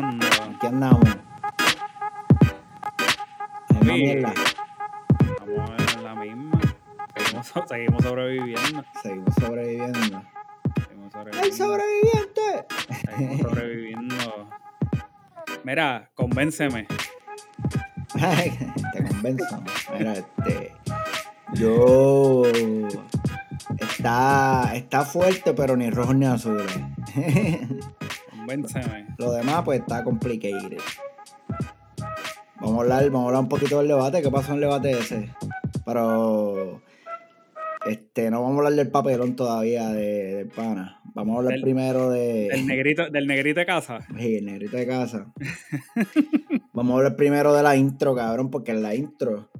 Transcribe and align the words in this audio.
pasando? 0.00 0.26
Aquí 0.56 0.66
andamos. 0.66 1.16
Oye, 3.80 3.92
mierda. 3.92 4.32
Estamos 5.20 5.94
en 5.96 6.04
la 6.04 6.14
misma. 6.14 6.60
Seguimos, 7.16 7.46
so- 7.46 7.64
seguimos 7.68 8.02
sobreviviendo. 8.02 8.84
Seguimos 9.02 9.34
sobreviviendo. 9.34 10.22
Seguimos 10.88 11.14
¡El 11.14 11.52
sobreviviendo. 11.52 11.56
sobreviviente! 11.56 12.66
Seguimos 13.16 13.40
sobreviviendo. 13.40 14.48
Mira, 15.64 16.10
convénceme. 16.14 16.86
Te 18.92 19.04
convenzo. 19.08 19.62
Mira, 19.98 20.12
este. 20.14 20.72
Yo. 21.54 22.42
Está, 23.78 24.72
está 24.74 25.04
fuerte, 25.04 25.54
pero 25.54 25.76
ni 25.76 25.88
rojo 25.90 26.12
ni 26.14 26.26
azul. 26.26 26.62
Convénceme. 28.30 28.93
Demás, 29.54 29.64
pues 29.66 29.80
está 29.80 30.02
complicated. 30.02 30.78
Vamos 32.60 32.78
a 32.78 32.80
hablar, 32.82 33.04
vamos 33.10 33.22
a 33.22 33.26
hablar 33.28 33.42
un 33.42 33.48
poquito 33.48 33.78
del 33.78 33.88
debate. 33.88 34.20
¿Qué 34.20 34.30
pasó 34.30 34.48
en 34.48 34.54
el 34.56 34.60
debate 34.62 34.90
ese? 34.90 35.30
Pero. 35.84 36.80
Este, 37.86 38.30
no 38.30 38.42
vamos 38.42 38.56
a 38.56 38.58
hablar 38.60 38.72
del 38.72 38.90
papelón 38.90 39.36
todavía 39.36 39.90
de, 39.90 40.48
pana. 40.56 41.00
Vamos 41.14 41.34
a 41.34 41.38
hablar 41.38 41.52
Del- 41.52 41.62
primero 41.62 42.10
de. 42.10 42.48
Del 42.50 42.66
negrito, 42.66 43.10
del 43.10 43.26
negrito 43.28 43.60
de 43.60 43.66
casa. 43.66 43.98
Sí, 44.18 44.36
el 44.36 44.46
negrito 44.46 44.76
de 44.76 44.86
casa. 44.88 45.32
Vamos 46.72 46.94
a 46.94 46.96
hablar 46.96 47.14
primero 47.16 47.54
de 47.54 47.62
la 47.62 47.76
intro, 47.76 48.16
cabrón, 48.16 48.50
porque 48.50 48.72
en 48.72 48.82
la 48.82 48.96
intro, 48.96 49.50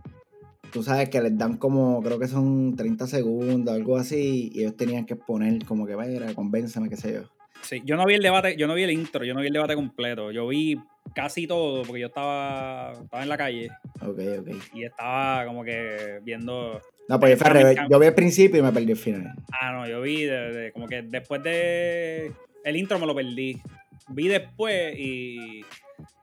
tú 0.73 0.83
sabes 0.83 1.09
que 1.09 1.21
les 1.21 1.39
dan 1.39 1.57
como, 1.59 2.03
creo 2.03 2.19
que 2.19 2.27
son 2.27 2.75
30 2.75 3.07
segundos, 3.07 3.73
algo 3.73 3.97
así, 3.97 4.51
y 4.53 4.61
ellos 4.63 4.77
tenían 4.77 5.07
que 5.07 5.15
exponer 5.15 5.65
como 5.67 5.87
que, 5.87 5.95
vaya, 5.95 6.35
convénceme, 6.35 6.89
qué 6.89 6.97
sé 6.97 7.13
yo. 7.13 7.34
Sí, 7.65 7.83
yo 7.85 7.97
no 7.97 8.05
vi 8.07 8.15
el 8.15 8.23
debate, 8.23 8.57
yo 8.57 8.67
no 8.67 8.75
vi 8.75 8.83
el 8.83 8.91
intro, 8.91 9.25
yo 9.25 9.35
no 9.35 9.41
vi 9.41 9.47
el 9.49 9.53
debate 9.53 9.75
completo. 9.75 10.31
Yo 10.31 10.47
vi 10.49 10.79
casi 11.15 11.47
todo 11.47 11.83
porque 11.83 12.01
yo 12.03 12.07
estaba, 12.09 12.93
estaba 12.93 13.23
en 13.23 13.29
la 13.29 13.37
calle 13.37 13.69
Ok, 14.01 14.19
ok. 14.41 14.49
y 14.75 14.85
estaba 14.85 15.45
como 15.47 15.65
que 15.65 16.19
viendo 16.23 16.81
No, 17.09 17.19
pues 17.21 17.33
yo 17.33 17.37
fui 17.39 17.47
al 17.47 17.53
revés. 17.55 17.79
Yo 17.91 17.99
vi 17.99 18.07
el 18.07 18.15
principio 18.15 18.59
y 18.61 18.63
me 18.63 18.73
perdí 18.73 18.93
el 18.93 18.99
final. 18.99 19.35
Ah, 19.61 19.73
no, 19.73 19.89
yo 19.89 20.01
vi 20.03 20.25
de, 20.25 20.53
de- 20.53 20.73
como 20.73 20.87
que 20.87 21.03
después 21.03 21.43
de 21.43 22.33
el 22.65 22.77
intro 22.77 22.99
me 22.99 23.07
lo 23.07 23.15
perdí. 23.15 23.61
Vi 24.09 24.29
después 24.29 24.95
y, 24.99 25.65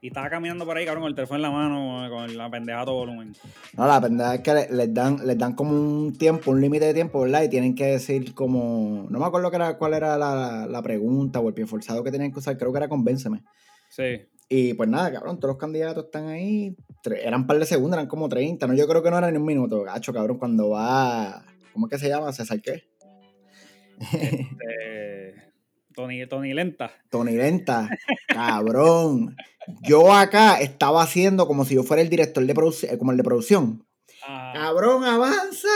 y 0.00 0.08
estaba 0.08 0.28
caminando 0.30 0.64
por 0.64 0.76
ahí, 0.76 0.84
cabrón, 0.84 1.02
con 1.02 1.08
el 1.10 1.14
teléfono 1.14 1.36
en 1.38 1.42
la 1.42 1.50
mano, 1.50 2.10
con 2.10 2.36
la 2.36 2.50
pendeja 2.50 2.80
a 2.80 2.84
todo 2.84 2.96
volumen. 2.96 3.34
No, 3.76 3.86
la 3.86 4.00
pendeja 4.00 4.34
es 4.36 4.40
que 4.40 4.54
le- 4.54 4.68
les 4.70 4.92
dan, 4.94 5.18
les 5.26 5.38
dan 5.38 5.54
como 5.54 5.72
un 5.72 6.12
tiempo, 6.16 6.50
un 6.50 6.60
límite 6.60 6.86
de 6.86 6.94
tiempo, 6.94 7.20
¿verdad? 7.20 7.42
Y 7.42 7.48
tienen 7.48 7.74
que 7.74 7.86
decir 7.86 8.34
como, 8.34 9.06
no 9.08 9.18
me 9.18 9.24
acuerdo 9.26 9.50
que 9.50 9.56
era, 9.56 9.78
cuál 9.78 9.94
era 9.94 10.18
la, 10.18 10.66
la 10.66 10.82
pregunta 10.82 11.40
o 11.40 11.48
el 11.48 11.54
pie 11.54 11.66
forzado 11.66 12.02
que 12.02 12.10
tenían 12.10 12.32
que 12.32 12.38
usar, 12.40 12.56
creo 12.58 12.72
que 12.72 12.78
era 12.78 12.88
convénceme. 12.88 13.42
Sí. 13.90 14.22
Y 14.48 14.74
pues 14.74 14.88
nada, 14.88 15.10
cabrón, 15.12 15.38
todos 15.40 15.52
los 15.54 15.58
candidatos 15.60 16.04
están 16.04 16.28
ahí. 16.28 16.76
Eran 17.04 17.40
un 17.42 17.46
par 17.46 17.58
de 17.58 17.64
segundos, 17.64 17.96
eran 17.96 18.06
como 18.08 18.28
30. 18.28 18.66
No, 18.66 18.74
yo 18.74 18.86
creo 18.86 19.02
que 19.02 19.10
no 19.10 19.16
era 19.18 19.30
ni 19.30 19.38
un 19.38 19.46
minuto, 19.46 19.82
gacho, 19.82 20.12
cabrón, 20.12 20.38
cuando 20.38 20.70
va. 20.70 21.42
¿Cómo 21.72 21.86
es 21.86 21.90
que 21.90 21.98
se 21.98 22.08
llama? 22.08 22.32
¿César 22.32 22.60
qué? 22.60 22.82
Eh, 24.12 25.34
Tony, 25.94 26.26
Tony 26.26 26.54
Lenta. 26.54 26.92
Tony 27.10 27.32
Lenta, 27.36 27.88
cabrón. 28.26 29.36
Yo 29.82 30.12
acá 30.12 30.60
estaba 30.60 31.02
haciendo 31.02 31.46
como 31.46 31.64
si 31.64 31.74
yo 31.76 31.82
fuera 31.82 32.02
el 32.02 32.08
director 32.10 32.44
de 32.44 32.54
producción, 32.54 32.96
como 32.98 33.10
el 33.12 33.16
de 33.16 33.22
producción. 33.24 33.86
Ah, 34.24 34.52
Cabrón, 34.54 35.04
avanza, 35.04 35.68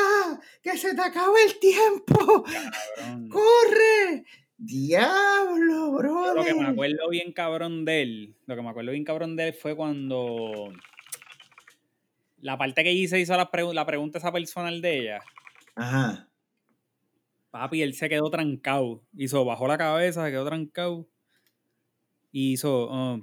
que 0.63 0.77
se 0.77 0.95
te 0.95 1.01
acaba 1.03 1.35
el 1.47 1.59
tiempo. 1.59 2.45
cabrón. 2.45 3.29
¡Corre! 3.29 4.25
Diablo, 4.59 5.93
bro. 5.93 6.35
Lo 6.35 6.45
que 6.45 6.55
me 6.55 6.67
acuerdo 6.67 7.09
bien 7.11 7.33
cabrón 7.33 7.85
de 7.85 8.03
él, 8.03 8.37
lo 8.47 8.57
que 8.57 8.63
me 8.63 8.71
acuerdo 8.71 8.93
bien 8.93 9.05
cabrón 9.05 9.37
de 9.37 9.49
él 9.49 9.55
fue 9.55 9.75
cuando 9.77 10.73
la 12.41 12.57
parte 12.57 12.85
que 12.85 12.93
hice 12.93 13.19
hizo 13.19 13.37
la, 13.37 13.51
pregu- 13.51 13.73
la 13.75 13.85
pregunta 13.85 14.19
esa 14.19 14.33
personal 14.33 14.81
de 14.81 14.99
ella. 15.01 15.21
Ajá. 15.75 16.29
Papi, 17.59 17.83
él 17.83 17.95
se 17.95 18.09
quedó 18.09 18.29
trancado. 18.31 19.03
Hizo, 19.17 19.45
bajó 19.45 19.67
la 19.67 19.79
cabeza, 19.79 20.25
se 20.25 20.31
quedó 20.31 20.45
trancado. 20.45 21.09
Y 22.33 22.53
hizo, 22.53 22.89
ah, 22.93 23.19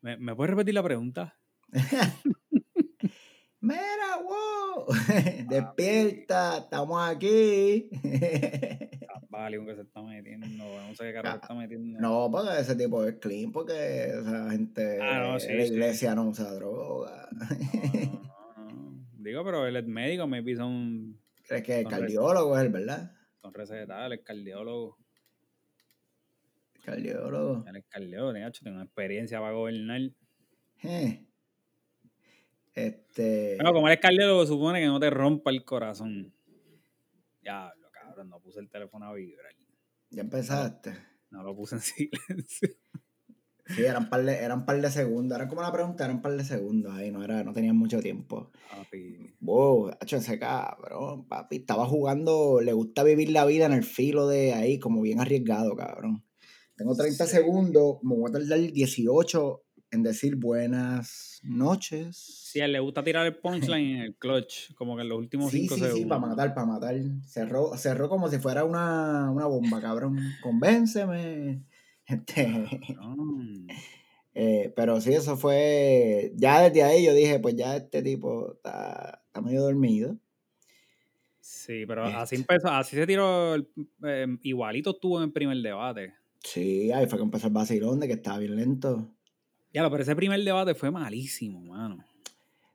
¿me, 0.00 0.16
¿me 0.16 0.34
puedes 0.34 0.50
repetir 0.50 0.74
la 0.74 0.82
pregunta? 0.82 1.36
Mira, 3.60 4.16
wow. 4.22 4.86
Despierta, 5.48 6.58
estamos 6.58 7.00
aquí. 7.08 7.90
Ah, 9.08 9.20
Vale, 9.28 9.64
que 9.64 9.74
se 9.74 9.82
está 9.82 10.02
metiendo. 10.02 10.46
No 10.46 10.94
sé 10.94 11.04
qué 11.04 11.12
carajo 11.12 11.36
se 11.36 11.42
está 11.42 11.54
metiendo. 11.54 12.00
no, 12.00 12.30
porque 12.30 12.60
ese 12.60 12.74
tipo 12.76 13.04
es 13.04 13.16
clean, 13.16 13.52
porque 13.52 14.06
esa 14.06 14.50
gente 14.50 14.98
Ah, 15.02 15.20
no, 15.32 15.40
sí, 15.40 15.52
la 15.52 15.64
sí. 15.66 15.72
iglesia 15.72 16.14
no 16.14 16.28
usa 16.28 16.52
droga. 16.54 17.28
No, 17.32 18.64
no, 18.64 18.70
no. 18.72 19.06
Digo, 19.18 19.44
pero 19.44 19.66
él 19.66 19.76
es 19.76 19.86
médico, 19.86 20.26
maybe 20.26 20.56
son, 20.56 21.18
¿Crees 21.48 21.62
que 21.64 21.78
el 21.80 21.84
Con 21.84 21.92
cardiólogo 21.92 22.56
es 22.56 22.64
él, 22.64 22.70
verdad? 22.72 23.12
Recetales, 23.58 24.20
cardiólogo. 24.24 24.96
Cardiólogo. 26.84 27.64
Él 27.66 27.76
es 27.76 27.84
cardiólogo, 27.86 28.32
tiene 28.32 28.76
una 28.76 28.84
experiencia 28.84 29.40
para 29.40 29.52
gobernar. 29.52 30.00
Eh. 30.82 31.26
Este. 32.74 33.56
Bueno, 33.56 33.72
como 33.72 33.88
él 33.88 33.94
es 33.94 34.00
cardiólogo, 34.00 34.46
supone 34.46 34.80
que 34.80 34.86
no 34.86 35.00
te 35.00 35.10
rompa 35.10 35.50
el 35.50 35.64
corazón. 35.64 36.32
Diablo, 37.42 37.90
cabrón, 37.90 38.28
no 38.28 38.40
puse 38.40 38.60
el 38.60 38.70
teléfono 38.70 39.06
a 39.06 39.14
vibrar. 39.14 39.52
Ya 40.10 40.22
empezaste. 40.22 40.94
No 41.30 41.42
lo 41.42 41.54
puse 41.54 41.74
en 41.74 41.80
silencio. 41.82 42.68
Sí, 43.74 43.82
eran 43.82 44.08
par 44.08 44.24
de, 44.24 44.34
eran 44.36 44.64
par 44.64 44.80
de 44.80 44.90
segundos. 44.90 45.36
Eran 45.36 45.48
como 45.48 45.60
una 45.60 45.72
pregunta, 45.72 46.04
eran 46.04 46.22
par 46.22 46.36
de 46.36 46.44
segundos 46.44 46.92
ahí, 46.94 47.10
no, 47.10 47.22
era, 47.22 47.44
no 47.44 47.52
tenían 47.52 47.76
mucho 47.76 48.00
tiempo. 48.00 48.50
Papi. 48.70 49.34
Wow, 49.40 49.90
hacho, 50.00 50.16
ese 50.16 50.38
cabrón, 50.38 51.26
papi. 51.28 51.56
Estaba 51.56 51.86
jugando, 51.86 52.60
le 52.62 52.72
gusta 52.72 53.02
vivir 53.04 53.30
la 53.30 53.44
vida 53.44 53.66
en 53.66 53.72
el 53.72 53.84
filo 53.84 54.26
de 54.28 54.54
ahí, 54.54 54.78
como 54.78 55.02
bien 55.02 55.20
arriesgado, 55.20 55.76
cabrón. 55.76 56.24
Tengo 56.76 56.94
30 56.94 57.26
Sí. 57.26 57.36
segundos, 57.36 57.96
me 58.02 58.14
voy 58.16 58.30
a 58.30 58.32
tardar 58.32 58.58
18 58.58 59.64
en 59.90 60.02
decir 60.02 60.36
buenas 60.36 61.40
noches. 61.42 62.16
Sí, 62.52 62.60
a 62.60 62.66
él 62.66 62.72
le 62.72 62.78
gusta 62.80 63.02
tirar 63.02 63.26
el 63.26 63.36
punchline 63.38 63.96
en 63.96 64.02
el 64.02 64.16
clutch, 64.16 64.74
como 64.74 64.96
que 64.96 65.02
en 65.02 65.08
los 65.08 65.18
últimos 65.18 65.50
Sí, 65.50 65.60
cinco 65.60 65.74
sí, 65.74 65.80
segundos. 65.80 65.98
sí, 66.02 66.06
para 66.06 66.20
matar, 66.20 66.54
para 66.54 66.66
matar. 66.66 66.94
Cerró, 67.26 67.76
cerró 67.76 68.08
como 68.08 68.28
si 68.28 68.38
fuera 68.38 68.64
una, 68.64 69.30
una 69.30 69.46
bomba, 69.46 69.80
cabrón. 69.80 70.18
Convénceme. 70.42 71.62
Este, 72.08 72.46
eh, 74.34 74.72
pero 74.76 75.00
sí, 75.00 75.12
eso 75.12 75.36
fue. 75.36 76.32
Ya 76.36 76.62
desde 76.62 76.82
ahí 76.82 77.04
yo 77.04 77.14
dije, 77.14 77.38
pues 77.38 77.54
ya 77.56 77.76
este 77.76 78.02
tipo 78.02 78.54
está, 78.54 79.22
está 79.26 79.40
medio 79.40 79.62
dormido. 79.62 80.18
Sí, 81.40 81.84
pero 81.86 82.06
Este. 82.06 82.16
así 82.16 82.36
empezó, 82.36 82.68
así 82.68 82.96
se 82.96 83.06
tiró, 83.06 83.54
el- 83.54 83.68
eh, 84.04 84.26
igualito 84.42 84.90
estuvo 84.90 85.18
en 85.18 85.24
el 85.24 85.32
primer 85.32 85.56
debate. 85.58 86.14
Sí, 86.42 86.92
ahí 86.92 87.06
fue 87.06 87.18
que 87.18 87.24
empezó 87.24 87.46
el 87.48 87.52
vacilón 87.52 88.00
de 88.00 88.06
que 88.06 88.12
estaba 88.14 88.38
bien 88.38 88.56
lento. 88.56 89.14
Ya, 89.72 89.88
pero 89.90 90.02
ese 90.02 90.16
primer 90.16 90.42
debate 90.42 90.74
fue 90.74 90.90
malísimo, 90.90 91.60
mano. 91.60 92.04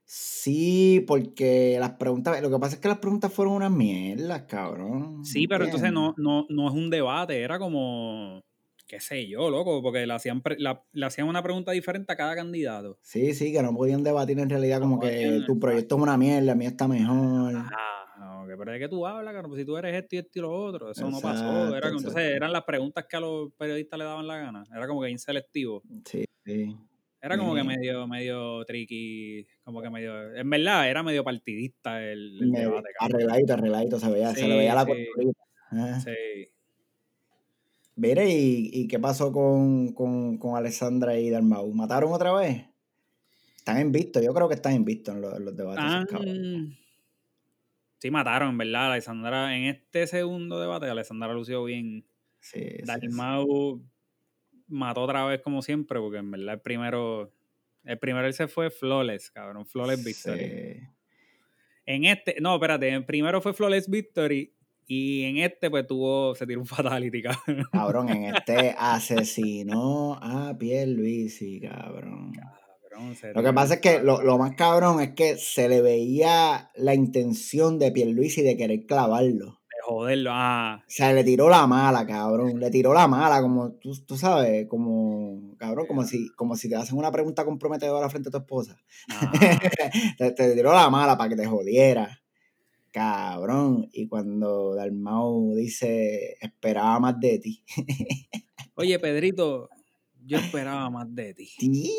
Sí, 0.04 1.02
porque 1.06 1.76
las 1.80 1.92
preguntas, 1.92 2.40
lo 2.42 2.50
que 2.50 2.58
pasa 2.58 2.74
es 2.76 2.80
que 2.80 2.88
las 2.88 2.98
preguntas 2.98 3.32
fueron 3.32 3.54
unas 3.54 3.70
mierdas, 3.70 4.42
cabrón. 4.42 5.24
Sí, 5.24 5.48
pero 5.48 5.64
entonces 5.64 5.92
no, 5.92 6.14
no, 6.18 6.46
no 6.50 6.68
es 6.68 6.74
un 6.74 6.90
debate, 6.90 7.40
era 7.40 7.58
como, 7.58 8.42
qué 8.86 9.00
sé 9.00 9.26
yo, 9.26 9.50
loco, 9.50 9.82
porque 9.82 10.06
le 10.06 10.12
hacían, 10.12 10.42
pre- 10.42 10.58
la- 10.58 10.82
le 10.92 11.06
hacían 11.06 11.28
una 11.28 11.42
pregunta 11.42 11.72
diferente 11.72 12.12
a 12.12 12.16
cada 12.16 12.34
candidato. 12.34 12.98
Sí, 13.00 13.34
sí, 13.34 13.52
que 13.52 13.62
no 13.62 13.74
podían 13.74 14.02
debatir 14.02 14.38
en 14.38 14.50
realidad 14.50 14.80
como 14.80 15.00
que 15.00 15.06
podían, 15.08 15.46
tu 15.46 15.58
proyecto 15.58 15.96
es 15.96 16.02
una 16.02 16.16
mierda, 16.16 16.52
el 16.52 16.58
mío 16.58 16.68
está 16.68 16.86
mejor. 16.88 17.54
Ah, 17.56 18.42
ok, 18.44 18.50
pero 18.58 18.72
de 18.72 18.78
qué 18.78 18.88
tú 18.88 19.06
hablas, 19.06 19.32
cabrón, 19.32 19.50
pues 19.50 19.60
si 19.60 19.66
tú 19.66 19.76
eres 19.76 19.94
esto 19.94 20.16
y 20.16 20.18
esto 20.18 20.38
y 20.38 20.42
lo 20.42 20.52
otro, 20.52 20.90
eso 20.90 21.10
no 21.10 21.20
pasó. 21.20 21.76
Era, 21.76 21.88
entonces 21.88 22.16
eran 22.16 22.52
las 22.52 22.64
preguntas 22.64 23.06
que 23.08 23.16
a 23.16 23.20
los 23.20 23.52
periodistas 23.54 23.98
le 23.98 24.04
daban 24.04 24.26
la 24.26 24.38
gana, 24.38 24.64
era 24.74 24.86
como 24.86 25.02
que 25.02 25.10
inselectivo. 25.10 25.82
Sí, 26.04 26.24
sí. 26.44 26.76
Era 27.20 27.38
como 27.38 27.54
que 27.54 27.64
medio, 27.64 28.06
medio 28.06 28.62
tricky, 28.66 29.46
como 29.62 29.80
que 29.80 29.88
medio, 29.88 30.34
en 30.34 30.50
verdad 30.50 30.90
era 30.90 31.02
medio 31.02 31.24
partidista 31.24 32.04
el, 32.04 32.38
debate, 32.52 32.90
arregladito, 33.00 33.54
arregladito, 33.54 33.98
se 33.98 34.10
veía, 34.10 34.34
se 34.34 34.46
le 34.46 34.58
veía 34.58 34.74
la 34.74 34.84
sí. 34.84 35.06
Sí. 36.04 36.48
Mire, 37.96 38.28
¿y, 38.28 38.70
y 38.72 38.88
qué 38.88 38.98
pasó 38.98 39.30
con, 39.32 39.92
con, 39.92 40.38
con 40.38 40.56
Alessandra 40.56 41.16
y 41.18 41.30
Dalmau? 41.30 41.72
¿Mataron 41.72 42.12
otra 42.12 42.32
vez? 42.32 42.66
Están 43.56 43.80
invictos, 43.80 44.22
yo 44.22 44.34
creo 44.34 44.48
que 44.48 44.56
están 44.56 44.74
invictos 44.74 45.14
en 45.14 45.20
los, 45.22 45.36
en 45.36 45.44
los 45.44 45.56
debates. 45.56 46.06
cabrones. 46.10 46.76
Sí, 47.98 48.10
mataron, 48.10 48.50
en 48.50 48.58
verdad. 48.58 48.92
Alessandra, 48.92 49.56
en 49.56 49.64
este 49.64 50.06
segundo 50.06 50.60
debate, 50.60 50.86
Alessandra 50.86 51.32
lució 51.32 51.64
bien. 51.64 52.04
Sí, 52.40 52.60
sí, 52.60 52.76
sí. 52.76 52.82
Dalmau 52.84 53.82
mató 54.66 55.02
otra 55.02 55.24
vez 55.24 55.40
como 55.40 55.62
siempre, 55.62 55.98
porque 56.00 56.18
en 56.18 56.30
verdad 56.30 56.54
el 56.54 56.60
primero, 56.60 57.32
el 57.84 57.98
primero 57.98 58.26
él 58.26 58.34
se 58.34 58.48
fue 58.48 58.70
flawless, 58.70 59.30
cabrón, 59.30 59.64
flawless 59.64 60.04
victory. 60.04 60.40
Sí. 60.40 60.80
En 61.86 62.04
este, 62.04 62.36
no, 62.40 62.54
espérate, 62.54 62.88
el 62.88 63.06
primero 63.06 63.40
fue 63.40 63.54
flawless 63.54 63.88
victory 63.88 64.52
Y 64.86 65.24
en 65.24 65.38
este, 65.38 65.70
pues 65.70 65.86
tuvo, 65.86 66.34
se 66.34 66.46
tiró 66.46 66.60
un 66.60 66.66
fatality, 66.66 67.22
cabrón. 67.22 67.64
Cabrón, 67.72 68.08
en 68.10 68.24
este 68.36 68.74
asesinó 68.78 70.14
a 70.20 70.56
Pierluisi, 70.58 71.60
cabrón. 71.60 72.32
cabrón 72.32 73.16
se 73.16 73.32
Lo 73.32 73.42
que 73.42 73.52
pasa 73.52 73.74
es 73.74 73.80
que 73.80 74.00
lo, 74.00 74.22
lo 74.22 74.38
más 74.38 74.54
cabrón 74.54 75.00
es 75.00 75.14
que 75.14 75.36
se 75.36 75.68
le 75.68 75.80
veía 75.82 76.70
la 76.76 76.94
intención 76.94 77.78
de 77.78 77.90
Pierluisi 77.92 78.42
de 78.42 78.56
querer 78.56 78.86
clavarlo. 78.86 79.60
De 79.68 79.80
joderlo. 79.84 80.30
Ah, 80.32 80.80
O 80.82 80.84
sea, 80.90 81.12
le 81.12 81.24
tiró 81.24 81.48
la 81.48 81.66
mala, 81.66 82.06
cabrón. 82.06 82.60
Le 82.60 82.70
tiró 82.70 82.94
la 82.94 83.08
mala, 83.08 83.40
como 83.42 83.72
tú, 83.72 83.92
tú 84.06 84.16
sabes, 84.16 84.66
como, 84.68 85.56
cabrón, 85.58 85.86
como 85.86 86.04
si, 86.04 86.28
como 86.36 86.54
si 86.56 86.68
te 86.68 86.76
hacen 86.76 86.96
una 86.96 87.10
pregunta 87.10 87.44
comprometedora 87.44 88.08
frente 88.10 88.28
a 88.28 88.32
tu 88.32 88.38
esposa. 88.38 88.76
ah. 89.10 89.32
te, 90.18 90.30
te 90.32 90.54
tiró 90.54 90.72
la 90.72 90.88
mala 90.90 91.16
para 91.18 91.30
que 91.30 91.36
te 91.36 91.46
jodiera. 91.46 92.20
Cabrón. 92.94 93.88
Y 93.92 94.06
cuando 94.06 94.76
Dalmau 94.76 95.52
dice, 95.56 96.36
esperaba 96.40 97.00
más 97.00 97.18
de 97.18 97.40
ti. 97.40 97.64
Oye, 98.76 99.00
Pedrito, 99.00 99.68
yo 100.24 100.38
esperaba 100.38 100.88
más 100.90 101.12
de 101.12 101.34
ti. 101.34 101.50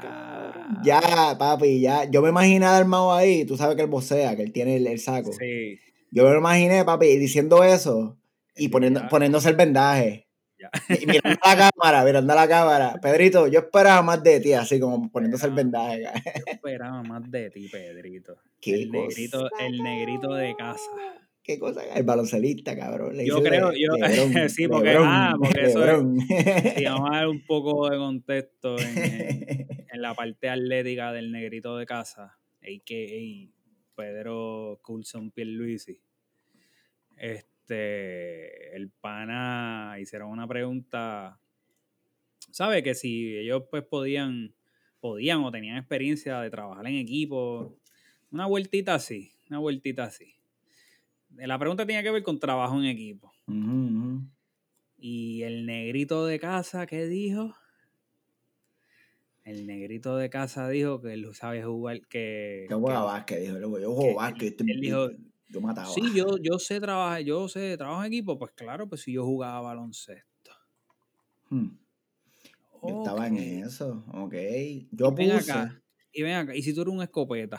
Cabrón. 0.00 0.78
Ya. 0.84 1.00
Ya, 1.00 1.36
papi, 1.36 1.80
ya. 1.80 2.08
Yo 2.08 2.22
me 2.22 2.28
imaginé 2.28 2.66
a 2.66 2.70
Dalmau 2.70 3.10
ahí, 3.10 3.44
tú 3.44 3.56
sabes 3.56 3.74
que 3.74 3.82
él 3.82 3.88
vocea, 3.88 4.36
que 4.36 4.42
él 4.42 4.52
tiene 4.52 4.76
el, 4.76 4.86
el 4.86 5.00
saco. 5.00 5.32
Sí. 5.32 5.80
Yo 6.12 6.22
me 6.22 6.30
lo 6.30 6.38
imaginé, 6.38 6.84
papi, 6.84 7.16
diciendo 7.16 7.64
eso 7.64 8.16
y 8.54 8.62
Sí, 8.62 8.68
poniendo, 8.68 9.08
poniéndose 9.08 9.48
el 9.48 9.56
vendaje. 9.56 10.28
Y 10.88 11.06
mirando 11.06 11.38
a 11.42 11.54
la 11.54 11.70
cámara, 11.70 12.04
mirando 12.04 12.32
a 12.32 12.36
la 12.36 12.48
cámara. 12.48 12.94
Pedrito, 13.02 13.48
yo 13.48 13.58
esperaba 13.58 14.02
más 14.02 14.22
de 14.22 14.38
ti, 14.38 14.52
así 14.52 14.78
como 14.78 15.10
poniéndose 15.10 15.46
el 15.46 15.52
vendaje. 15.52 16.02
Yo 16.02 16.42
esperaba 16.46 17.02
más 17.02 17.28
de 17.28 17.50
ti, 17.50 17.68
Pedrito. 17.68 18.36
Qué 18.60 18.74
El 18.74 18.90
negrito, 18.90 19.48
el 19.60 19.78
negrito 19.82 20.34
de 20.34 20.54
casa. 20.56 20.90
Qué 21.42 21.58
cosa, 21.58 21.82
el 21.96 22.02
baloncelista, 22.04 22.76
cabrón. 22.76 23.16
Le 23.16 23.24
Yo 23.26 23.42
creo, 23.42 23.70
Le- 23.70 23.80
yo, 23.80 23.92
Lebrón, 23.94 24.48
sí, 24.50 24.68
porque, 24.68 24.94
ah, 24.98 25.34
porque 25.38 25.62
eso 25.64 25.84
es, 25.84 26.74
si 26.76 26.84
vamos 26.84 27.08
a 27.10 27.16
dar 27.16 27.28
un 27.28 27.42
poco 27.46 27.88
de 27.88 27.96
contexto 27.96 28.78
en, 28.78 28.98
en- 28.98 29.66
en 29.92 30.02
la 30.02 30.14
parte 30.14 30.50
atlética 30.50 31.12
del 31.12 31.32
negrito 31.32 31.76
de 31.78 31.86
casa, 31.86 32.38
a.k.a. 32.60 33.52
Pedro 33.94 34.78
Coulson 34.82 35.30
Pierluisi, 35.30 36.00
este, 37.16 38.76
el 38.76 38.90
pana 38.90 39.96
hicieron 40.00 40.30
una 40.30 40.46
pregunta, 40.46 41.40
¿sabe? 42.50 42.82
Que 42.82 42.94
si 42.94 43.36
ellos 43.36 43.64
pues 43.70 43.82
podían, 43.84 44.54
podían 45.00 45.42
o 45.44 45.50
tenían 45.50 45.78
experiencia 45.78 46.40
de 46.40 46.50
trabajar 46.50 46.86
en 46.86 46.94
equipo, 46.96 47.77
una 48.30 48.46
vueltita 48.46 48.94
así, 48.94 49.32
una 49.48 49.58
vueltita 49.58 50.04
así. 50.04 50.34
La 51.36 51.58
pregunta 51.58 51.86
tenía 51.86 52.02
que 52.02 52.10
ver 52.10 52.22
con 52.22 52.38
trabajo 52.38 52.78
en 52.78 52.86
equipo. 52.86 53.32
Y 54.98 55.42
el 55.42 55.66
negrito 55.66 56.26
de 56.26 56.38
casa, 56.40 56.86
¿qué 56.86 57.06
dijo? 57.06 57.54
El 59.44 59.66
negrito 59.66 60.16
de 60.16 60.28
casa 60.28 60.68
dijo 60.68 61.00
que 61.00 61.14
él 61.14 61.26
sabe 61.34 61.62
jugar, 61.62 62.06
que... 62.08 62.66
Yo 62.68 62.80
juego 62.80 62.98
que- 63.00 63.04
básquet, 63.06 63.40
dijo. 63.40 63.78
Yo 63.78 63.94
juego 63.94 64.14
básquet. 64.16 64.50
estoy- 64.60 64.70
él 64.70 64.80
dijo, 64.80 65.08
yo 65.48 65.60
mataba. 65.60 65.86
sí, 65.88 66.02
yo, 66.14 66.36
yo 66.42 66.58
sé 66.58 66.80
trabajar, 66.80 67.22
yo 67.22 67.48
sé 67.48 67.76
trabajo 67.78 68.02
en 68.04 68.08
equipo. 68.12 68.38
Pues 68.38 68.50
claro, 68.52 68.88
pues 68.88 69.02
si 69.02 69.12
yo 69.12 69.24
jugaba 69.24 69.60
baloncesto. 69.60 70.50
Hmm, 71.48 71.68
Yo 72.82 72.98
estaba 72.98 73.26
en 73.28 73.38
eso. 73.38 74.04
Ok. 74.12 74.34
Yo 74.90 75.08
Y 75.08 75.14
ven 75.14 75.38
puse. 75.38 75.50
acá, 75.52 75.82
y 76.12 76.22
ven 76.22 76.34
acá, 76.34 76.54
y 76.54 76.62
si 76.62 76.74
tú 76.74 76.82
eres 76.82 76.92
un 76.92 77.02
escopeta, 77.02 77.58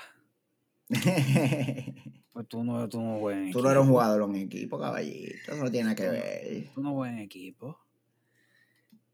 pues 2.34 2.48
tú 2.48 2.64
no, 2.64 2.88
tú 2.90 3.02
no 3.02 3.20
juegas 3.20 3.46
en 3.48 3.52
Tú 3.52 3.62
no 3.62 3.70
eres 3.70 3.82
un 3.82 3.88
equipo. 3.88 3.94
jugador 3.94 4.30
en 4.30 4.36
equipo, 4.36 4.80
caballito. 4.80 5.34
Eso 5.52 5.64
no 5.64 5.72
tiene 5.72 5.96
que 5.96 6.08
ver. 6.10 6.68
Tú 6.74 6.82
no 6.82 6.94
juegas 6.94 7.16
en 7.18 7.22
equipo. 7.24 7.78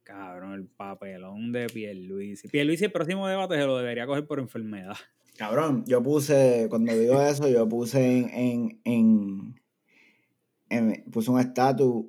Cabrón, 0.04 0.54
el 0.54 0.66
papelón 0.68 1.52
de 1.52 1.68
Pierluisi. 1.68 2.48
Pierluisi 2.48 2.86
el 2.86 2.92
próximo 2.92 3.28
debate 3.28 3.56
se 3.56 3.66
lo 3.66 3.78
debería 3.78 4.06
coger 4.06 4.26
por 4.28 4.40
enfermedad. 4.40 4.96
Cabrón, 5.38 5.84
yo 5.86 6.02
puse, 6.02 6.68
cuando 6.70 6.96
digo 6.98 7.22
eso, 7.22 7.50
yo 7.50 7.68
puse 7.68 8.20
en, 8.20 8.30
en, 8.30 8.82
en, 8.86 9.62
en- 10.70 11.04
puse 11.12 11.30
un 11.32 11.40
estatus 11.40 12.06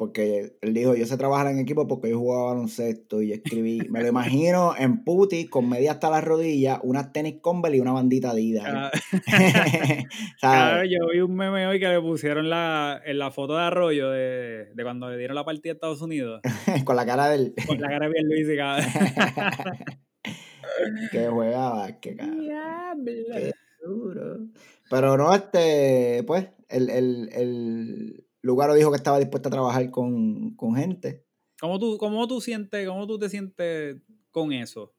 porque 0.00 0.56
él 0.62 0.72
dijo, 0.72 0.94
yo 0.94 1.04
sé 1.04 1.18
trabajar 1.18 1.48
en 1.48 1.58
equipo 1.58 1.86
porque 1.86 2.08
yo 2.08 2.18
jugaba 2.18 2.54
baloncesto 2.54 3.20
y 3.20 3.34
escribí, 3.34 3.82
me 3.90 4.00
lo 4.00 4.08
imagino 4.08 4.72
en 4.74 5.04
puti 5.04 5.44
con 5.44 5.68
media 5.68 5.90
hasta 5.92 6.08
las 6.08 6.24
rodillas, 6.24 6.80
unas 6.84 7.12
tenis 7.12 7.34
Converse 7.42 7.76
y 7.76 7.80
una 7.80 7.92
bandita 7.92 8.30
Adidas. 8.30 8.64
Ca- 8.64 8.90
¿sabes? 9.20 10.06
Claro, 10.40 10.84
yo 10.84 11.00
vi 11.12 11.20
un 11.20 11.34
meme 11.34 11.66
hoy 11.66 11.78
que 11.78 11.88
le 11.88 12.00
pusieron 12.00 12.48
la, 12.48 12.98
en 13.04 13.18
la 13.18 13.30
foto 13.30 13.56
de 13.58 13.62
Arroyo 13.62 14.08
de, 14.08 14.70
de 14.74 14.82
cuando 14.82 15.10
le 15.10 15.18
dieron 15.18 15.34
la 15.34 15.44
partida 15.44 15.72
a 15.72 15.74
Estados 15.74 16.00
Unidos. 16.00 16.40
con 16.86 16.96
la 16.96 17.04
cara 17.04 17.28
del 17.28 17.52
Con 17.66 17.78
la 17.78 17.88
cara 17.90 18.08
de 18.08 18.14
Pierluisi, 18.14 18.56
cabrón. 18.56 18.86
que 21.12 21.26
juega 21.26 22.00
que 22.00 22.16
cabrón. 22.16 22.40
Diablo. 22.40 23.34
Qué 23.34 23.52
duro. 23.84 24.38
Pero 24.88 25.18
no, 25.18 25.34
este, 25.34 26.24
pues, 26.26 26.48
el, 26.70 26.88
el, 26.88 27.28
el 27.34 28.24
Lugaro 28.42 28.74
dijo 28.74 28.90
que 28.90 28.96
estaba 28.96 29.18
dispuesto 29.18 29.48
a 29.48 29.52
trabajar 29.52 29.90
con, 29.90 30.54
con 30.56 30.74
gente. 30.76 31.26
¿Cómo 31.60 31.78
tú, 31.78 31.98
cómo 31.98 32.26
tú 32.26 32.40
sientes, 32.40 32.88
cómo 32.88 33.06
tú 33.06 33.18
te 33.18 33.28
sientes 33.28 33.96
con 34.30 34.52
eso? 34.52 34.94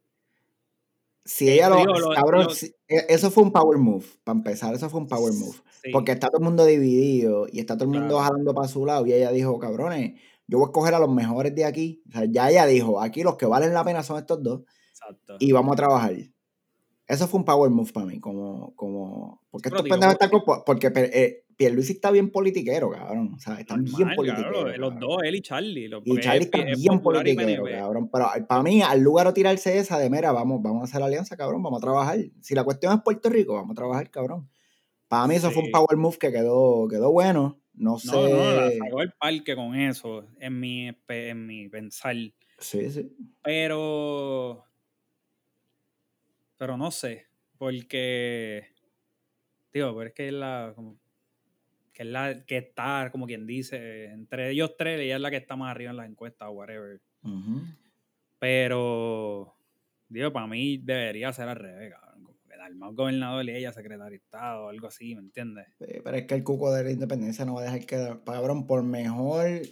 Si 1.23 1.49
ella 1.49 1.69
lo, 1.69 1.77
digo, 1.77 1.93
lo- 1.99 2.09
cabrón, 2.15 2.45
lo- 2.45 2.49
si- 2.49 2.73
e- 2.87 3.05
eso 3.09 3.29
fue 3.29 3.43
un 3.43 3.51
power 3.51 3.77
move, 3.77 4.05
para 4.23 4.37
empezar, 4.37 4.73
eso 4.73 4.89
fue 4.89 4.99
un 5.01 5.07
power 5.07 5.33
move. 5.33 5.57
Sí. 5.83 5.91
Porque 5.91 6.11
está 6.13 6.27
todo 6.29 6.39
el 6.39 6.43
mundo 6.45 6.65
dividido 6.65 7.47
y 7.51 7.59
está 7.59 7.75
todo 7.75 7.85
el 7.85 7.91
mundo 7.91 8.15
Claro. 8.15 8.23
jalando 8.23 8.53
para 8.55 8.67
su 8.67 8.85
lado 8.85 9.05
y 9.05 9.13
ella 9.13 9.31
dijo, 9.31 9.57
cabrones, 9.59 10.19
yo 10.47 10.57
voy 10.57 10.65
a 10.65 10.69
escoger 10.69 10.93
a 10.95 10.99
los 10.99 11.09
mejores 11.11 11.53
de 11.55 11.65
aquí. 11.65 12.03
O 12.09 12.11
sea, 12.11 12.25
ya 12.25 12.49
ella 12.49 12.65
dijo, 12.65 12.99
aquí 13.01 13.21
los 13.23 13.35
que 13.37 13.45
valen 13.45 13.73
la 13.73 13.83
pena 13.83 14.01
son 14.03 14.17
estos 14.17 14.41
dos 14.41 14.61
Exacto. 14.89 15.37
y 15.39 15.51
vamos 15.51 15.73
a 15.73 15.75
trabajar. 15.77 16.13
Eso 17.11 17.27
fue 17.27 17.39
un 17.39 17.45
power 17.45 17.69
move 17.69 17.91
para 17.91 18.05
mí, 18.05 18.19
como, 18.19 18.73
como, 18.75 19.41
porque 19.51 19.67
estos 19.67 19.81
pendejos 19.81 20.13
están 20.13 20.29
porque 20.65 20.91
eh, 20.95 21.43
Pierluisi 21.57 21.93
está 21.93 22.09
bien 22.09 22.31
politiquero, 22.31 22.89
cabrón, 22.89 23.33
o 23.35 23.39
sea, 23.39 23.59
está 23.59 23.75
bien 23.75 23.91
Normal, 23.91 24.15
politiquero. 24.15 24.51
claro, 24.51 24.77
los 24.77 24.91
cabrón. 24.93 24.99
dos, 24.99 25.17
él 25.23 25.35
y 25.35 25.41
Charlie. 25.41 25.85
Y 25.87 25.89
porque 25.89 26.21
Charlie 26.21 26.39
es- 26.39 26.45
está 26.45 26.57
es 26.59 26.79
bien 26.79 26.97
popular 26.99 27.27
y 27.27 27.33
politiquero, 27.35 27.63
PNP. 27.65 27.81
cabrón. 27.81 28.09
Pero 28.11 28.47
para 28.47 28.63
mí, 28.63 28.81
al 28.81 29.01
lugar 29.01 29.27
de 29.27 29.33
tirarse 29.33 29.77
esa 29.77 29.99
de, 29.99 30.09
mira, 30.09 30.31
vamos, 30.31 30.61
vamos 30.61 30.81
a 30.81 30.83
hacer 30.85 31.03
alianza, 31.03 31.35
cabrón, 31.35 31.61
vamos 31.61 31.79
a 31.79 31.81
trabajar. 31.81 32.17
Si 32.39 32.55
la 32.55 32.63
cuestión 32.63 32.93
es 32.93 33.01
Puerto 33.03 33.29
Rico, 33.29 33.55
vamos 33.55 33.71
a 33.71 33.75
trabajar, 33.75 34.09
cabrón. 34.09 34.49
Para 35.09 35.27
mí 35.27 35.35
eso 35.35 35.51
fue 35.51 35.63
un 35.63 35.71
power 35.71 35.97
move 35.97 36.17
que 36.17 36.31
quedó, 36.31 36.87
quedó 36.87 37.11
bueno. 37.11 37.59
No 37.73 37.99
sé. 37.99 38.07
No, 38.07 38.29
no, 38.29 38.51
la 38.55 38.71
sacó 38.71 39.01
el 39.01 39.11
parque 39.19 39.55
con 39.55 39.75
eso, 39.75 40.23
en 40.39 40.59
mi, 40.59 40.89
en 41.09 41.45
mi 41.45 41.67
pensar. 41.67 42.15
Sí, 42.57 42.89
sí. 42.89 43.11
Pero. 43.43 44.63
Pero 46.61 46.77
no 46.77 46.91
sé. 46.91 47.25
Porque. 47.57 48.67
Digo, 49.73 49.95
pero 49.97 50.09
es 50.09 50.13
que 50.13 50.27
es 50.27 50.33
la. 50.33 50.73
Como, 50.75 50.95
que 51.91 52.03
es 52.03 52.07
la 52.07 52.45
que 52.45 52.57
está, 52.57 53.09
como 53.11 53.25
quien 53.25 53.47
dice, 53.47 54.11
entre 54.11 54.51
ellos 54.51 54.75
tres, 54.77 54.99
ella 54.99 55.15
es 55.15 55.21
la 55.23 55.31
que 55.31 55.37
está 55.37 55.55
más 55.55 55.71
arriba 55.71 55.89
en 55.89 55.97
las 55.97 56.07
encuestas 56.07 56.49
o 56.49 56.51
whatever. 56.51 57.01
Pero. 58.37 59.55
Digo, 60.07 60.31
para 60.31 60.45
mí 60.45 60.77
debería 60.77 61.33
ser 61.33 61.49
al 61.49 61.55
revés, 61.55 61.93
cabrón. 61.93 62.25
Como 62.25 62.37
que 62.47 62.55
Dalmau 62.55 62.93
gobernador 62.93 63.43
y 63.43 63.55
ella 63.55 63.73
secretaria 63.73 64.11
de 64.11 64.17
Estado 64.17 64.65
o 64.65 64.69
algo 64.69 64.85
así, 64.85 65.15
¿me 65.15 65.21
entiendes? 65.21 65.65
Sí, 65.79 65.99
pero 66.03 66.15
es 66.15 66.27
que 66.27 66.35
el 66.35 66.43
cuco 66.43 66.71
de 66.71 66.83
la 66.83 66.91
independencia 66.91 67.43
no 67.43 67.55
va 67.55 67.61
a 67.61 67.63
dejar 67.63 67.87
que, 67.87 68.19
cabrón, 68.23 68.67
por 68.67 68.83
mejor, 68.83 69.63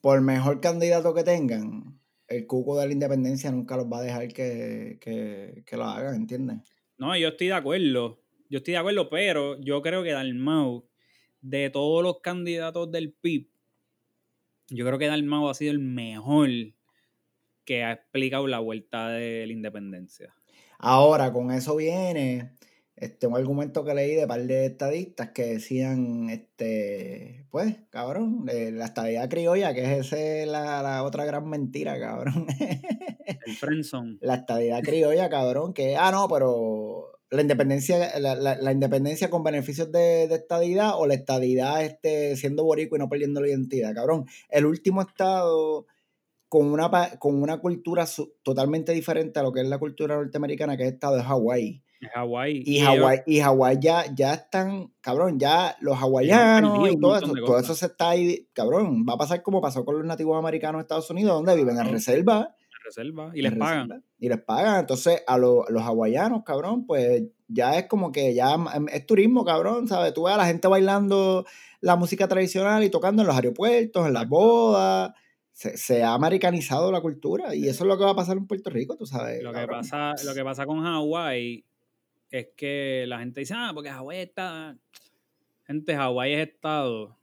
por 0.00 0.20
mejor 0.22 0.60
candidato 0.60 1.14
que 1.14 1.22
tengan, 1.22 2.00
el 2.28 2.46
cuco 2.46 2.78
de 2.78 2.86
la 2.86 2.92
independencia 2.92 3.50
nunca 3.50 3.76
los 3.76 3.86
va 3.86 3.98
a 3.98 4.02
dejar 4.02 4.28
que, 4.28 4.98
que, 5.00 5.62
que 5.66 5.76
lo 5.76 5.84
hagan, 5.84 6.14
¿entiendes? 6.14 6.58
No, 6.96 7.16
yo 7.16 7.28
estoy 7.28 7.48
de 7.48 7.54
acuerdo. 7.54 8.20
Yo 8.48 8.58
estoy 8.58 8.72
de 8.72 8.78
acuerdo, 8.78 9.08
pero 9.08 9.60
yo 9.60 9.82
creo 9.82 10.02
que 10.02 10.12
Dalmau, 10.12 10.88
de 11.40 11.70
todos 11.70 12.02
los 12.02 12.20
candidatos 12.20 12.90
del 12.90 13.12
PIB, 13.12 13.48
yo 14.68 14.86
creo 14.86 14.98
que 14.98 15.06
Dalmau 15.06 15.48
ha 15.48 15.54
sido 15.54 15.72
el 15.72 15.78
mejor 15.78 16.48
que 17.64 17.82
ha 17.82 17.92
explicado 17.92 18.46
la 18.46 18.60
vuelta 18.60 19.08
de 19.08 19.46
la 19.46 19.52
independencia. 19.52 20.34
Ahora, 20.78 21.32
con 21.32 21.50
eso 21.50 21.76
viene 21.76 22.52
este, 22.96 23.26
un 23.26 23.36
argumento 23.36 23.84
que 23.84 23.94
leí 23.94 24.14
de 24.14 24.26
par 24.26 24.42
de 24.44 24.66
estadistas 24.66 25.30
que 25.30 25.44
decían, 25.46 26.30
este, 26.30 27.46
pues, 27.50 27.76
cabrón, 27.90 28.44
de 28.44 28.70
la 28.72 28.84
estadidad 28.86 29.28
criolla, 29.28 29.74
que 29.74 29.82
es 29.98 30.12
esa 30.12 30.50
la, 30.50 30.82
la 30.82 31.02
otra 31.02 31.24
gran 31.24 31.48
mentira, 31.48 31.98
cabrón. 31.98 32.46
El 33.46 33.54
Friendzone. 33.58 34.18
la 34.20 34.36
estadidad 34.36 34.80
criolla, 34.82 35.28
cabrón, 35.28 35.74
que, 35.74 35.96
ah, 35.96 36.10
no, 36.12 36.28
pero 36.28 37.10
la 37.30 37.42
independencia, 37.42 38.16
la, 38.20 38.36
la- 38.36 38.56
la 38.56 38.72
independencia 38.72 39.28
con 39.28 39.42
beneficios 39.42 39.90
de, 39.90 40.28
de 40.28 40.34
estadidad 40.36 40.92
o 40.96 41.06
la 41.08 41.14
estadidad 41.14 41.82
este, 41.84 42.36
siendo 42.36 42.62
boricua 42.64 42.96
y 42.96 43.00
no 43.00 43.08
perdiendo 43.08 43.40
la 43.40 43.48
identidad, 43.48 43.92
cabrón. 43.92 44.26
El 44.50 44.66
último 44.66 45.02
estado 45.02 45.86
con 46.48 46.66
una, 46.66 46.88
con 47.18 47.42
una 47.42 47.58
cultura 47.58 48.06
su- 48.06 48.34
totalmente 48.44 48.92
diferente 48.92 49.40
a 49.40 49.42
lo 49.42 49.52
que 49.52 49.62
es 49.62 49.66
la 49.66 49.78
cultura 49.78 50.14
norteamericana, 50.14 50.76
que 50.76 50.84
es 50.84 50.88
el 50.90 50.94
estado 50.94 51.16
de 51.16 51.24
Hawái. 51.24 51.82
Hawái. 52.12 52.62
Y, 52.66 52.80
Hawái, 52.80 53.20
y 53.26 53.40
Hawái 53.40 53.78
ya, 53.80 54.04
ya 54.14 54.34
están, 54.34 54.92
cabrón, 55.00 55.38
ya 55.38 55.76
los 55.80 55.96
hawaianos 55.98 56.90
y 56.90 56.98
todo 56.98 57.16
eso, 57.16 57.32
todo 57.46 57.58
eso 57.58 57.74
se 57.74 57.86
está 57.86 58.10
ahí, 58.10 58.48
cabrón, 58.52 59.04
va 59.08 59.14
a 59.14 59.18
pasar 59.18 59.42
como 59.42 59.60
pasó 59.60 59.84
con 59.84 59.96
los 59.96 60.04
nativos 60.04 60.38
americanos 60.38 60.78
de 60.78 60.82
Estados 60.82 61.10
Unidos, 61.10 61.34
donde 61.34 61.56
viven 61.56 61.78
en 61.78 61.90
reserva. 61.90 62.54
reserva, 62.84 63.30
y 63.34 63.42
les 63.42 63.54
pagan. 63.54 64.04
y 64.18 64.28
les 64.28 64.40
pagan, 64.42 64.80
entonces 64.80 65.22
a 65.26 65.38
los, 65.38 65.64
los 65.70 65.82
hawaianos, 65.82 66.42
cabrón, 66.44 66.86
pues 66.86 67.22
ya 67.48 67.78
es 67.78 67.86
como 67.86 68.12
que 68.12 68.34
ya 68.34 68.56
es 68.92 69.06
turismo, 69.06 69.44
cabrón, 69.44 69.88
¿sabes? 69.88 70.12
Tú 70.14 70.24
ves 70.24 70.34
a 70.34 70.38
la 70.38 70.46
gente 70.46 70.68
bailando 70.68 71.44
la 71.80 71.96
música 71.96 72.28
tradicional 72.28 72.82
y 72.82 72.90
tocando 72.90 73.22
en 73.22 73.28
los 73.28 73.36
aeropuertos, 73.36 74.06
en 74.06 74.12
las 74.12 74.28
bodas 74.28 75.12
se, 75.54 76.02
ha 76.02 76.14
americanizado 76.14 76.90
la 76.90 77.00
cultura 77.00 77.54
y 77.54 77.68
eso 77.68 77.84
es 77.84 77.88
lo 77.88 77.96
que 77.96 78.04
va 78.04 78.10
a 78.10 78.16
pasar 78.16 78.36
en 78.36 78.46
Puerto 78.46 78.70
Rico, 78.70 78.96
tú 78.96 79.06
sabes. 79.06 79.42
Lo, 79.42 79.52
que 79.52 79.66
pasa, 79.66 80.14
lo 80.24 80.34
que 80.34 80.42
pasa 80.42 80.66
con 80.66 80.82
Hawái 80.82 81.64
es 82.38 82.48
que 82.56 83.04
la 83.06 83.20
gente 83.20 83.40
dice, 83.40 83.54
ah, 83.56 83.70
porque 83.72 83.90
Hawái 83.90 84.18
está... 84.18 84.76
Gente, 85.66 85.94
Hawái 85.94 86.32
es 86.34 86.48
estado 86.48 87.16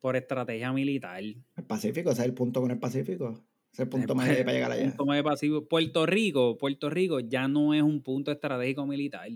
por 0.00 0.16
estrategia 0.16 0.72
militar. 0.72 1.22
El 1.22 1.64
Pacífico, 1.66 2.10
ese 2.10 2.22
es 2.22 2.26
el 2.26 2.34
punto 2.34 2.60
con 2.60 2.70
el 2.70 2.78
Pacífico. 2.78 3.30
Ese 3.72 3.72
es 3.72 3.80
el 3.80 3.88
punto 3.88 4.14
más 4.14 4.28
para 4.28 4.52
llegar 4.52 4.72
allá. 4.72 4.94
Puerto 5.68 6.06
Rico, 6.06 6.58
Puerto 6.58 6.90
Rico 6.90 7.20
ya 7.20 7.48
no 7.48 7.72
es 7.72 7.82
un 7.82 8.02
punto 8.02 8.32
estratégico 8.32 8.84
militar. 8.84 9.28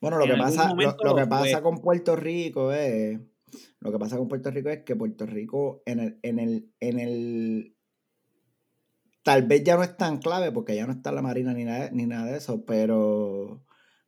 Bueno, 0.00 0.18
lo 0.18 0.26
que 0.26 0.36
pasa, 0.36 0.74
lo, 0.74 1.16
que 1.16 1.26
pasa 1.26 1.62
con 1.62 1.80
Puerto 1.80 2.14
Rico 2.14 2.72
es 2.72 3.18
lo 3.80 3.90
que 3.90 3.98
pasa 3.98 4.18
con 4.18 4.28
Puerto 4.28 4.50
Rico 4.50 4.68
es 4.68 4.82
que 4.82 4.96
Puerto 4.96 5.24
Rico 5.24 5.82
en 5.86 6.00
el, 6.00 6.18
en 6.22 6.38
el, 6.38 6.72
en 6.80 7.00
el 7.00 7.76
tal 9.22 9.44
vez 9.44 9.64
ya 9.64 9.76
no 9.76 9.82
es 9.82 9.96
tan 9.96 10.18
clave 10.18 10.52
porque 10.52 10.76
ya 10.76 10.86
no 10.86 10.92
está 10.92 11.10
la 11.12 11.22
Marina 11.22 11.54
ni 11.54 11.64
nada, 11.64 11.90
ni 11.90 12.04
nada 12.04 12.30
de 12.30 12.36
eso, 12.36 12.64
pero 12.66 13.64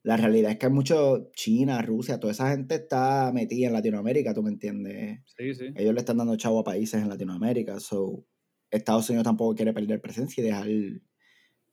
la 0.06 0.16
realidad 0.16 0.52
es 0.52 0.58
que 0.58 0.66
hay 0.66 0.72
mucho 0.72 1.32
China, 1.32 1.82
Rusia, 1.82 2.20
toda 2.20 2.32
esa 2.32 2.50
gente 2.50 2.76
está 2.76 3.32
metida 3.34 3.66
en 3.66 3.72
Latinoamérica, 3.72 4.32
¿tú 4.32 4.40
me 4.40 4.50
entiendes? 4.50 5.18
Sí, 5.36 5.52
sí. 5.52 5.64
Ellos 5.74 5.94
le 5.94 5.98
están 5.98 6.16
dando 6.16 6.36
chavo 6.36 6.60
a 6.60 6.64
países 6.64 7.02
en 7.02 7.08
Latinoamérica, 7.08 7.80
so 7.80 8.24
Estados 8.70 9.10
Unidos 9.10 9.24
tampoco 9.24 9.56
quiere 9.56 9.72
perder 9.72 10.00
presencia 10.00 10.40
y 10.40 10.46
dejar, 10.46 10.68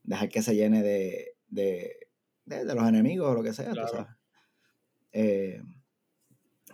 dejar 0.01 0.29
que 0.29 0.41
se 0.41 0.55
llene 0.55 0.81
de, 0.81 1.35
de, 1.45 1.95
de, 2.45 2.73
los 2.73 2.87
enemigos 2.87 3.29
o 3.29 3.35
lo 3.35 3.43
que 3.43 3.53
sea, 3.53 3.69
tú 3.69 3.81
sabes. 3.91 4.07
Eh, 5.11 5.61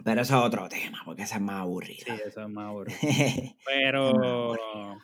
pero 0.05 0.21
eso 0.21 0.39
es 0.39 0.45
otro 0.45 0.69
tema, 0.69 1.01
porque 1.03 1.23
eso 1.23 1.35
es 1.35 1.41
más 1.41 1.59
aburrido. 1.59 2.05
Sí, 2.05 2.21
eso 2.25 2.41
es 2.41 2.49
más 2.49 2.67
aburrido. 2.69 2.99
pero, 3.65 4.97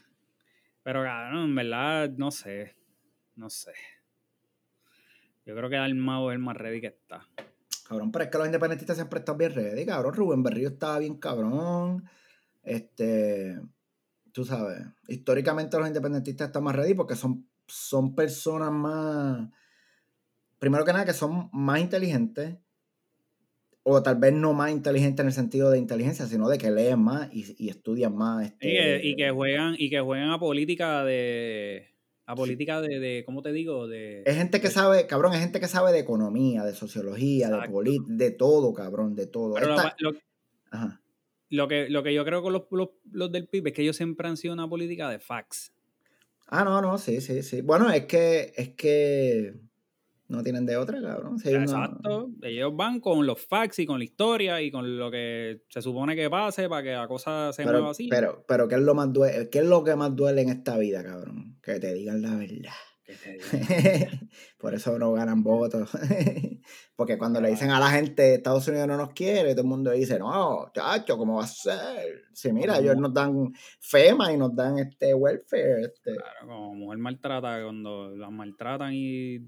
pero, 0.84 1.04
cabrón, 1.04 1.50
en 1.50 1.56
verdad, 1.56 2.10
no 2.12 2.32
sé. 2.32 2.78
No 3.36 3.50
sé. 3.50 3.74
Yo 5.46 5.56
creo 5.56 5.70
que 5.70 5.75
Dalmau 5.75 6.30
es 6.30 6.36
el 6.36 6.40
más 6.40 6.58
ready 6.58 6.82
que 6.82 6.88
está. 6.88 7.28
Cabrón, 7.88 8.12
pero 8.12 8.25
es 8.25 8.32
que 8.32 8.38
los 8.38 8.48
independentistas 8.48 8.98
siempre 8.98 9.20
están 9.20 9.38
bien 9.38 9.54
ready, 9.54 9.86
cabrón. 9.86 10.14
Rubén 10.16 10.42
Berrío 10.42 10.70
estaba 10.70 10.98
bien 11.00 11.18
cabrón. 11.18 12.04
Este, 12.64 13.60
tú 14.32 14.44
sabes, 14.44 14.80
históricamente 15.08 15.78
los 15.78 15.88
independentistas 15.88 16.48
están 16.48 16.64
más 16.64 16.75
ready 16.75 16.96
porque 16.96 17.16
son, 17.16 17.48
son 17.68 18.16
personas 18.16 18.72
más, 18.72 19.50
primero 20.58 20.84
que 20.84 20.94
nada, 20.94 21.06
que 21.06 21.14
son 21.14 21.50
más 21.54 21.80
inteligentes 21.80 22.58
o 23.84 24.02
tal 24.02 24.16
vez 24.16 24.34
no 24.34 24.54
más 24.54 24.72
inteligente 24.72 25.22
en 25.22 25.28
el 25.28 25.34
sentido 25.34 25.70
de 25.70 25.78
inteligencia, 25.78 26.25
sino 26.25 26.50
de 26.50 26.58
que 26.58 26.72
leen 26.72 27.00
más 27.00 27.30
y, 27.32 27.70
estudian 27.70 28.16
más. 28.16 28.48
Este... 28.48 29.06
Y, 29.06 29.16
que, 29.16 29.30
juegan, 29.30 29.75
y 29.78 29.92
que 29.92 30.02
juegan 30.02 30.32
a 30.32 30.40
política 30.40 31.04
de. 31.04 31.95
A 32.27 32.36
política 32.36 32.82
de, 32.82 33.24
¿cómo 33.25 33.44
te 33.44 33.51
digo? 33.51 33.88
De, 33.88 34.24
es 34.25 34.36
gente 34.36 34.60
que 34.60 34.70
sabe, 34.70 35.05
cabrón, 35.05 35.34
es 35.34 35.39
gente 35.41 35.60
que 35.60 35.67
sabe 35.67 35.91
de 35.91 36.00
economía, 36.00 36.63
de 36.63 36.74
sociología, 36.74 37.50
de 37.50 37.70
política, 37.70 38.05
de 38.10 38.32
todo, 38.32 38.74
cabrón, 38.74 39.15
de 39.15 39.27
todo. 39.27 39.55
lo, 41.50 41.67
que, 41.67 41.89
lo 41.89 42.03
que 42.03 42.13
yo 42.13 42.25
creo 42.25 42.41
con 42.41 42.53
los, 42.53 42.63
los, 43.12 43.32
del 43.32 43.48
PIB 43.48 43.67
es 43.67 43.74
que 43.74 43.82
ellos 43.84 43.96
siempre 43.96 44.27
han 44.27 44.38
sido 44.38 44.55
una 44.55 44.67
política 44.67 45.10
de 45.10 45.20
fax. 45.20 45.72
Ah, 46.48 46.63
no, 46.63 46.82
no, 46.82 46.98
sí, 46.98 47.22
sí, 47.22 47.44
sí. 47.44 47.62
Bueno, 47.62 47.91
es 47.91 48.05
que, 48.05 48.53
es 48.55 48.70
que 48.70 49.53
no 50.27 50.41
tienen 50.41 50.65
de 50.65 50.77
otra, 50.77 51.01
cabrón. 51.01 51.38
Exacto. 51.44 52.29
Ellos 52.41 52.75
van 52.75 53.00
con 53.00 53.25
los 53.25 53.39
facts 53.39 53.79
y 53.79 53.86
con 53.86 54.00
la 54.00 54.05
historia 54.05 54.62
y 54.62 54.72
con 54.72 54.98
lo 54.98 55.12
que 55.12 55.62
se 55.70 55.82
supone 55.82 56.15
que 56.15 56.29
pase 56.29 56.67
para 56.67 56.84
que 56.84 56.91
la 56.94 57.08
cosa 57.08 57.53
se 57.53 57.63
mueva 57.63 57.91
así. 57.91 58.08
Pero, 58.10 58.44
pero 58.48 58.67
¿qué 58.67 58.75
es 58.75 58.82
lo 58.82 58.96
más 58.96 59.13
duele? 59.13 59.50
¿Qué 59.50 59.60
es 59.60 59.65
lo 59.65 59.84
que 59.84 59.96
más 59.96 60.15
duele 60.15 60.41
en 60.41 60.50
esta 60.50 60.77
vida, 60.77 61.03
cabrón? 61.03 61.60
Que 61.62 61.79
te 61.79 61.94
digan 61.94 62.22
la 62.22 62.36
verdad. 62.36 62.74
Por 64.58 64.74
eso 64.74 64.98
no 64.98 65.13
ganan 65.13 65.44
votos. 65.44 65.91
Porque 66.96 67.17
cuando 67.17 67.39
le 67.39 67.50
dicen 67.50 67.70
a 67.70 67.79
la 67.79 67.89
gente 67.89 68.36
Estados 68.36 68.67
Unidos 68.67 68.88
no 68.88 68.98
nos 68.98 69.12
quiere, 69.12 69.51
todo 69.51 69.62
el 69.62 69.67
mundo 69.67 69.91
dice, 69.91 70.17
no, 70.17 70.72
chacho, 70.74 71.17
¿cómo 71.17 71.36
va 71.36 71.44
a 71.44 71.48
ser? 71.48 72.24
Si 72.34 72.51
mira, 72.51 72.79
ellos 72.79 72.98
nos 72.98 73.13
dan 73.13 73.53
FEMA 73.79 74.34
y 74.34 74.38
nos 74.38 74.55
dan 74.55 74.79
este 74.79 75.13
welfare. 75.13 75.82
Este. 75.82 76.15
Claro, 76.15 76.48
como 76.48 76.74
mujer 76.74 76.98
maltrata, 76.98 77.63
cuando 77.63 78.15
las 78.15 78.32
maltratan 78.32 78.94
y 78.94 79.39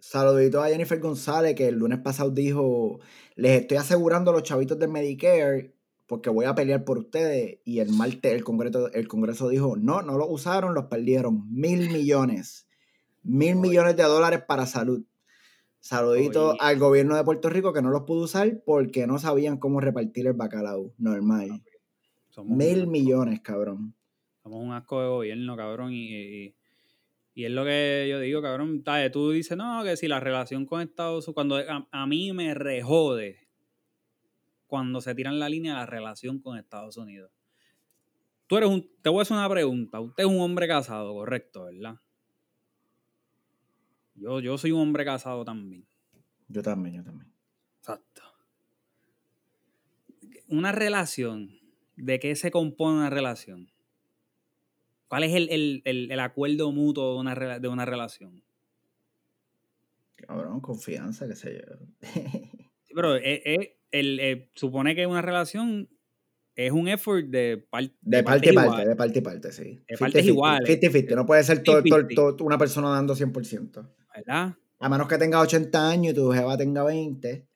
saludito 0.00 0.62
a 0.62 0.68
Jennifer 0.68 0.98
González 1.00 1.54
que 1.54 1.68
el 1.68 1.76
lunes 1.76 2.00
pasado 2.00 2.30
dijo, 2.30 3.00
les 3.36 3.60
estoy 3.60 3.76
asegurando 3.76 4.30
a 4.30 4.34
los 4.34 4.42
chavitos 4.42 4.78
de 4.78 4.88
Medicare 4.88 5.74
porque 6.06 6.30
voy 6.30 6.44
a 6.44 6.54
pelear 6.54 6.84
por 6.84 6.98
ustedes. 6.98 7.58
Y 7.64 7.80
el 7.80 7.90
martes 7.90 8.32
el 8.32 8.44
Congreso, 8.44 8.92
el 8.92 9.08
Congreso 9.08 9.48
dijo, 9.48 9.76
no, 9.76 10.02
no 10.02 10.18
lo 10.18 10.26
usaron, 10.26 10.74
los 10.74 10.86
perdieron. 10.86 11.50
Mil 11.50 11.90
millones. 11.90 12.66
Mil 13.22 13.56
millones 13.56 13.96
de 13.96 14.02
dólares 14.02 14.42
para 14.46 14.66
salud. 14.66 15.04
Saludito 15.80 16.56
al 16.60 16.78
gobierno 16.78 17.14
de 17.14 17.24
Puerto 17.24 17.50
Rico 17.50 17.72
que 17.72 17.82
no 17.82 17.90
los 17.90 18.02
pudo 18.02 18.24
usar 18.24 18.62
porque 18.64 19.06
no 19.06 19.18
sabían 19.18 19.58
cómo 19.58 19.80
repartir 19.80 20.26
el 20.26 20.32
bacalao. 20.32 20.92
Normal. 20.98 21.62
Mil 22.44 22.86
millones, 22.86 23.40
cabrón. 23.40 23.94
Somos 24.42 24.62
un 24.62 24.72
asco 24.72 25.00
de 25.00 25.08
gobierno, 25.08 25.56
cabrón. 25.56 25.92
y 25.92 26.54
y 26.54 26.54
es 27.44 27.50
lo 27.50 27.64
que 27.64 28.06
yo 28.08 28.20
digo, 28.20 28.40
cabrón. 28.40 28.84
Tú 29.12 29.30
dices, 29.30 29.56
no, 29.56 29.82
que 29.82 29.96
si 29.96 30.06
la 30.06 30.20
relación 30.20 30.66
con 30.66 30.80
Estados 30.80 31.26
Unidos, 31.26 31.34
cuando 31.34 31.56
a, 31.90 32.06
mí 32.06 32.32
me 32.32 32.54
rejode 32.54 33.48
cuando 34.68 35.00
se 35.00 35.14
tiran 35.16 35.40
la 35.40 35.48
línea 35.48 35.74
la 35.74 35.86
relación 35.86 36.38
con 36.40 36.56
Estados 36.56 36.96
Unidos. 36.96 37.32
Tú 38.46 38.56
eres 38.56 38.68
un, 38.68 38.88
te 39.02 39.08
voy 39.08 39.18
a 39.18 39.22
hacer 39.22 39.36
una 39.36 39.48
pregunta. 39.48 40.00
Usted 40.00 40.22
es 40.22 40.30
un 40.30 40.40
hombre 40.40 40.68
casado, 40.68 41.12
correcto, 41.12 41.64
¿verdad? 41.64 42.00
Yo, 44.14 44.38
yo 44.38 44.56
soy 44.56 44.70
un 44.70 44.80
hombre 44.80 45.04
casado 45.04 45.44
también. 45.44 45.86
Yo 46.46 46.62
también, 46.62 46.96
yo 46.96 47.02
también. 47.02 47.32
Exacto. 47.78 48.22
Una 50.46 50.70
relación, 50.70 51.50
¿de 51.96 52.20
qué 52.20 52.36
se 52.36 52.52
compone 52.52 52.98
una 52.98 53.10
relación? 53.10 53.73
¿Cuál 55.08 55.24
es 55.24 55.32
el, 55.34 56.18
acuerdo 56.20 56.72
mutuo 56.72 57.14
de 57.14 57.20
una, 57.20 57.58
de 57.58 57.68
una 57.68 57.84
relación? 57.84 58.42
Cabrón, 60.16 60.60
confianza, 60.60 61.28
qué 61.28 61.36
sé 61.36 61.60
yo. 61.60 61.76
sí, 62.82 62.94
pero 62.94 63.14
el, 63.16 64.48
supone 64.54 64.94
que 64.94 65.06
una 65.06 65.22
relación 65.22 65.88
es 66.56 66.72
un 66.72 66.88
effort 66.88 67.26
de, 67.26 67.66
parte 67.68 67.94
de, 68.00 68.22
parte 68.22 68.50
y 68.50 68.54
parte, 68.54 68.88
de 68.88 68.96
parte 68.96 69.18
y 69.18 69.22
parte, 69.22 69.52
sí. 69.52 69.84
De 69.88 69.96
partes 69.98 70.24
iguales. 70.24 70.80
no 71.14 71.26
puede 71.26 71.42
ser 71.42 71.62
todo, 71.62 72.36
una 72.40 72.58
persona 72.58 72.90
dando 72.90 73.14
100%. 73.14 73.88
¿Verdad? 74.14 74.54
A 74.78 74.88
menos 74.88 75.08
que 75.08 75.18
tenga 75.18 75.40
80 75.40 75.90
años 75.90 76.12
y 76.12 76.16
tu 76.16 76.30
jeva 76.30 76.56
tenga 76.56 76.84
20. 76.84 77.46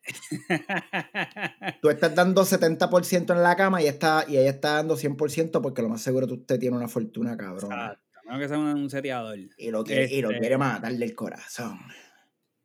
Tú 1.81 1.91
estás 1.91 2.15
dando 2.15 2.43
70% 2.43 3.35
en 3.35 3.43
la 3.43 3.57
cama 3.57 3.83
y, 3.83 3.87
está, 3.87 4.25
y 4.29 4.37
ella 4.37 4.51
está 4.51 4.75
dando 4.75 4.97
100% 4.97 5.61
porque 5.61 5.83
lo 5.83 5.89
más 5.89 6.03
seguro 6.03 6.27
que 6.27 6.35
usted 6.35 6.59
tiene 6.59 6.77
una 6.77 6.89
fortuna 6.89 7.37
cabrón. 7.37 7.73
Exacto. 7.73 8.39
que 8.39 8.49
sea 8.49 8.59
un 8.59 8.91
seteador. 8.91 9.39
Y 9.57 9.71
lo 9.71 9.85
quiere, 9.85 10.13
y 10.13 10.21
lo 10.21 10.31
este 10.31 10.41
quiere 10.41 10.59
matarle 10.59 11.05
el 11.05 11.15
corazón. 11.15 11.79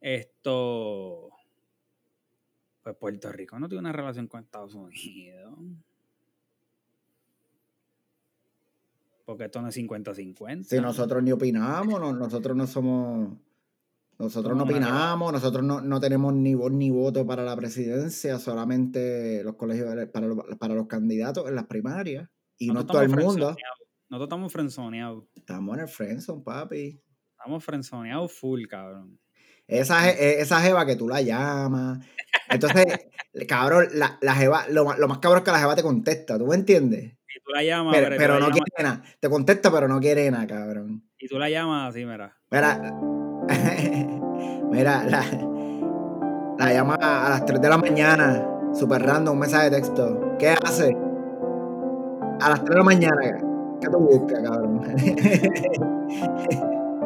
Esto. 0.01 1.29
Pues 2.83 2.95
Puerto 2.97 3.31
Rico 3.31 3.57
no 3.59 3.69
tiene 3.69 3.79
una 3.79 3.93
relación 3.93 4.27
con 4.27 4.43
Estados 4.43 4.75
Unidos. 4.75 5.53
Porque 9.25 9.45
esto 9.45 9.62
no 9.62 9.69
es 9.69 9.77
50-50. 9.77 10.63
Si 10.63 10.81
nosotros 10.81 11.23
ni 11.23 11.31
opinamos, 11.31 12.00
nosotros 12.17 12.57
no 12.57 12.67
somos 12.67 13.38
nosotros 14.20 14.55
no 14.55 14.63
opinamos, 14.63 15.34
nosotros 15.34 15.63
no, 15.63 16.00
tenemos 16.00 16.34
ni 16.34 16.55
voz 16.55 16.72
ni 16.72 16.89
voto 16.89 17.25
para 17.25 17.43
la 17.43 17.55
presidencia, 17.55 18.39
solamente 18.39 19.43
los 19.43 19.55
colegios 19.55 19.89
para, 20.12 20.27
para 20.58 20.74
los 20.74 20.88
candidatos 20.88 21.48
en 21.48 21.55
las 21.55 21.65
primarias. 21.65 22.29
Y 22.58 22.70
no 22.70 22.86
todo 22.86 23.01
el 23.01 23.10
mundo. 23.10 23.55
Nosotros 24.10 24.27
estamos 24.27 24.53
frenzoneados. 24.53 25.25
Estamos 25.36 25.75
en 25.75 25.82
el 25.82 25.88
frenzone, 25.88 26.43
papi. 26.43 27.01
Estamos 27.32 27.63
frenzoneados 27.63 28.32
full, 28.32 28.65
cabrón. 28.67 29.20
Esa, 29.67 30.12
e, 30.12 30.39
esa 30.41 30.62
jeva 30.62 30.86
que 30.86 30.96
tú 30.96 31.10
la 31.10 31.22
llamas. 31.22 32.05
Entonces, 32.50 32.86
cabrón, 33.48 33.88
la, 33.93 34.17
la 34.22 34.36
jeva, 34.36 34.67
lo, 34.70 34.86
más 34.86 35.17
cabrón 35.17 35.39
es 35.39 35.43
que 35.46 35.51
la 35.51 35.60
jeva 35.60 35.75
te 35.75 35.84
contesta, 35.84 36.38
¿tú 36.38 36.46
me 36.46 36.55
entiendes? 36.55 37.17
Y 37.36 37.39
tú 37.43 37.51
la 37.51 37.63
llamas, 37.63 37.96
pero, 38.17 38.39
no 38.39 38.51
quiere 38.51 38.84
nada. 38.84 39.03
Te 39.20 39.29
contesta, 39.29 39.72
pero 39.72 39.88
no 39.88 40.00
quiere 40.00 40.29
nada, 40.29 40.46
cabrón. 40.46 41.10
Y 41.17 41.27
tú 41.27 41.39
la 41.39 41.50
llamas 41.50 41.89
así, 41.89 42.05
mira. 42.05 42.38
Mira, 42.51 42.93
Mira, 44.71 45.03
la, 45.05 45.23
la 46.57 46.73
llama 46.73 46.95
a 46.95 47.29
las 47.29 47.45
3 47.45 47.62
de 47.62 47.69
la 47.69 47.77
mañana, 47.77 48.47
super 48.73 49.01
random, 49.01 49.33
un 49.33 49.39
mensaje 49.39 49.69
de 49.69 49.77
texto. 49.77 50.35
¿Qué 50.39 50.55
hace? 50.63 50.97
A 52.41 52.50
las 52.50 52.59
3 52.63 52.69
de 52.69 52.75
la 52.75 52.83
mañana, 52.83 53.21
¿qué 53.79 53.88
tú 53.88 54.00
buscas, 54.00 54.41
cabrón? 54.43 54.81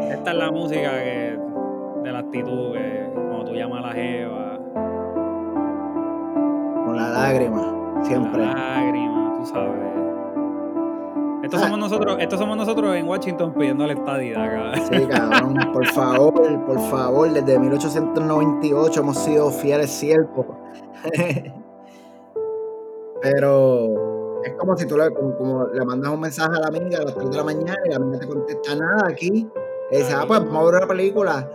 Esta 0.01 0.31
es 0.31 0.37
la 0.37 0.51
música 0.51 0.91
que, 1.03 1.37
de 2.03 2.11
la 2.11 2.19
actitud 2.19 2.73
que 2.73 3.09
cuando 3.13 3.45
tú 3.45 3.53
llamas 3.53 3.83
a 3.83 3.87
la 3.87 3.93
jeva. 3.93 4.59
Con 6.85 6.95
la 6.95 7.09
lágrima, 7.09 8.03
siempre. 8.03 8.41
La 8.41 8.53
lágrima, 8.53 9.33
tú 9.37 9.45
sabes. 9.45 10.06
Estos 11.47 11.61
somos 11.61 11.79
nosotros, 11.79 12.17
estos 12.19 12.39
somos 12.39 12.57
nosotros 12.57 12.93
en 12.93 13.07
Washington 13.07 13.53
pidiendo 13.53 13.87
la 13.87 13.93
estadidad, 13.93 14.51
cabrón. 14.51 14.73
Sí, 14.91 15.07
cabrón, 15.07 15.71
por 15.71 15.85
favor, 15.85 16.65
por 16.65 16.79
favor, 16.89 17.31
desde 17.31 17.57
1898 17.57 18.99
hemos 18.99 19.17
sido 19.17 19.49
fieles 19.49 19.89
siervos. 19.89 20.45
Pero 23.21 24.41
es 24.43 24.53
como 24.55 24.75
si 24.75 24.85
tú 24.87 24.97
le, 24.97 25.13
como 25.13 25.67
le 25.67 25.85
mandas 25.85 26.11
un 26.11 26.19
mensaje 26.19 26.53
a 26.53 26.59
la 26.59 26.67
amiga 26.67 26.97
a 26.99 27.05
las 27.05 27.15
3 27.15 27.29
de 27.31 27.37
la 27.37 27.43
mañana 27.45 27.77
y 27.85 27.89
la 27.91 27.95
amiga 27.95 28.19
te 28.19 28.27
contesta 28.27 28.75
nada 28.75 29.07
aquí. 29.07 29.47
Y 29.89 29.95
dice, 29.95 30.13
ah, 30.13 30.25
pues 30.27 30.41
vamos 30.41 30.57
a 30.57 30.65
ver 30.65 30.75
una 30.75 30.87
película. 30.87 31.49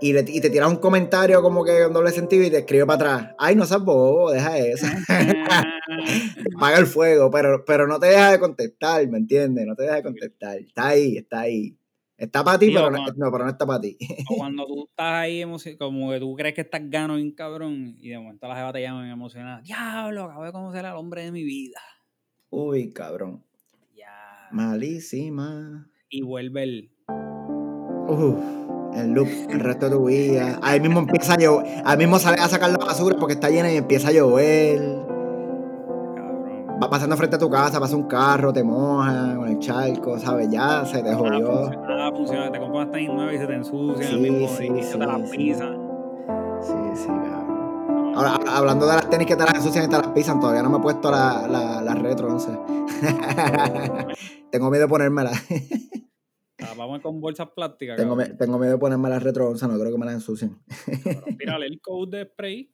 Y, 0.00 0.12
le, 0.12 0.24
y 0.26 0.40
te 0.40 0.50
tiras 0.50 0.70
un 0.70 0.76
comentario 0.76 1.42
como 1.42 1.64
que 1.64 1.84
con 1.84 1.92
doble 1.92 2.10
sentido 2.10 2.44
y 2.44 2.50
te 2.50 2.58
escribe 2.58 2.86
para 2.86 2.94
atrás. 2.96 3.34
Ay, 3.38 3.54
no 3.54 3.66
seas 3.66 3.84
bobo, 3.84 4.30
deja 4.30 4.58
eso. 4.58 4.86
Paga 6.60 6.78
el 6.78 6.86
fuego, 6.86 7.30
pero, 7.30 7.64
pero 7.64 7.86
no 7.86 7.98
te 7.98 8.06
deja 8.06 8.32
de 8.32 8.38
contestar, 8.38 9.06
¿me 9.08 9.18
entiendes? 9.18 9.66
No 9.66 9.74
te 9.74 9.82
deja 9.82 9.96
de 9.96 10.02
contestar. 10.02 10.58
Está 10.58 10.88
ahí, 10.88 11.16
está 11.18 11.40
ahí. 11.40 11.76
Está 12.20 12.44
para 12.44 12.58
ti, 12.58 12.70
pero, 12.70 12.90
no, 12.90 13.02
pero 13.16 13.44
no 13.44 13.48
está 13.48 13.64
para 13.66 13.80
ti. 13.80 13.96
O 14.30 14.36
cuando 14.36 14.66
tú 14.66 14.86
estás 14.90 15.22
ahí 15.22 15.42
como 15.78 16.10
que 16.10 16.20
tú 16.20 16.34
crees 16.36 16.54
que 16.54 16.60
estás 16.60 16.82
gano 16.90 17.16
bien 17.16 17.30
cabrón 17.30 17.96
y 17.98 18.10
de 18.10 18.18
momento 18.18 18.46
la 18.46 18.56
jeva 18.56 18.72
te 18.74 18.82
llama 18.82 19.00
bien 19.00 19.12
emocionada. 19.12 19.62
Diablo, 19.62 20.24
acabo 20.24 20.44
de 20.44 20.52
conocer 20.52 20.84
al 20.84 20.96
hombre 20.96 21.24
de 21.24 21.32
mi 21.32 21.44
vida. 21.44 21.80
Uy, 22.50 22.92
cabrón. 22.92 23.42
Ya. 23.96 24.48
Malísima. 24.52 25.90
Y 26.10 26.20
vuelve 26.20 26.62
el. 26.62 26.90
Uf, 28.06 28.59
el 28.94 29.12
loop 29.12 29.28
el 29.48 29.60
resto 29.60 29.86
de 29.88 29.96
tu 29.96 30.04
vida. 30.06 30.58
Ahí 30.62 30.80
mismo 30.80 31.00
empieza 31.00 31.34
a 31.34 31.38
llover. 31.38 31.82
Ahí 31.84 31.96
mismo 31.98 32.18
sales 32.18 32.40
a 32.40 32.48
sacar 32.48 32.70
la 32.70 32.78
basura 32.78 33.16
porque 33.18 33.34
está 33.34 33.50
llena 33.50 33.72
y 33.72 33.76
empieza 33.76 34.08
a 34.08 34.12
llover. 34.12 34.78
Cabrón. 36.14 36.66
Va 36.82 36.90
pasando 36.90 37.16
frente 37.16 37.36
a 37.36 37.38
tu 37.38 37.50
casa, 37.50 37.78
pasa 37.80 37.96
un 37.96 38.04
carro, 38.04 38.52
te 38.52 38.62
moja 38.64 39.34
con 39.36 39.48
el 39.48 39.58
charco, 39.58 40.18
¿sabes? 40.18 40.48
Ya 40.50 40.84
se 40.86 41.02
te 41.02 41.10
Nada 41.10 41.16
jodió. 41.18 41.46
funciona, 41.46 41.96
nada 41.96 42.12
funciona. 42.12 42.52
Te 42.52 42.58
compras 42.58 42.86
hasta 42.86 42.98
nueva 43.00 43.32
y 43.34 43.38
se 43.38 43.46
te 43.46 43.54
ensucian 43.54 44.08
Sí, 44.08 44.14
el 44.14 44.20
mismo 44.20 44.48
sí, 44.48 44.68
día, 44.68 44.82
sí, 44.82 44.98
te 44.98 45.06
la 45.06 45.18
pisan. 45.30 45.78
Sí, 46.60 46.72
sí, 46.94 47.06
cabrón. 47.06 48.12
Ahora, 48.16 48.38
hablando 48.56 48.86
de 48.86 48.94
las 48.94 49.08
tenis 49.08 49.26
que 49.26 49.36
te 49.36 49.44
las 49.44 49.54
ensucian 49.54 49.84
y 49.84 49.88
te 49.88 49.96
las 49.96 50.08
pisan, 50.08 50.40
todavía 50.40 50.62
no 50.62 50.70
me 50.70 50.78
he 50.78 50.80
puesto 50.80 51.10
la, 51.10 51.46
la, 51.48 51.80
la 51.80 51.94
retro 51.94 52.28
11. 52.28 52.50
Tengo 54.50 54.70
miedo 54.70 54.84
de 54.84 54.88
ponérmela. 54.88 55.30
Vamos 56.76 57.00
con 57.00 57.20
bolsas 57.20 57.48
plásticas. 57.54 57.96
tengo, 57.96 58.16
me- 58.16 58.30
tengo 58.30 58.58
miedo 58.58 58.72
de 58.74 58.78
ponerme 58.78 59.08
la 59.08 59.18
retro 59.18 59.48
11, 59.50 59.66
no 59.66 59.78
creo 59.78 59.92
que 59.92 59.98
me 59.98 60.06
la 60.06 60.12
ensucien. 60.12 60.56
Tírale 61.38 61.66
el 61.66 61.80
code 61.80 62.18
de 62.18 62.24
spray. 62.26 62.70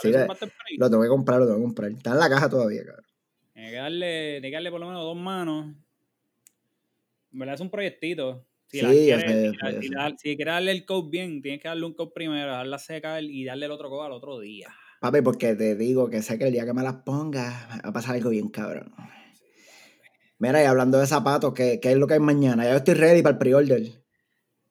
Sí, 0.00 0.10
le- 0.10 0.18
de 0.18 0.24
spray. 0.34 0.76
lo 0.78 0.90
tengo 0.90 1.02
que 1.02 1.08
comprar, 1.08 1.38
lo 1.40 1.46
tengo 1.46 1.58
que 1.58 1.64
comprar. 1.64 1.90
Está 1.90 2.12
en 2.12 2.18
la 2.18 2.28
caja 2.28 2.48
todavía, 2.48 2.84
cabrón. 2.84 3.04
Tiene 3.52 3.70
que 3.70 3.76
darle, 3.76 4.30
tiene 4.32 4.48
que 4.50 4.54
darle 4.54 4.70
por 4.70 4.80
lo 4.80 4.86
menos 4.86 5.02
dos 5.02 5.16
manos. 5.16 5.74
En 7.32 7.38
verdad 7.38 7.54
es 7.54 7.60
un 7.60 7.70
proyectito. 7.70 8.46
Si, 8.68 8.80
Sí, 8.80 8.84
quieres- 8.84 9.22
sé, 9.22 9.50
si, 9.50 9.56
sé, 9.56 10.16
quieres 10.36 10.46
darle 10.46 10.72
el 10.72 10.84
code 10.84 11.08
bien, 11.10 11.40
tienes 11.40 11.62
que 11.62 11.68
darle 11.68 11.86
un 11.86 11.94
code 11.94 12.10
primero, 12.14 12.50
dejarla 12.50 12.78
secar 12.78 13.22
y 13.22 13.44
darle 13.44 13.66
el 13.66 13.72
otro 13.72 13.88
code 13.88 14.06
al 14.06 14.12
otro 14.12 14.40
día. 14.40 14.68
Papi, 15.00 15.20
porque 15.20 15.54
te 15.54 15.76
digo 15.76 16.08
que 16.10 16.22
sé 16.22 16.38
que 16.38 16.46
el 16.46 16.52
día 16.52 16.64
que 16.64 16.72
me 16.72 16.82
las 16.82 16.96
ponga 17.04 17.68
va 17.84 17.88
a 17.90 17.92
pasar 17.92 18.16
algo 18.16 18.30
bien 18.30 18.48
cabrón. 18.48 18.92
Mira, 20.38 20.62
y 20.62 20.66
hablando 20.66 20.98
de 20.98 21.06
zapatos, 21.06 21.54
¿qué, 21.54 21.80
qué 21.80 21.92
es 21.92 21.96
lo 21.98 22.06
que 22.06 22.14
hay 22.14 22.20
mañana? 22.20 22.64
Ya 22.64 22.70
yo 22.72 22.76
estoy 22.76 22.94
ready 22.94 23.22
para 23.22 23.32
el 23.34 23.38
pre-order. 23.38 24.02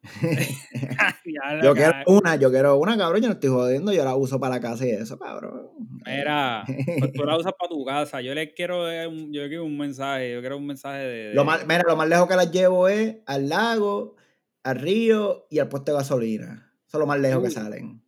Yo 1.63 1.73
quiero 1.73 1.93
una, 2.05 2.35
yo 2.35 2.51
quiero 2.51 2.77
una, 2.77 2.95
cabrón. 2.97 3.21
Yo 3.21 3.27
no 3.27 3.33
estoy 3.33 3.49
jodiendo, 3.49 3.91
yo 3.91 4.05
la 4.05 4.15
uso 4.15 4.39
para 4.39 4.55
la 4.55 4.61
casa 4.61 4.85
y 4.85 4.91
eso, 4.91 5.17
cabrón. 5.17 5.71
Mira, 6.05 6.63
pues 6.99 7.11
tú 7.13 7.23
la 7.23 7.35
usas 7.37 7.53
para 7.57 7.69
tu 7.69 7.83
casa. 7.83 8.21
Yo 8.21 8.35
le 8.35 8.53
quiero, 8.53 8.83
un- 9.09 9.33
yo 9.33 9.47
quiero 9.47 9.65
un 9.65 9.75
mensaje, 9.77 10.31
yo 10.33 10.41
quiero 10.41 10.57
un 10.57 10.67
mensaje 10.67 10.99
de... 10.99 11.33
Lo 11.33 11.41
de- 11.41 11.45
más, 11.47 11.65
mira, 11.65 11.83
lo 11.87 11.95
más 11.95 12.07
lejos 12.07 12.27
que 12.27 12.35
las 12.35 12.51
llevo 12.51 12.87
es 12.87 13.17
al 13.25 13.49
lago, 13.49 14.15
al 14.63 14.75
río 14.79 15.47
y 15.49 15.57
al 15.59 15.69
puesto 15.69 15.91
de 15.91 15.97
gasolina. 15.97 16.71
Eso 16.87 16.97
es 16.97 16.99
lo 16.99 17.07
más 17.07 17.19
lejos 17.19 17.43
que 17.43 17.49
salen. 17.49 18.03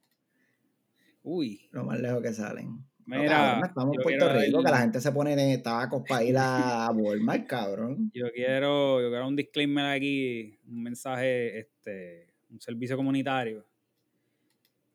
Uy, 1.23 1.67
Lo 1.71 1.83
más 1.83 1.99
lejos 1.99 2.21
que 2.21 2.33
salen. 2.33 2.86
Mira, 3.07 3.29
cabrón, 3.29 3.69
estamos 3.69 3.95
en 3.95 4.03
Puerto 4.03 4.33
Rico, 4.33 4.63
que 4.63 4.71
la 4.71 4.79
gente 4.79 4.99
se 4.99 5.11
pone 5.13 5.33
de 5.33 5.57
tacos 5.59 6.03
para 6.07 6.23
ir 6.23 6.35
a 6.37 6.91
Walmart, 6.93 7.47
cabrón. 7.47 8.11
Yo 8.13 8.25
quiero, 8.33 9.01
yo 9.01 9.09
quiero 9.09 9.27
un 9.27 9.35
disclaimer 9.37 9.85
aquí, 9.85 10.59
un 10.67 10.83
mensaje, 10.83 11.57
este, 11.59 12.27
un 12.49 12.59
servicio 12.59 12.97
comunitario. 12.97 13.65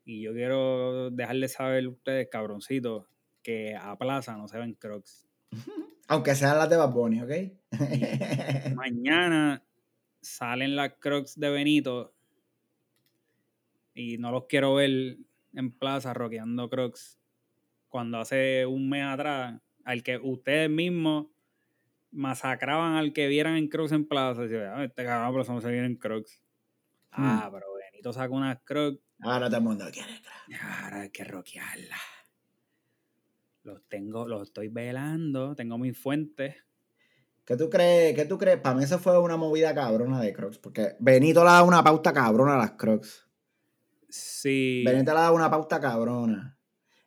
Y 0.05 0.21
yo 0.21 0.33
quiero 0.33 1.09
dejarles 1.09 1.53
saber 1.53 1.85
a 1.85 1.89
ustedes, 1.89 2.27
cabroncitos, 2.29 3.07
que 3.41 3.75
a 3.75 3.97
plaza 3.97 4.37
no 4.37 4.47
se 4.47 4.59
ven 4.59 4.75
crocs. 4.75 5.27
Aunque 6.07 6.35
sean 6.35 6.59
las 6.59 6.69
de 6.69 6.77
Bad 6.77 6.91
Bunny, 6.91 7.21
¿ok? 7.21 7.31
Mañana 8.75 9.63
salen 10.21 10.75
las 10.75 10.93
crocs 10.99 11.39
de 11.39 11.49
Benito 11.49 12.13
y 13.95 14.19
no 14.19 14.31
los 14.31 14.45
quiero 14.45 14.75
ver 14.75 15.17
en 15.53 15.71
plaza 15.71 16.13
roqueando 16.13 16.69
crocs. 16.69 17.17
Cuando 17.93 18.17
hace 18.17 18.65
un 18.65 18.89
mes 18.89 19.03
atrás, 19.03 19.61
al 19.85 20.01
que 20.01 20.17
ustedes 20.17 20.67
mismos 20.67 21.27
masacraban 22.09 22.95
al 22.95 23.13
que 23.13 23.27
vieran 23.27 23.55
en 23.55 23.67
crocs 23.67 23.91
en 23.91 24.07
plaza. 24.07 24.41
Decían, 24.41 24.73
"Ah, 24.73 24.83
este 24.83 25.05
cabrón, 25.05 25.31
pero 25.31 25.43
eso 25.43 25.53
no 25.53 25.61
se 25.61 25.69
viene 25.69 25.85
en 25.85 25.95
crocs. 25.97 26.41
Ah, 27.11 27.51
pero 27.53 27.67
Benito 27.75 28.11
saca 28.11 28.33
unas 28.33 28.57
crocs 28.63 28.99
Ahora 29.19 29.45
todo 29.45 29.57
el 29.57 29.63
mundo 29.63 29.85
quiere. 29.93 30.09
Ahora 30.59 31.01
hay 31.01 31.11
que 31.11 31.23
roquearla. 31.23 31.97
Los 33.61 33.83
tengo, 33.87 34.27
los 34.27 34.41
estoy 34.41 34.69
velando, 34.69 35.53
tengo 35.53 35.77
mis 35.77 35.95
fuentes. 35.95 36.55
¿Qué 37.45 37.55
tú 37.55 37.69
crees? 37.69 38.15
¿Qué 38.15 38.25
tú 38.25 38.39
crees? 38.39 38.59
Para 38.59 38.75
mí 38.75 38.85
eso 38.85 38.97
fue 38.97 39.19
una 39.19 39.37
movida 39.37 39.75
cabrona 39.75 40.19
de 40.19 40.33
Crocs. 40.33 40.57
Porque 40.57 40.95
Benito 40.99 41.43
le 41.43 41.51
da 41.51 41.61
una 41.61 41.83
pauta 41.83 42.11
cabrona 42.11 42.55
a 42.55 42.57
las 42.57 42.71
Crocs. 42.71 43.29
Sí. 44.09 44.81
Benito 44.83 45.13
le 45.13 45.19
da 45.19 45.31
una 45.31 45.51
pauta 45.51 45.79
cabrona. 45.79 46.57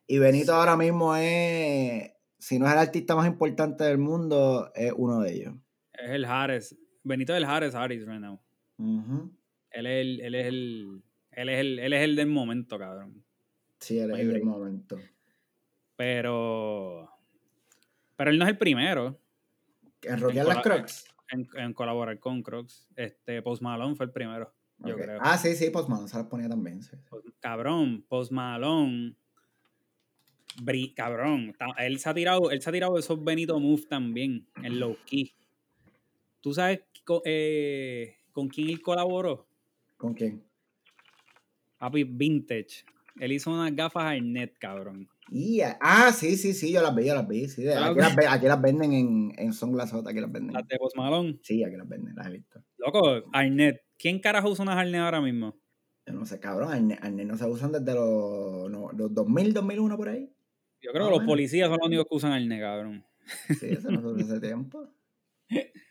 Y 0.07 0.19
Benito 0.19 0.53
ahora 0.53 0.77
mismo 0.77 1.15
es, 1.15 2.11
si 2.39 2.57
no 2.59 2.65
es 2.67 2.71
el 2.73 2.79
artista 2.79 3.15
más 3.15 3.27
importante 3.27 3.83
del 3.83 3.97
mundo, 3.97 4.71
es 4.73 4.93
uno 4.95 5.19
de 5.21 5.33
ellos. 5.33 5.53
Es 5.93 6.09
el 6.11 6.25
Harris. 6.25 6.77
Benito 7.03 7.33
es 7.33 7.37
el 7.37 7.45
Harris 7.45 7.75
Harris 7.75 8.05
right 8.05 8.19
now. 8.21 8.39
Él 9.71 9.85
es 9.85 10.01
el, 10.01 10.21
él 10.21 10.35
es 10.35 10.45
el, 10.45 11.03
él 11.31 11.49
es 11.49 11.59
el, 11.59 11.79
él 11.79 11.93
es 11.93 12.03
el 12.03 12.15
del 12.15 12.27
momento, 12.27 12.77
cabrón. 12.79 13.23
Sí, 13.79 13.99
él 13.99 14.05
es 14.11 14.17
Muy 14.17 14.21
el 14.21 14.33
del 14.33 14.43
momento. 14.43 14.97
Pero, 15.95 17.09
pero 18.15 18.29
él 18.29 18.37
no 18.37 18.45
es 18.45 18.51
el 18.51 18.57
primero 18.57 19.19
¿En 20.03 20.19
rockear 20.19 20.45
las 20.45 20.61
Crocs? 20.61 21.05
en, 21.31 21.47
en 21.55 21.73
colaborar 21.73 22.19
con 22.19 22.43
Crocs. 22.43 22.87
Este, 22.95 23.41
Post 23.41 23.61
Malone 23.61 23.95
fue 23.95 24.05
el 24.05 24.11
primero, 24.11 24.53
yo 24.77 24.95
creo. 24.95 25.17
Ah, 25.21 25.37
sí, 25.37 25.55
sí, 25.55 25.69
pues 25.71 25.89
Malone 25.89 26.07
se 26.07 26.17
las 26.17 26.27
ponía 26.27 26.47
también. 26.47 26.81
sí. 26.83 26.95
Post- 27.09 27.27
Cabrón, 27.39 28.05
Post 28.07 28.31
Malone. 28.31 29.15
Bri- 30.61 30.93
cabrón, 30.93 31.55
él 31.77 31.99
se 31.99 32.09
ha 32.09 32.13
tirado, 32.13 32.51
él 32.51 32.61
se 32.61 32.69
ha 32.69 32.73
tirado 32.73 32.97
esos 32.97 33.23
Benito 33.23 33.59
Move 33.59 33.83
también, 33.89 34.47
en 34.63 34.79
low 34.79 34.97
key. 35.05 35.31
¿Tú 36.41 36.53
sabes 36.53 36.81
co- 37.05 37.21
eh, 37.25 38.17
con 38.31 38.47
quién 38.47 38.69
él 38.69 38.81
colaboró? 38.81 39.47
¿Con 39.97 40.13
quién? 40.13 40.43
Papi 41.77 42.03
Vintage. 42.03 42.83
Él 43.19 43.31
hizo 43.31 43.51
unas 43.51 43.75
gafas 43.75 44.03
Arnett, 44.05 44.57
cabrón. 44.59 45.07
Y, 45.29 45.59
ah, 45.61 46.11
sí, 46.13 46.37
sí, 46.37 46.53
sí, 46.53 46.71
yo 46.71 46.81
las 46.81 46.95
vi, 46.95 47.05
yo 47.07 47.15
las 47.15 47.27
vi. 47.27 47.47
Sí, 47.49 47.63
de- 47.63 47.71
Claro. 47.73 47.91
aquí, 47.91 47.99
las, 47.99 48.15
ve- 48.15 48.27
aquí 48.27 48.45
las 48.45 48.61
venden 48.61 48.93
en, 48.93 49.33
en 49.37 49.53
Sunglassot, 49.53 50.07
aquí 50.07 50.19
las 50.21 50.31
venden. 50.31 50.53
Las 50.53 50.67
de 50.67 50.77
Post 50.77 50.95
Malone. 50.95 51.39
Sí, 51.41 51.63
aquí 51.63 51.75
las 51.75 51.87
venden, 51.87 52.15
las 52.15 52.27
he 52.27 52.31
visto. 52.31 52.63
Loco, 52.77 53.23
Arnett. 53.33 53.81
¿Quién 53.97 54.19
carajo 54.19 54.49
usa 54.49 54.63
unas 54.63 54.77
Arnett 54.77 55.01
ahora 55.01 55.19
mismo? 55.21 55.57
Yo 56.05 56.13
no 56.13 56.25
sé, 56.25 56.39
cabrón, 56.39 56.93
arnés 57.01 57.25
no 57.27 57.35
se 57.37 57.45
usan 57.47 57.73
desde 57.73 57.93
los, 57.93 58.69
no, 58.71 58.91
los 58.93 59.13
2000, 59.13 59.53
2001 59.53 59.97
por 59.97 60.07
ahí. 60.07 60.31
Yo 60.87 60.93
creo 60.93 61.03
Ah, 61.03 61.07
que 61.07 61.11
los 61.11 61.19
bueno. 61.19 61.27
policías 61.27 61.67
son 61.69 61.77
los 61.79 61.87
únicos 61.87 62.05
que 62.09 62.15
usan 62.15 62.31
Arnett, 62.31 62.61
cabrón. 62.61 63.05
Sí, 63.59 63.67
eso 63.71 63.91
no 63.91 63.99
se 64.01 64.07
usa 64.07 64.23
hace 64.37 64.39
tiempo. 64.47 64.89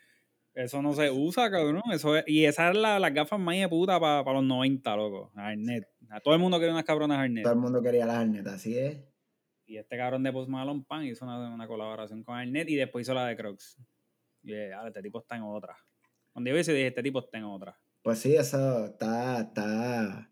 Eso 0.54 0.80
no 0.80 0.94
se 0.94 1.10
usa, 1.10 1.50
cabrón. 1.50 1.82
Eso 1.92 2.16
es- 2.16 2.24
y 2.26 2.46
esas 2.46 2.70
eran 2.70 2.80
la- 2.80 2.98
las 2.98 3.12
gafas 3.12 3.38
más 3.38 3.56
de 3.56 3.68
puta 3.68 4.00
para 4.00 4.32
los 4.32 4.42
90, 4.42 4.96
loco. 4.96 5.30
Arnett. 5.34 5.84
A 6.08 6.18
todo 6.20 6.32
el 6.34 6.40
mundo 6.40 6.56
quiere 6.56 6.72
unas 6.72 6.84
cabronas 6.84 7.18
Arnett. 7.18 7.42
Todo 7.44 7.52
el 7.52 7.58
mundo 7.60 7.82
quería 7.82 8.06
las 8.06 8.16
arnetas, 8.16 8.54
así 8.54 8.78
es. 8.78 8.98
Y 9.66 9.76
este 9.76 9.98
cabrón 9.98 10.22
de 10.22 10.32
Post 10.32 10.48
Malone 10.48 10.82
Pan 10.88 11.04
hizo 11.04 11.26
una, 11.26 11.52
una 11.52 11.66
colaboración 11.66 12.22
con 12.24 12.36
Arnett 12.38 12.70
y 12.70 12.76
después 12.76 13.02
hizo 13.06 13.12
la 13.12 13.26
de 13.26 13.36
Crocs. 13.36 13.76
Y 14.44 14.46
dije, 14.52 14.72
ah, 14.72 14.86
este 14.86 15.02
tipo 15.02 15.18
está 15.18 15.36
en 15.36 15.42
otra. 15.42 15.76
Cuando 16.32 16.48
yo 16.48 16.54
vi 16.56 16.60
dije, 16.62 16.86
este 16.86 17.02
tipo 17.02 17.18
está 17.18 17.36
en 17.36 17.44
otra. 17.44 17.78
Pues 18.02 18.18
sí, 18.20 18.34
eso 18.34 18.86
está, 18.86 19.40
está, 19.40 20.30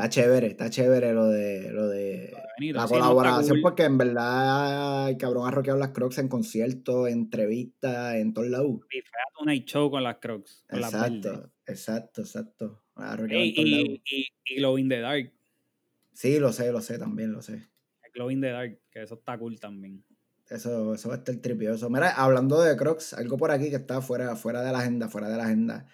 está 0.00 0.08
chévere, 0.08 0.46
está 0.46 0.70
chévere 0.70 1.12
lo 1.12 1.26
de, 1.26 1.70
lo 1.72 1.88
de 1.88 2.32
la 2.72 2.86
colaboración, 2.86 3.60
porque 3.60 3.84
en 3.84 3.98
verdad 3.98 5.10
el 5.10 5.18
cabrón 5.18 5.46
ha 5.46 5.50
rockeado 5.50 5.78
las 5.78 5.90
Crocs 5.90 6.18
en 6.18 6.28
conciertos, 6.28 7.08
en 7.08 7.14
entrevistas, 7.14 8.14
en 8.14 8.32
todos 8.32 8.48
lados. 8.48 8.80
Y 8.90 9.00
fue 9.02 9.20
a 9.40 9.44
night 9.44 9.66
show 9.66 9.90
con 9.90 10.02
las 10.02 10.16
Crocs. 10.16 10.64
exacto, 10.70 11.52
exacto, 11.66 12.22
exacto. 12.22 12.82
y, 13.28 13.34
y, 13.34 14.02
y, 14.04 14.56
Glow 14.56 14.78
in 14.78 14.88
the 14.88 15.00
Dark. 15.00 15.32
Sí, 16.12 16.38
lo 16.38 16.52
sé, 16.52 16.72
lo 16.72 16.80
sé, 16.80 16.98
también 16.98 17.32
lo 17.32 17.42
sé. 17.42 17.68
Glow 18.14 18.30
in 18.30 18.40
the 18.40 18.48
Dark, 18.48 18.80
que 18.90 19.02
eso 19.02 19.14
está 19.14 19.38
cool 19.38 19.60
también. 19.60 20.02
Eso, 20.48 20.94
eso 20.94 21.08
va 21.10 21.16
a 21.16 21.18
estar 21.18 21.36
tripioso. 21.36 21.90
Mira, 21.90 22.10
hablando 22.10 22.60
de 22.60 22.76
Crocs, 22.76 23.14
algo 23.14 23.36
por 23.36 23.50
aquí 23.50 23.70
que 23.70 23.76
está 23.76 24.00
fuera, 24.00 24.34
fuera 24.34 24.62
de 24.62 24.72
la 24.72 24.78
agenda, 24.80 25.08
fuera 25.08 25.28
de 25.28 25.36
la 25.36 25.44
agenda. 25.44 25.86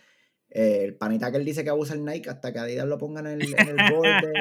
Eh, 0.50 0.85
el 0.85 0.96
panita 0.96 1.30
que 1.30 1.38
él 1.38 1.44
dice 1.44 1.64
que 1.64 1.70
va 1.70 1.76
a 1.76 1.80
usar 1.80 1.98
Nike 1.98 2.30
hasta 2.30 2.52
que 2.52 2.59
Adidas 2.59 2.87
lo 2.87 2.98
ponga 2.98 3.20
en 3.20 3.26
el, 3.26 3.42
en 3.42 3.68
el 3.68 3.92
borde. 3.92 4.32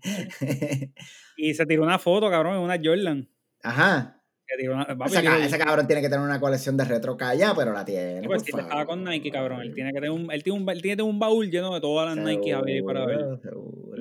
y 1.36 1.54
se 1.54 1.66
tiró 1.66 1.82
una 1.82 1.98
foto, 1.98 2.30
cabrón, 2.30 2.56
en 2.56 2.62
una 2.62 2.78
Jordan. 2.82 3.28
Ajá. 3.62 4.20
ese, 4.48 5.58
cabrón 5.58 5.86
tiene 5.86 6.02
que 6.02 6.08
tener 6.08 6.24
una 6.24 6.40
colección 6.40 6.76
de 6.76 6.84
retro 6.84 7.16
calla, 7.16 7.52
pero 7.54 7.72
la 7.72 7.84
tiene. 7.84 8.26
Pues 8.26 8.42
si 8.42 8.50
estaba 8.50 8.86
con 8.86 9.04
Nike, 9.04 9.30
cabrón. 9.30 9.60
Él 9.60 9.74
tiene 9.74 9.90
que 9.90 10.00
tener 10.00 10.10
un, 10.10 10.30
él 10.32 10.42
tiene 10.42 10.60
un, 10.60 10.68
él 10.68 10.82
tiene 10.82 11.02
un 11.02 11.18
baúl 11.18 11.50
lleno 11.50 11.74
de 11.74 11.80
todas 11.80 12.16
las 12.16 12.24
Nike 12.24 12.54
a 12.54 12.62
ver 12.62 12.82
para 12.82 13.04
ver. 13.06 13.38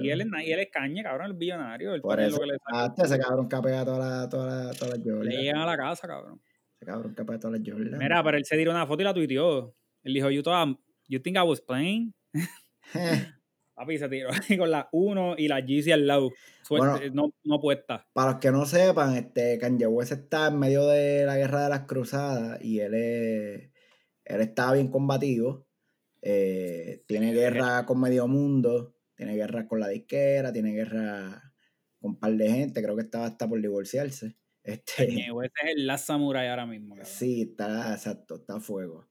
Y 0.02 0.10
él, 0.10 0.22
es, 0.22 0.28
y 0.46 0.52
él 0.52 0.60
es 0.60 0.70
caña, 0.72 1.04
cabrón, 1.04 1.28
el 1.28 1.34
billonario. 1.34 1.94
Él 1.94 2.02
Por 2.02 2.20
eso, 2.22 2.38
lo 2.38 2.46
que 2.46 3.02
le 3.02 3.04
ese 3.04 3.20
cabrón 3.20 3.48
capea 3.50 3.84
todas 3.84 4.00
las 4.00 4.30
toda 4.30 4.72
toda 4.74 4.96
Jordan. 5.04 5.26
Le 5.26 5.44
llegan 5.44 5.62
a 5.62 5.66
la 5.66 5.78
casa, 5.78 6.08
cabrón. 6.08 6.42
Ese 6.78 6.86
cabrón 6.86 7.14
capea 7.14 7.38
todas 7.38 7.60
las 7.60 7.70
Jordan. 7.70 8.00
Mira, 8.00 8.24
pero 8.24 8.38
él 8.38 8.46
se 8.46 8.56
tiró 8.56 8.72
una 8.72 8.88
foto 8.88 9.02
y 9.02 9.06
la 9.06 9.14
tuiteó. 9.14 9.76
Él 10.04 10.14
dijo, 10.14 10.30
you, 10.30 10.42
you 11.08 11.20
think 11.20 11.38
I 11.38 11.42
was 11.42 11.62
playing? 11.62 12.14
Papi 13.80 13.98
se 13.98 14.10
tiró 14.10 14.30
con 14.58 14.72
la 14.72 14.90
1 14.92 15.36
y 15.38 15.48
la 15.48 15.62
GC 15.62 15.94
al 15.94 16.06
lado. 16.06 16.32
Suerte, 16.64 17.12
no, 17.12 17.34
no 17.46 17.62
puesta. 17.62 18.06
Para 18.12 18.32
los 18.32 18.40
que 18.42 18.52
no 18.52 18.66
sepan, 18.66 19.16
este 19.16 19.58
Kanye 19.58 19.88
West 19.88 20.12
está 20.12 20.48
en 20.48 20.60
medio 20.60 20.86
de 20.88 21.26
la 21.26 21.38
guerra 21.38 21.64
de 21.64 21.70
las 21.70 21.82
cruzadas 21.86 22.62
y 22.62 22.82
él 22.82 22.94
es, 22.94 23.72
él 24.26 24.42
está 24.42 24.74
bien 24.74 24.90
combativo. 24.90 25.66
Eh, 26.22 27.06
tiene 27.08 27.32
guerra 27.32 27.86
con 27.86 28.02
medio 28.02 28.28
mundo, 28.28 28.98
tiene 29.16 29.36
guerra 29.36 29.66
con 29.66 29.80
la 29.80 29.88
disquera, 29.88 30.52
tiene 30.52 30.74
guerra 30.74 31.54
con 32.00 32.12
un 32.12 32.20
par 32.20 32.34
de 32.34 32.52
gente, 32.52 32.84
creo 32.84 32.98
que 32.98 33.04
estaba 33.04 33.28
hasta 33.28 33.48
por 33.48 33.62
divorciarse. 33.62 34.36
Este, 34.62 35.08
Kanye 35.08 35.32
West 35.32 35.56
es 35.64 35.72
el 35.78 35.88
Last 35.88 36.08
Samurai 36.08 36.50
ahora 36.50 36.66
mismo. 36.66 36.98
Sí, 37.04 37.44
está, 37.44 37.94
exacto, 37.94 38.36
está 38.36 38.58
a 38.58 38.60
fuego. 38.60 39.09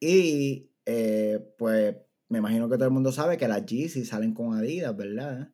Y 0.00 0.70
eh, 0.86 1.38
pues 1.58 1.96
me 2.28 2.38
imagino 2.38 2.68
que 2.68 2.76
todo 2.76 2.86
el 2.86 2.94
mundo 2.94 3.12
sabe 3.12 3.36
que 3.36 3.48
las 3.48 3.64
Yeezy 3.64 4.04
salen 4.04 4.34
con 4.34 4.54
Adidas, 4.54 4.96
¿verdad? 4.96 5.50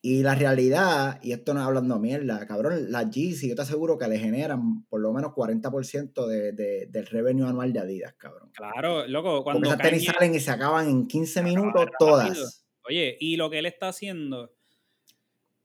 Y 0.00 0.22
la 0.22 0.34
realidad, 0.34 1.18
y 1.22 1.32
esto 1.32 1.54
no 1.54 1.60
es 1.60 1.66
hablando 1.66 1.98
mierda, 1.98 2.46
cabrón, 2.46 2.90
las 2.92 3.10
Yeezy 3.10 3.48
yo 3.48 3.54
te 3.54 3.62
aseguro 3.62 3.96
que 3.96 4.06
le 4.06 4.18
generan 4.18 4.84
por 4.86 5.00
lo 5.00 5.12
menos 5.12 5.32
40% 5.32 6.26
de, 6.26 6.52
de, 6.52 6.86
del 6.90 7.06
revenue 7.06 7.46
anual 7.46 7.72
de 7.72 7.80
Adidas, 7.80 8.14
cabrón. 8.18 8.50
Claro, 8.52 9.06
loco, 9.06 9.42
cuando 9.42 9.60
Porque 9.60 9.82
esas 9.82 9.90
tenis 9.90 10.04
salen 10.04 10.34
y 10.34 10.40
se 10.40 10.50
acaban 10.50 10.88
en 10.88 11.06
15 11.06 11.42
minutos 11.42 11.86
todas. 11.98 12.66
Oye, 12.86 13.16
y 13.18 13.36
lo 13.36 13.48
que 13.48 13.60
él 13.60 13.66
está 13.66 13.88
haciendo, 13.88 14.52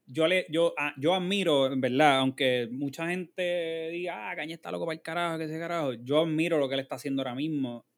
yo 0.05 0.27
le, 0.27 0.45
yo, 0.49 0.73
ah, 0.77 0.93
yo 0.97 1.13
admiro, 1.13 1.71
en 1.71 1.81
verdad, 1.81 2.19
aunque 2.19 2.69
mucha 2.71 3.07
gente 3.09 3.89
diga, 3.91 4.31
ah, 4.31 4.35
Caña 4.37 4.55
está 4.55 4.71
loco 4.71 4.85
para 4.85 4.95
el 4.95 5.01
carajo, 5.01 5.37
que 5.37 5.43
ese 5.43 5.59
carajo, 5.59 5.93
yo 5.93 6.21
admiro 6.21 6.57
lo 6.59 6.69
que 6.69 6.75
él 6.75 6.79
está 6.79 6.95
haciendo 6.95 7.21
ahora 7.21 7.35
mismo 7.35 7.88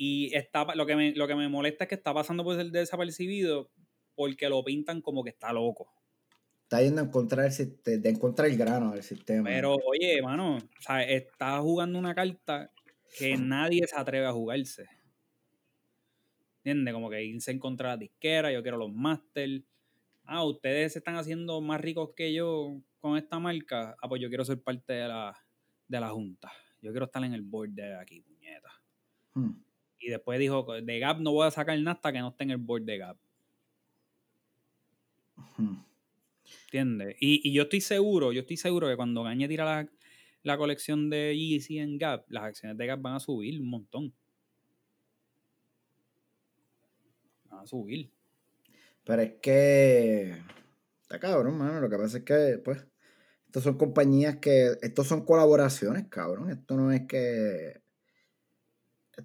y 0.00 0.32
está, 0.32 0.64
lo, 0.76 0.86
que 0.86 0.94
me, 0.94 1.12
lo 1.12 1.26
que 1.26 1.34
me 1.34 1.48
molesta 1.48 1.84
es 1.84 1.88
que 1.88 1.96
está 1.96 2.14
pasando 2.14 2.44
por 2.44 2.54
ser 2.54 2.70
desapercibido 2.70 3.68
porque 4.14 4.48
lo 4.48 4.62
pintan 4.62 5.02
como 5.02 5.24
que 5.24 5.30
está 5.30 5.52
loco. 5.52 5.92
Está 6.62 6.80
yendo 6.82 7.00
a 7.00 7.04
encontrar 7.04 7.50
el, 7.50 8.00
de 8.02 8.08
encontrar 8.08 8.48
el 8.48 8.56
grano 8.56 8.92
del 8.92 9.02
sistema. 9.02 9.48
Pero, 9.48 9.74
oye, 9.74 10.22
mano, 10.22 10.58
o 10.58 10.80
sea, 10.80 11.02
está 11.02 11.58
jugando 11.58 11.98
una 11.98 12.14
carta 12.14 12.70
que 13.18 13.36
nadie 13.36 13.88
se 13.88 13.96
atreve 13.96 14.26
a 14.26 14.32
jugarse. 14.32 14.86
¿Entiendes? 16.58 16.94
Como 16.94 17.10
que 17.10 17.24
irse 17.24 17.50
en 17.50 17.58
contra 17.58 17.88
de 17.88 17.94
la 17.96 17.98
disquera, 17.98 18.52
yo 18.52 18.62
quiero 18.62 18.76
los 18.76 18.92
Masters. 18.92 19.64
Ah, 20.22 20.44
ustedes 20.44 20.92
se 20.92 21.00
están 21.00 21.16
haciendo 21.16 21.60
más 21.60 21.80
ricos 21.80 22.10
que 22.14 22.32
yo 22.32 22.80
con 23.00 23.18
esta 23.18 23.40
marca. 23.40 23.96
Ah, 24.00 24.08
pues 24.08 24.22
yo 24.22 24.28
quiero 24.28 24.44
ser 24.44 24.62
parte 24.62 24.92
de 24.92 25.08
la, 25.08 25.36
de 25.88 25.98
la 25.98 26.10
junta. 26.10 26.52
Yo 26.80 26.92
quiero 26.92 27.06
estar 27.06 27.24
en 27.24 27.34
el 27.34 27.42
board 27.42 27.70
de 27.70 27.96
aquí, 27.96 28.20
puñeta. 28.20 28.70
Hmm. 29.34 29.67
Y 30.00 30.10
después 30.10 30.38
dijo, 30.38 30.64
de 30.64 30.98
Gap 30.98 31.20
no 31.20 31.32
voy 31.32 31.46
a 31.46 31.50
sacar 31.50 31.78
nada 31.78 31.92
hasta 31.92 32.12
que 32.12 32.20
no 32.20 32.28
esté 32.28 32.44
en 32.44 32.50
el 32.50 32.58
board 32.58 32.82
de 32.82 32.98
Gap. 32.98 33.16
¿Entiendes? 36.66 37.16
Y, 37.20 37.52
yo 37.52 37.64
estoy 37.64 37.80
seguro, 37.80 38.32
yo 38.32 38.40
estoy 38.40 38.56
seguro 38.56 38.88
que 38.88 38.96
cuando 38.96 39.22
Gagne 39.22 39.48
tira 39.48 39.88
la, 40.42 40.56
colección 40.56 41.10
de 41.10 41.36
Yeezy 41.36 41.78
en 41.78 41.98
Gap, 41.98 42.24
las 42.28 42.44
acciones 42.44 42.78
de 42.78 42.86
Gap 42.86 43.00
van 43.00 43.14
a 43.14 43.20
subir 43.20 43.60
un 43.60 43.70
montón. 43.70 44.14
Van 47.50 47.60
a 47.60 47.66
subir. 47.66 48.10
Pero 49.04 49.22
es 49.22 49.32
que... 49.40 50.36
Está 51.02 51.18
cabrón, 51.18 51.56
mano. 51.56 51.80
Lo 51.80 51.88
que 51.88 51.96
pasa 51.96 52.18
es 52.18 52.24
que, 52.24 52.60
pues... 52.62 52.86
Estas 53.46 53.62
son 53.62 53.78
compañías 53.78 54.36
que... 54.36 54.76
Estos 54.82 55.06
son 55.06 55.24
colaboraciones, 55.24 56.06
cabrón. 56.08 56.50
Esto 56.50 56.76
no 56.76 56.92
es 56.92 57.06
que 57.06 57.80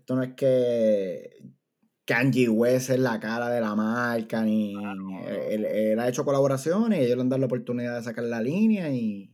esto 0.03 0.17
no 0.17 0.23
es 0.23 0.33
que 0.33 1.29
Kanji 2.03 2.49
West 2.49 2.89
es 2.89 2.99
la 2.99 3.21
cara 3.21 3.47
de 3.47 3.61
la 3.61 3.73
marca, 3.73 4.43
ni 4.43 4.75
él, 5.25 5.97
ha 5.97 6.09
hecho 6.09 6.25
colaboraciones 6.25 6.99
y 6.99 7.03
ellos 7.03 7.15
le 7.15 7.21
han 7.21 7.29
dado 7.29 7.39
la 7.39 7.45
oportunidad 7.45 7.95
de 7.95 8.03
sacar 8.03 8.25
la 8.25 8.41
línea 8.41 8.91
y... 8.91 9.29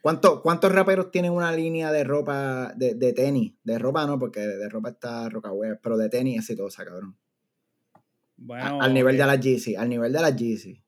¿Cuántos 0.00 0.72
raperos 0.72 1.10
tienen 1.10 1.32
una 1.32 1.52
línea 1.52 1.90
de 1.92 2.02
ropa, 2.02 2.72
de, 2.76 2.94
de 2.94 3.12
tenis? 3.12 3.54
De 3.62 3.78
ropa 3.78 4.04
no, 4.06 4.18
porque 4.18 4.40
de, 4.40 4.68
ropa 4.68 4.90
está 4.90 5.28
Roca 5.28 5.52
Web, 5.52 5.78
pero 5.80 5.96
de 5.96 6.08
tenis 6.08 6.38
exitosa, 6.38 6.84
cabrón. 6.84 7.16
Bueno, 8.36 8.82
al 8.82 8.92
nivel 8.92 9.16
de 9.16 9.22
eh, 9.22 9.26
la 9.26 9.36
Yeezy, 9.36 9.76
al 9.76 9.88
nivel 9.88 10.12
de 10.12 10.20
la 10.20 10.30
Yeezy. 10.30 10.82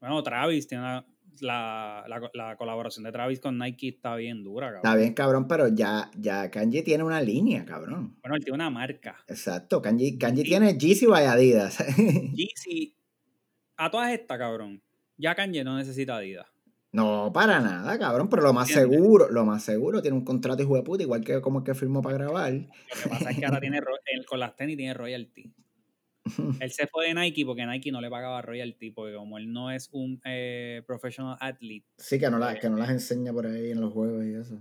Bueno, 0.00 0.22
Travis 0.22 0.66
tiene 0.66 0.82
una, 0.82 1.06
la, 1.40 2.04
la, 2.34 2.56
colaboración 2.56 3.04
de 3.04 3.12
Travis 3.12 3.40
con 3.40 3.58
Nike 3.58 3.88
está 3.88 4.16
bien 4.16 4.42
dura, 4.44 4.66
cabrón. 4.66 4.82
Está 4.84 4.96
bien, 4.96 5.14
cabrón, 5.14 5.48
pero 5.48 5.68
ya, 5.68 6.10
ya 6.16 6.50
Kanji 6.50 6.82
tiene 6.82 7.04
una 7.04 7.20
línea, 7.20 7.64
cabrón. 7.64 8.16
Bueno, 8.20 8.36
él 8.36 8.44
tiene 8.44 8.54
una 8.54 8.70
marca. 8.70 9.16
Exacto, 9.26 9.80
Kanji, 9.82 10.18
Kanji 10.18 10.42
tiene 10.44 10.76
Yeezy 10.78 11.06
by 11.06 11.24
Adidas. 11.26 11.78
Yeezy, 12.34 12.96
a 13.76 13.90
todas 13.90 14.12
estas, 14.12 14.38
cabrón, 14.38 14.82
ya 15.16 15.34
Kanji 15.34 15.64
no 15.64 15.76
necesita 15.76 16.16
Adidas. 16.16 16.46
No, 16.94 17.32
para 17.34 17.58
nada, 17.58 17.98
cabrón, 17.98 18.28
pero 18.28 18.42
lo 18.42 18.52
más 18.52 18.68
seguro, 18.68 19.28
lo 19.28 19.44
más 19.44 19.64
seguro, 19.64 20.00
tiene 20.00 20.16
un 20.16 20.24
contrato 20.24 20.62
y 20.62 20.66
de 20.66 20.82
puta, 20.82 21.02
igual 21.02 21.24
que 21.24 21.40
como 21.40 21.64
que 21.64 21.74
firmó 21.74 22.00
para 22.00 22.18
grabar. 22.18 22.52
Lo 22.52 22.68
que 23.02 23.08
pasa 23.08 23.30
es 23.32 23.38
que 23.38 23.44
ahora 23.44 23.60
tiene, 23.60 23.80
con 24.28 24.38
las 24.38 24.54
tenis 24.54 24.76
tiene 24.76 24.94
royalty. 24.94 25.52
él 26.60 26.70
se 26.70 26.86
fue 26.86 27.08
de 27.08 27.14
Nike 27.14 27.44
porque 27.44 27.66
Nike 27.66 27.92
no 27.92 28.00
le 28.00 28.10
pagaba 28.10 28.40
royalty, 28.42 28.90
porque 28.90 29.14
como 29.14 29.38
él 29.38 29.52
no 29.52 29.70
es 29.70 29.88
un 29.92 30.20
eh, 30.24 30.82
professional 30.86 31.36
athlete. 31.40 31.86
Sí, 31.98 32.18
que 32.18 32.30
no, 32.30 32.38
las, 32.38 32.58
que 32.58 32.70
no 32.70 32.76
las 32.76 32.90
enseña 32.90 33.32
por 33.32 33.46
ahí 33.46 33.70
en 33.70 33.80
los 33.80 33.92
juegos 33.92 34.24
y 34.24 34.34
eso. 34.34 34.58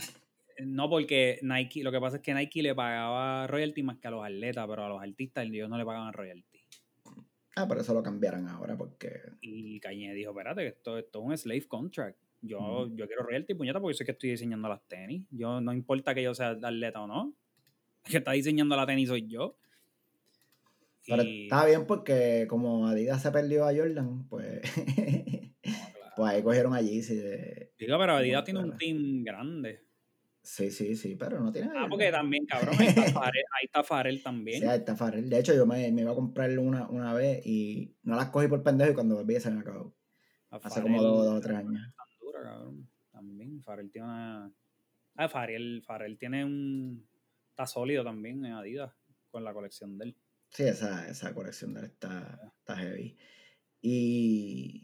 No, 0.66 0.90
porque 0.90 1.40
Nike, 1.42 1.84
lo 1.84 1.92
que 1.92 2.00
pasa 2.00 2.18
es 2.18 2.22
que 2.22 2.34
Nike 2.34 2.62
le 2.62 2.76
pagaba 2.76 3.48
royalty 3.48 3.84
más 3.84 3.98
que 3.98 4.08
a 4.08 4.12
los 4.12 4.24
atletas, 4.24 4.66
pero 4.68 4.86
a 4.86 4.90
los 4.90 5.02
artistas 5.02 5.46
ellos 5.46 5.70
no 5.70 5.78
le 5.78 5.86
pagaban 5.86 6.14
royalty. 6.14 6.60
Ah, 7.56 7.68
por 7.68 7.78
eso 7.78 7.94
lo 7.94 8.02
cambiaron 8.02 8.48
ahora, 8.48 8.76
porque. 8.76 9.22
Y 9.42 9.80
Cañé 9.80 10.14
dijo: 10.14 10.32
Espérate, 10.32 10.68
esto, 10.68 10.98
esto 10.98 11.20
es 11.20 11.26
un 11.26 11.38
slave 11.38 11.68
contract. 11.68 12.18
Yo, 12.42 12.90
yo 12.94 13.08
quiero 13.08 13.24
royalty, 13.24 13.54
puñeta, 13.54 13.80
porque 13.80 13.96
sé 13.96 14.04
que 14.04 14.12
estoy 14.12 14.32
diseñando 14.32 14.68
las 14.68 14.82
tenis. 14.88 15.26
Yo 15.32 15.62
no 15.62 15.72
importa 15.72 16.14
que 16.14 16.24
yo 16.24 16.34
sea 16.34 16.50
atleta 16.50 17.02
o 17.02 17.08
no. 17.08 17.36
El 18.06 18.12
que 18.12 18.18
está 18.18 18.32
diseñando 18.34 18.76
la 18.76 18.86
tenis 18.86 19.08
soy 19.08 19.28
yo. 19.28 19.58
Pero 21.06 21.24
está 21.24 21.66
bien 21.66 21.86
porque 21.86 22.46
como 22.48 22.88
Adidas 22.88 23.22
se 23.22 23.32
perdió 23.32 23.66
a 23.66 23.76
Jordan, 23.76 24.28
pues, 24.30 24.62
pues 26.16 26.32
ahí 26.32 26.44
cogieron 26.44 26.74
allí. 26.74 27.02
Sí, 27.02 27.22
Digo, 27.78 27.98
pero 28.00 28.14
Adidas 28.14 28.44
tiene 28.44 28.62
un 28.62 28.78
team 28.78 29.24
grande. 29.24 29.82
Sí, 30.44 30.72
sí, 30.72 30.96
sí, 30.98 31.16
pero 31.16 31.40
no 31.40 31.54
tiene. 31.54 31.70
Ah, 31.74 31.88
porque 31.90 32.12
también, 32.12 32.46
cabrón, 32.48 32.76
ahí 32.78 32.88
está 32.88 33.06
Farel, 33.14 33.46
ahí 33.58 33.66
está 33.66 33.84
Farel 33.84 34.22
también. 34.22 34.62
Sí, 34.62 34.68
ahí 34.68 34.80
está 34.80 34.96
Farel. 34.96 35.30
De 35.30 35.40
hecho, 35.40 35.56
yo 35.56 35.66
me, 35.66 35.90
me 35.92 36.02
iba 36.02 36.12
a 36.12 36.16
comprarle 36.16 36.58
una, 36.58 36.88
una 36.90 37.14
vez 37.14 37.46
y 37.46 37.96
no 38.04 38.18
las 38.18 38.30
cogí 38.30 38.48
por 38.48 38.62
pendejo 38.62 38.92
y 38.92 38.94
cuando 38.94 39.16
volví 39.16 39.40
se 39.40 39.52
me 39.52 39.62
acabó. 39.62 39.96
Hace 40.50 40.82
como 40.82 41.02
dos, 41.02 41.28
o 41.28 41.42
tres 41.42 41.58
años. 41.58 41.82
Tan 41.96 42.08
dura, 42.20 42.44
cabrón. 42.44 42.90
También, 43.12 43.62
Farel 43.64 43.90
tiene 43.90 44.08
una. 44.08 44.54
Ah, 45.16 45.30
Farel, 45.30 45.82
Farel 45.86 46.18
tiene 46.18 46.44
un. 46.44 47.08
Está 47.50 47.66
sólido 47.66 48.04
también 48.04 48.44
en 48.46 48.54
Adidas 48.54 48.94
con 49.32 49.44
la 49.44 49.54
colección 49.54 49.98
de 49.98 50.06
él. 50.06 50.18
Sí, 50.54 50.64
esa, 50.64 51.10
esa 51.10 51.34
colección 51.34 51.74
de 51.74 51.82
él 51.82 51.86
está, 51.88 52.54
está 52.60 52.78
heavy. 52.78 53.18
Y 53.82 54.84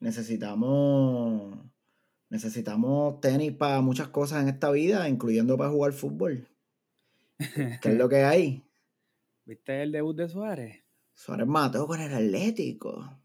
necesitamos 0.00 1.58
necesitamos 2.28 3.20
tenis 3.20 3.52
para 3.52 3.80
muchas 3.80 4.08
cosas 4.08 4.42
en 4.42 4.48
esta 4.48 4.70
vida, 4.72 5.08
incluyendo 5.08 5.56
para 5.56 5.70
jugar 5.70 5.92
fútbol. 5.92 6.48
¿Qué 7.80 7.88
es 7.88 7.94
lo 7.94 8.08
que 8.08 8.24
hay? 8.24 8.64
¿Viste 9.44 9.82
el 9.82 9.92
debut 9.92 10.16
de 10.16 10.28
Suárez? 10.28 10.84
Suárez 11.14 11.46
mató 11.46 11.86
con 11.86 12.00
el 12.00 12.12
Atlético. 12.12 13.20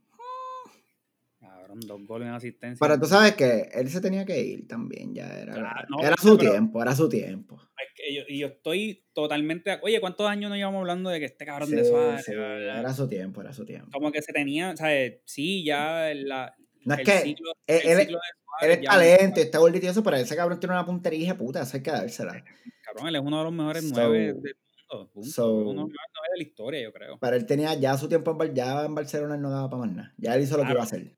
Dos 1.85 2.05
goles 2.05 2.27
en 2.27 2.33
asistencia. 2.33 2.77
Pero 2.85 2.99
tú 2.99 3.05
sabes 3.07 3.35
que 3.35 3.69
él 3.73 3.89
se 3.89 4.01
tenía 4.01 4.25
que 4.25 4.39
ir 4.41 4.67
también, 4.67 5.13
ya 5.13 5.27
era. 5.27 5.53
Claro, 5.53 5.87
no, 5.89 5.99
era 5.99 6.15
pero- 6.19 6.31
su 6.31 6.37
tiempo, 6.37 6.81
era 6.81 6.95
su 6.95 7.09
tiempo. 7.09 7.61
Es 7.77 7.93
que 7.95 8.13
yo, 8.13 8.21
y 8.27 8.39
yo 8.39 8.47
estoy 8.47 9.05
totalmente. 9.13 9.79
Oye, 9.81 9.99
¿cuántos 10.01 10.27
años 10.27 10.49
nos 10.49 10.57
llevamos 10.57 10.79
hablando 10.81 11.09
de 11.09 11.19
que 11.19 11.25
este 11.25 11.45
cabrón 11.45 11.69
Sí, 11.69 11.75
de 11.75 11.85
Suárez? 11.85 12.25
sí, 12.25 12.31
era 12.33 12.93
su 12.93 13.07
tiempo, 13.07 13.41
era 13.41 13.53
su 13.53 13.65
tiempo. 13.65 13.89
Como 13.93 14.11
que 14.11 14.21
se 14.21 14.33
tenía, 14.33 14.75
¿sabes? 14.75 15.21
Sí, 15.25 15.63
ya 15.63 16.11
la, 16.13 16.53
No 16.85 16.93
es 16.95 16.99
el 16.99 17.05
que 17.05 17.11
ciclo, 17.19 17.51
él- 17.67 17.81
el 17.83 17.89
él- 17.91 17.99
ciclo 18.07 18.19
es 18.61 18.81
talento 18.81 19.39
está 19.41 19.59
gordito 19.59 19.85
y 19.85 19.89
eso, 19.89 20.03
pero 20.03 20.17
ese 20.17 20.35
cabrón 20.35 20.59
tiene 20.59 20.73
una 20.75 20.85
puntería 20.85 21.37
puta, 21.37 21.61
eso 21.61 21.77
hay 21.77 21.83
que 21.83 21.91
dársela. 21.91 22.43
Cabrón, 22.83 23.07
él 23.07 23.15
es 23.15 23.21
uno 23.21 23.37
de 23.37 23.43
los 23.45 23.53
mejores 23.53 23.87
So- 23.87 23.95
nueve 23.95 24.17
del 24.19 24.33
mundo. 24.35 25.11
punto. 25.13 25.29
so- 25.29 25.53
uno 25.53 25.69
de 25.69 25.75
los 25.75 25.85
mejores 25.87 26.11
nueve 26.15 26.27
de 26.33 26.37
la 26.37 26.43
historia, 26.43 26.81
yo 26.81 26.91
creo. 26.91 27.17
Pero 27.19 27.35
él 27.35 27.45
tenía 27.45 27.73
ya 27.75 27.95
su 27.97 28.09
tiempo 28.09 28.35
en, 28.43 28.55
ya 28.55 28.83
en 28.85 28.95
Barcelona, 28.95 29.35
él 29.35 29.41
no 29.41 29.49
daba 29.51 29.69
para 29.69 29.85
más 29.85 29.95
nada. 29.95 30.13
Ya 30.17 30.35
él 30.35 30.41
hizo 30.41 30.57
lo 30.57 30.65
que 30.65 30.71
iba 30.71 30.81
a 30.81 30.83
hacer. 30.83 31.15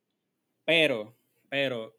Pero, 0.66 1.16
pero, 1.50 1.98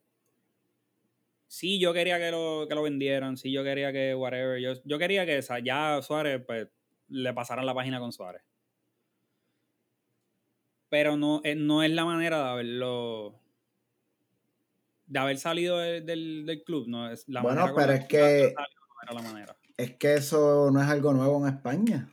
sí 1.46 1.78
yo 1.78 1.92
quería 1.92 2.18
que 2.18 2.30
lo, 2.30 2.66
que 2.68 2.74
lo 2.74 2.82
vendieran, 2.82 3.36
sí 3.36 3.52
yo 3.52 3.62
quería 3.64 3.92
que 3.92 4.14
whatever, 4.14 4.60
yo, 4.60 4.72
yo 4.84 4.98
quería 4.98 5.26
que 5.26 5.40
ya 5.64 6.00
Suárez, 6.02 6.42
pues, 6.46 6.68
le 7.08 7.32
pasaran 7.34 7.66
la 7.66 7.74
página 7.74 7.98
con 8.00 8.12
Suárez. 8.12 8.42
Pero 10.88 11.16
no, 11.16 11.40
eh, 11.44 11.54
no 11.54 11.82
es 11.82 11.90
la 11.90 12.04
manera 12.04 12.42
de 12.42 12.50
haberlo, 12.50 13.40
de 15.06 15.18
haber 15.18 15.38
salido 15.38 15.78
de- 15.78 16.00
del, 16.02 16.44
del 16.46 16.62
club, 16.64 16.86
no 16.88 17.10
es 17.10 17.28
la 17.28 17.42
Bueno, 17.42 17.60
manera 17.62 17.74
pero 17.76 17.92
es 17.92 18.04
que- 18.06 18.54
no 18.56 19.02
era 19.02 19.12
la 19.14 19.22
manera. 19.22 19.56
Es 19.76 19.96
que 19.96 20.14
eso 20.14 20.70
no 20.70 20.80
es 20.82 20.88
algo 20.88 21.12
nuevo 21.12 21.46
en 21.46 21.54
España. 21.54 22.08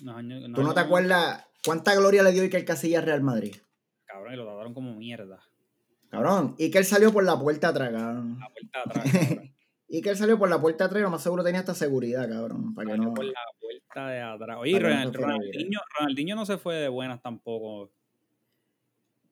No, 0.00 0.16
¿Tú 0.54 0.62
no 0.62 0.74
te 0.74 0.80
acuerdas 0.80 1.44
cuánta 1.64 1.94
gloria 1.96 2.22
le 2.22 2.32
dio 2.32 2.42
Iker 2.44 2.64
Casillas 2.64 3.04
Real 3.04 3.20
Madrid? 3.20 3.56
Cabrón, 4.04 4.32
y 4.32 4.36
lo 4.36 4.44
trataron 4.44 4.74
como 4.74 4.94
mierda. 4.94 5.40
Cabrón, 6.10 6.54
Iker 6.58 6.84
salió 6.84 7.12
por 7.12 7.24
la 7.24 7.38
puerta 7.38 7.68
atrás, 7.68 7.90
cabrón. 7.92 8.38
La 8.40 8.48
vuelta 8.48 8.80
atrás, 8.84 9.12
cabrón. 9.12 9.52
Iker 9.90 10.16
salió 10.16 10.38
por 10.38 10.48
la 10.48 10.60
puerta 10.60 10.84
atrás 10.86 11.00
y 11.00 11.02
lo 11.02 11.10
más 11.10 11.22
seguro 11.22 11.44
tenía 11.44 11.60
hasta 11.60 11.74
seguridad, 11.74 12.28
cabrón. 12.28 12.74
Para 12.74 12.92
que 12.92 12.98
no... 12.98 13.12
por 13.14 13.24
la 13.24 13.40
vuelta 13.60 14.08
de 14.08 14.20
atrás. 14.20 14.56
Oye, 14.60 14.72
que 14.74 14.80
no 14.80 14.88
Ronald- 14.88 15.14
Ronaldinho, 15.14 15.80
Ronaldinho 15.98 16.36
no 16.36 16.46
se 16.46 16.56
fue 16.58 16.76
de 16.76 16.88
buenas 16.88 17.20
tampoco 17.22 17.90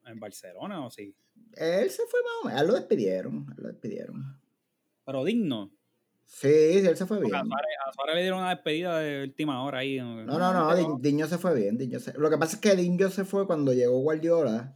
en 0.05 0.21
Barcelona, 0.21 0.85
¿o 0.87 0.91
sí? 0.91 1.15
Él 1.55 1.91
se 1.91 2.03
fue 2.07 2.21
más 2.23 2.33
o 2.43 2.47
menos. 2.49 2.61
Él 2.63 2.69
lo 2.69 2.75
despidieron. 2.75 3.47
él 3.57 3.63
lo 3.63 3.69
despidieron. 3.69 4.39
Pero 5.05 5.25
digno. 5.25 5.71
Sí, 6.27 6.49
sí, 6.81 6.87
él 6.87 6.97
se 6.97 7.07
fue 7.07 7.19
bien. 7.21 7.31
Porque 7.31 7.47
a 7.87 7.93
Suárez, 7.93 8.17
le 8.17 8.23
dieron 8.23 8.41
una 8.41 8.51
despedida 8.51 8.99
de 8.99 9.23
última 9.25 9.63
hora 9.63 9.79
ahí. 9.79 9.99
No, 9.99 10.25
no, 10.25 10.53
no, 10.53 10.75
Di- 10.75 10.85
Diño 11.11 11.27
se 11.29 11.39
fue 11.39 11.55
bien. 11.55 11.79
Diño 11.79 12.01
se- 12.01 12.19
Lo 12.19 12.29
que 12.31 12.37
pasa 12.39 12.57
es 12.57 12.61
que 12.61 12.75
Diño 12.77 13.11
se 13.11 13.25
fue 13.25 13.47
cuando 13.47 13.73
llegó 13.73 13.99
Guardiola. 14.01 14.75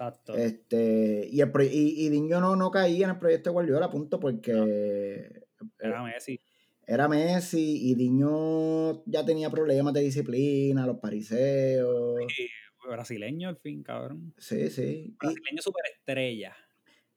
Exacto. 0.00 0.36
Este, 0.36 1.28
y, 1.30 1.40
el 1.40 1.50
pro- 1.50 1.64
y, 1.64 1.94
y 1.96 2.08
Diño 2.08 2.40
no, 2.40 2.54
no 2.54 2.70
caía 2.70 3.06
en 3.06 3.10
el 3.10 3.18
proyecto 3.18 3.50
de 3.50 3.54
Guardiola, 3.54 3.90
punto, 3.90 4.20
porque 4.20 5.42
Era 5.80 6.04
Messi. 6.04 6.40
era 6.86 7.08
Messi 7.08 7.90
y 7.90 7.94
Diño 7.96 9.04
ya 9.06 9.24
tenía 9.26 9.50
problemas 9.50 9.92
de 9.94 10.00
disciplina, 10.02 10.86
los 10.86 10.98
pariseos. 11.00 12.20
Y 12.38 12.88
brasileño 12.88 13.48
al 13.48 13.56
fin, 13.56 13.82
cabrón. 13.82 14.32
Sí, 14.38 14.70
sí. 14.70 15.16
Brasileño 15.20 15.62
superestrella. 15.62 16.54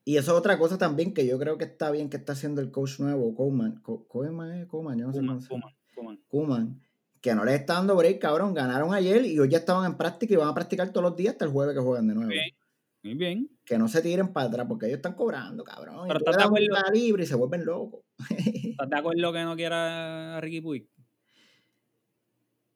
y 0.03 0.17
eso 0.17 0.31
es 0.31 0.37
otra 0.39 0.57
cosa 0.57 0.79
también 0.79 1.13
que 1.13 1.27
yo 1.27 1.37
creo 1.37 1.59
que 1.59 1.65
está 1.65 1.91
bien 1.91 2.09
que 2.09 2.17
está 2.17 2.33
haciendo 2.33 2.61
el 2.61 2.71
coach 2.71 2.99
nuevo, 2.99 3.35
Koeman. 3.35 3.79
Co- 3.81 4.07
Koeman, 4.07 4.61
eh, 4.61 4.67
Koeman, 4.67 4.97
yo 4.97 5.05
no 5.21 5.39
sé. 5.39 5.49
Koeman, 6.29 6.81
que 7.21 7.35
no 7.35 7.45
les 7.45 7.59
está 7.59 7.75
dando 7.75 7.95
break, 7.95 8.17
cabrón. 8.19 8.55
Ganaron 8.55 8.91
ayer 8.95 9.23
y 9.25 9.37
hoy 9.39 9.49
ya 9.49 9.59
estaban 9.59 9.85
en 9.89 9.95
práctica 9.97 10.33
y 10.33 10.37
van 10.37 10.47
a 10.49 10.55
practicar 10.55 10.89
todos 10.91 11.03
los 11.03 11.15
días 11.15 11.33
hasta 11.33 11.45
el 11.45 11.51
jueves 11.51 11.75
que 11.75 11.81
juegan 11.81 12.07
de 12.07 12.15
nuevo. 12.15 12.29
Bien. 12.31 12.49
Muy 13.03 13.15
bien. 13.15 13.49
Que 13.65 13.77
no 13.77 13.87
se 13.87 14.01
tiren 14.01 14.31
para 14.31 14.47
atrás 14.47 14.65
porque 14.67 14.85
ellos 14.85 14.97
están 14.97 15.15
cobrando, 15.15 15.63
cabrón. 15.63 16.07
Pero 16.07 16.19
¿estás 16.19 16.37
de 16.37 16.43
acuerdo? 16.43 16.67
libre 16.93 17.23
y 17.23 17.27
se 17.27 17.35
vuelven 17.35 17.65
locos. 17.65 18.03
¿Estás 18.29 18.89
de 18.89 18.97
acuerdo 18.97 19.33
que 19.33 19.43
no 19.43 19.55
quiera 19.55 20.37
a 20.37 20.41
Ricky 20.41 20.61
Puig? 20.61 20.87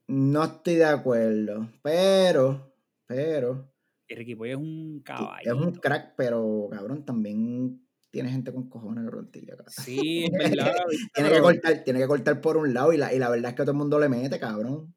No 0.08 0.44
estoy 0.44 0.76
de 0.76 0.86
acuerdo, 0.86 1.68
pero, 1.82 2.76
pero, 3.08 3.72
Y 4.08 4.16
Ricky 4.16 4.36
Puig 4.36 4.52
es 4.52 4.58
un 4.58 4.98
es 4.98 5.04
caballo. 5.04 5.58
un 5.58 5.72
crack, 5.74 6.14
pero, 6.16 6.68
cabrón, 6.72 7.04
también 7.06 7.82
tiene 8.12 8.30
gente 8.30 8.54
con 8.54 8.70
cojones 8.70 9.04
de 9.06 9.10
rodilla, 9.12 9.56
cabrón. 9.58 9.74
Sí, 9.76 10.26
es 10.26 10.32
verdad. 10.32 10.74
Tiene 11.14 11.32
que 11.32 11.42
cortar, 11.42 11.84
tiene 11.84 12.00
que 12.00 12.08
cortar 12.08 12.40
por 12.42 12.58
un 12.58 12.74
lado 12.74 12.94
y 12.94 12.98
la, 12.98 13.14
y 13.14 13.20
la 13.20 13.30
verdad 13.30 13.50
es 13.50 13.56
que 13.56 13.64
todo 13.64 13.72
el 13.72 13.78
mundo 13.78 14.00
le 14.00 14.10
mete, 14.10 14.40
cabrón. 14.40 14.96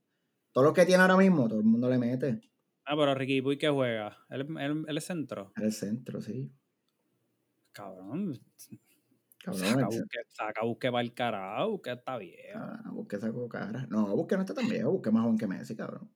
Todo 0.53 0.65
lo 0.65 0.73
que 0.73 0.85
tiene 0.87 1.03
ahora 1.03 1.17
mismo, 1.17 1.49
todo 1.49 1.59
el 1.59 1.65
mundo 1.65 1.89
le 1.89 1.99
mete. 1.99 2.41
Ah, 2.91 2.97
pero 2.97 3.15
Ricky 3.15 3.43
Puig 3.43 3.59
que 3.59 3.69
juega. 3.69 4.17
Él, 4.31 4.47
él- 4.59 4.85
él 4.89 4.97
es 4.97 5.05
centro. 5.05 5.53
En 5.57 5.65
el 5.65 5.73
centro, 5.73 6.21
sí. 6.23 6.51
Cabrón. 7.73 8.39
Cabrón, 9.45 9.61
Saca 9.65 9.87
busque, 9.87 10.19
saca 10.29 10.65
busque 10.65 10.91
para 10.91 11.03
el 11.03 11.15
carajo. 11.15 11.71
Busque 11.73 11.93
está 11.93 12.17
bien. 12.19 12.57
Ah, 12.57 12.83
Busque 12.93 13.19
sacó 13.19 13.49
cara. 13.49 13.87
No, 13.89 14.15
Busque 14.17 14.35
no 14.37 14.43
está 14.43 14.55
tan 14.55 14.69
viejo, 14.69 14.91
Busque 14.93 15.11
más 15.11 15.23
joven 15.23 15.39
que 15.39 15.47
Messi, 15.47 15.77
cabrón. 15.77 16.11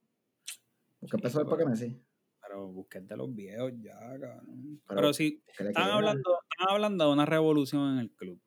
Busque 1.01 1.17
empezó 1.17 1.39
después 1.41 1.59
que 1.63 1.69
Messi. 1.69 2.03
Pero 2.41 2.69
busque 2.69 3.01
de 3.01 3.17
los 3.17 3.35
viejos 3.35 3.73
ya, 3.81 3.99
cabrón. 3.99 4.81
Pero- 4.87 5.01
Pero, 5.01 5.13
sí, 5.13 5.43
le 5.61 5.69
están 5.69 5.91
hablando, 5.91 6.39
están 6.51 6.69
hablando 6.75 7.07
de 7.07 7.13
una 7.13 7.27
revolución 7.27 7.93
en 7.95 7.99
el 8.01 8.11
club. 8.11 8.41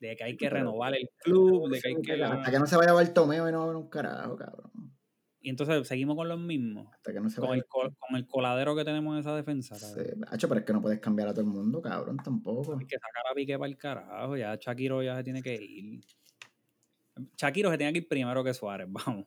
De 0.00 0.14
que 0.16 0.24
hay 0.24 0.36
que 0.36 0.46
Pero- 0.46 0.56
renovar 0.58 0.94
el 0.94 1.08
club, 1.18 1.70
de 1.70 1.80
que 1.80 1.88
hay 1.88 2.02
que... 2.02 2.22
Hasta 2.22 2.50
que 2.50 2.58
no 2.58 2.66
se 2.66 2.76
vaya 2.76 2.92
Bartomeo 2.92 3.48
y 3.48 3.52
no 3.52 3.58
va 3.58 3.64
a 3.64 3.66
haber 3.66 3.76
un 3.76 3.88
carajo, 3.88 4.36
cabrón. 4.36 4.95
Y 5.46 5.50
entonces 5.50 5.86
seguimos 5.86 6.16
con 6.16 6.28
los 6.28 6.40
mismos. 6.40 6.88
Hasta 6.92 7.12
que 7.12 7.20
no 7.20 7.30
se 7.30 7.40
Con 7.40 7.54
el, 7.54 7.64
col- 7.66 7.94
con 8.00 8.16
el 8.16 8.26
coladero 8.26 8.74
que 8.74 8.84
tenemos 8.84 9.14
en 9.14 9.20
esa 9.20 9.36
defensa. 9.36 9.76
Sí, 9.76 10.00
hacho, 10.28 10.48
pero 10.48 10.58
es 10.58 10.66
que 10.66 10.72
no 10.72 10.82
puedes 10.82 10.98
cambiar 10.98 11.28
a 11.28 11.32
todo 11.32 11.42
el 11.42 11.46
mundo, 11.46 11.80
cabrón, 11.80 12.16
tampoco. 12.16 12.76
Hay 12.76 12.84
que 12.84 12.96
sacar 12.96 13.30
a 13.30 13.32
Piqué 13.32 13.56
para 13.56 13.68
el 13.70 13.76
carajo. 13.78 14.36
Ya 14.36 14.56
Shakiro 14.56 15.04
ya 15.04 15.14
se 15.14 15.22
tiene 15.22 15.44
que 15.44 15.54
ir. 15.54 16.00
Shakiro 17.36 17.70
se 17.70 17.78
tiene 17.78 17.92
que 17.92 17.98
ir 18.00 18.08
primero 18.08 18.42
que 18.42 18.52
Suárez, 18.54 18.88
vamos. 18.90 19.26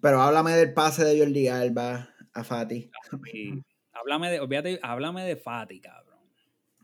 Pero 0.00 0.20
háblame 0.20 0.56
del 0.56 0.74
pase 0.74 1.04
de 1.04 1.16
Jordi 1.16 1.46
Alba 1.46 2.08
a 2.34 2.42
Fati. 2.42 2.90
Y 3.32 3.62
háblame 3.92 4.28
de, 4.28 4.40
olvídate, 4.40 4.80
háblame 4.82 5.24
de 5.24 5.36
Fati, 5.36 5.80
cabrón. 5.80 6.18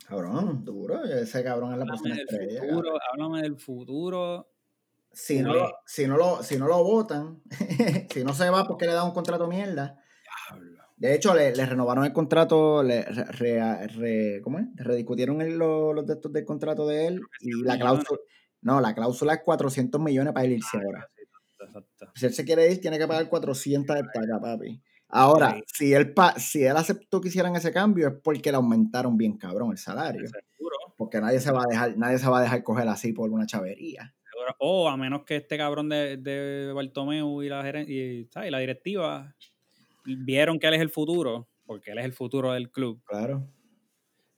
Cabrón, 0.07 0.65
duro. 0.65 1.03
Ese 1.05 1.43
cabrón 1.43 1.73
es 1.73 1.79
la 1.79 1.85
del 1.87 2.21
estrella. 2.21 2.61
futuro, 2.61 2.83
cabrón. 2.93 3.01
háblame 3.11 3.43
del 3.43 3.57
futuro. 3.57 4.53
Si 5.21 5.43
no, 5.43 5.53
lo, 5.53 5.69
si, 5.85 6.07
no 6.07 6.17
lo, 6.17 6.43
si 6.45 6.57
no 6.59 6.69
lo 6.69 6.85
votan, 6.85 7.43
si 8.13 8.23
no 8.23 8.33
se 8.35 8.49
va 8.51 8.65
porque 8.65 8.87
le 8.87 8.93
da 8.93 9.03
un 9.03 9.11
contrato 9.13 9.49
mierda. 9.49 9.99
De 10.97 11.15
hecho, 11.15 11.35
le, 11.35 11.55
le 11.55 11.67
renovaron 11.67 12.05
el 12.05 12.13
contrato, 12.13 12.83
le 12.83 13.03
re- 13.03 13.87
re- 13.89 14.41
¿cómo 14.43 14.59
es? 14.61 14.67
Rediscutieron 14.77 15.41
el- 15.43 15.57
lo- 15.59 15.93
los 15.93 16.07
de 16.07 16.15
estos 16.15 16.33
del 16.33 16.45
contrato 16.45 16.87
de 16.87 17.07
él 17.09 17.21
y 17.41 17.63
la 17.63 17.79
cláusula, 17.79 18.19
no, 18.63 18.81
la 18.81 18.95
cláusula 18.95 19.35
es 19.35 19.41
400 19.45 20.01
millones 20.01 20.33
para 20.33 20.47
él 20.47 20.53
irse 20.53 20.77
ahora. 20.77 21.09
Exacto. 21.61 22.11
Si 22.15 22.27
él 22.27 22.35
se 22.35 22.45
quiere 22.45 22.71
ir, 22.71 22.81
tiene 22.81 22.99
que 22.99 23.07
pagar 23.09 23.29
400 23.29 23.97
de 23.97 24.03
paga, 24.05 24.41
papi. 24.41 24.81
Ahora, 25.09 25.55
Sí. 25.55 25.63
si 25.87 25.95
él, 25.95 26.13
pa- 26.15 26.39
si 26.39 26.65
él 26.65 26.77
aceptó 26.77 27.21
que 27.21 27.29
hicieran 27.29 27.57
ese 27.57 27.73
cambio, 27.73 28.09
es 28.09 28.15
porque 28.23 28.51
le 28.51 28.57
aumentaron 28.57 29.17
bien 29.17 29.37
cabrón 29.37 29.73
el 29.73 29.79
salario. 29.79 30.29
Porque 30.97 31.21
nadie 31.21 31.41
se 31.41 31.51
va 31.53 31.63
a 31.63 31.67
dejar, 31.69 31.97
nadie 31.97 32.19
se 32.19 32.29
va 32.29 32.39
a 32.39 32.43
dejar 32.43 32.63
coger 32.63 32.89
así 32.89 33.13
por 33.13 33.31
una 33.31 33.47
chavería. 33.47 34.15
O 34.59 34.89
a 34.89 34.97
menos 34.97 35.25
que 35.25 35.37
este 35.37 35.57
cabrón 35.57 35.89
de, 35.89 36.17
de 36.17 36.73
Bartomeu 36.73 37.43
y 37.43 37.49
la, 37.49 37.83
y, 37.83 38.29
y 38.29 38.51
la 38.51 38.59
directiva 38.59 39.35
vieron 40.05 40.59
que 40.59 40.67
él 40.67 40.75
es 40.75 40.81
el 40.81 40.91
futuro, 40.91 41.49
porque 41.65 41.93
él 41.93 41.99
es 41.99 42.05
el 42.05 42.13
futuro 42.13 42.53
del 42.53 42.71
club, 42.71 43.01
Claro. 43.07 43.47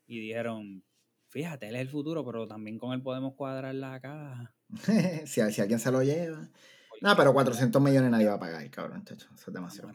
y 0.06 0.20
dijeron, 0.20 0.84
fíjate, 1.28 1.68
él 1.68 1.76
es 1.76 1.80
el 1.82 1.88
futuro, 1.88 2.24
pero 2.24 2.46
también 2.46 2.78
con 2.78 2.92
él 2.92 3.02
podemos 3.02 3.34
cuadrar 3.34 3.74
la 3.74 4.00
caja. 4.00 4.54
si, 5.26 5.40
si 5.52 5.60
alguien 5.60 5.78
se 5.78 5.90
lo 5.90 6.02
lleva. 6.02 6.48
No, 7.00 7.16
pero 7.16 7.32
400 7.32 7.80
millones 7.80 8.10
nadie 8.10 8.26
va 8.26 8.34
a 8.34 8.40
pagar, 8.40 8.68
cabrón, 8.70 9.02
chacho. 9.04 9.26
Eso 9.34 9.44
es 9.50 9.54
demasiado. 9.54 9.90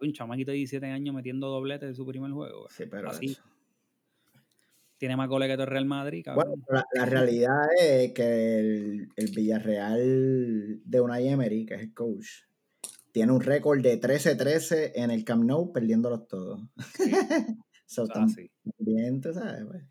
Un 0.00 0.12
chamaquito 0.12 0.50
de 0.52 0.58
17 0.58 0.86
años 0.86 1.14
metiendo 1.14 1.48
doblete 1.48 1.86
de 1.86 1.94
su 1.94 2.06
primer 2.06 2.30
juego. 2.30 2.66
Sí, 2.70 2.84
pero 2.90 3.10
Así. 3.10 3.26
eso- 3.32 3.42
Tiene 4.98 5.16
más 5.16 5.28
goles 5.28 5.48
que 5.48 5.54
todo 5.54 5.64
el 5.64 5.70
Real 5.70 5.86
Madrid, 5.86 6.24
cabrón. 6.24 6.62
Bueno, 6.66 6.84
la, 6.94 7.00
la 7.00 7.06
realidad 7.06 7.66
es 7.78 8.12
que 8.12 8.58
el, 8.58 9.08
el 9.14 9.30
Villarreal 9.34 10.80
de 10.84 11.00
Unai 11.00 11.28
Emery, 11.28 11.66
que 11.66 11.74
es 11.74 11.80
el 11.82 11.94
coach, 11.94 12.26
tiene 13.12 13.32
un 13.32 13.40
récord 13.40 13.80
de 13.80 14.00
13-13 14.00 14.92
en 14.94 15.10
el 15.10 15.24
Camp 15.24 15.44
Nou, 15.44 15.72
perdiéndolos 15.72 16.28
todos. 16.28 16.60
So, 17.88 18.02
O 18.02 18.06
sea, 18.06 18.14
tan 18.14 18.28
sí. 18.28 18.50
bien, 18.78 19.20
tú 19.20 19.32
sabes, 19.32 19.64
pues. 19.64 19.84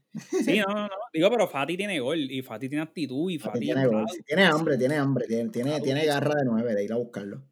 Sí, 0.46 0.60
no, 0.68 0.74
no, 0.74 0.84
no. 0.84 0.96
Digo, 1.14 1.30
pero 1.30 1.48
Fati 1.48 1.78
tiene 1.78 2.00
gol 2.00 2.20
y 2.30 2.42
Fati 2.42 2.68
tiene 2.68 2.84
actitud 2.84 3.32
y 3.32 3.40
Fati 3.40 3.54
Fati 3.54 3.66
tiene, 3.66 3.88
gol. 3.88 4.06
Tiene 4.26 4.44
hambre, 4.44 4.78
tiene 4.78 4.96
hambre, 4.98 5.26
tiene, 5.28 5.80
tiene, 5.80 6.06
garra 6.06 6.36
de 6.36 6.46
nueve 6.46 6.76
de 6.76 6.84
ir 6.84 6.92
a 6.92 6.98
buscarlo. 6.98 7.44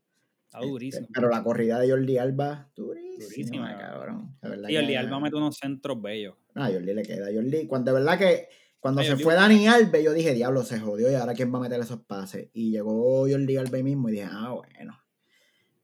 Está 0.57 0.67
durísimo. 0.67 1.07
Pero 1.13 1.29
la 1.29 1.43
corrida 1.43 1.79
de 1.79 1.89
Jordi 1.89 2.17
Alba, 2.17 2.69
durísima, 2.75 3.25
Durísima, 3.25 3.77
cabrón. 3.77 4.35
Y 4.69 4.73
que- 4.87 4.97
Alba 4.97 5.19
mete 5.19 5.35
unos 5.35 5.57
centros 5.57 6.01
bellos. 6.01 6.35
No, 6.55 6.63
a 6.63 6.67
Jordi 6.71 6.93
le 6.93 7.03
queda. 7.03 7.27
Jordi, 7.33 7.67
cuando 7.67 7.91
de 7.93 7.99
verdad 7.99 8.17
que 8.17 8.47
cuando 8.79 9.01
Ay, 9.01 9.07
se 9.07 9.13
Jordi- 9.15 9.23
fue 9.23 9.33
Dani 9.35 9.67
Alves, 9.67 10.03
yo 10.03 10.13
dije, 10.13 10.33
diablo, 10.33 10.61
se 10.63 10.79
jodió 10.79 11.09
y 11.11 11.15
ahora 11.15 11.33
quién 11.33 11.53
va 11.53 11.57
a 11.57 11.61
meter 11.61 11.79
esos 11.79 12.01
pases. 12.01 12.49
Y 12.53 12.71
llegó 12.71 13.27
Jordi 13.29 13.57
Alba 13.57 13.77
ahí 13.77 13.83
mismo 13.83 14.09
y 14.09 14.13
dije, 14.13 14.27
ah, 14.29 14.51
bueno. 14.55 14.99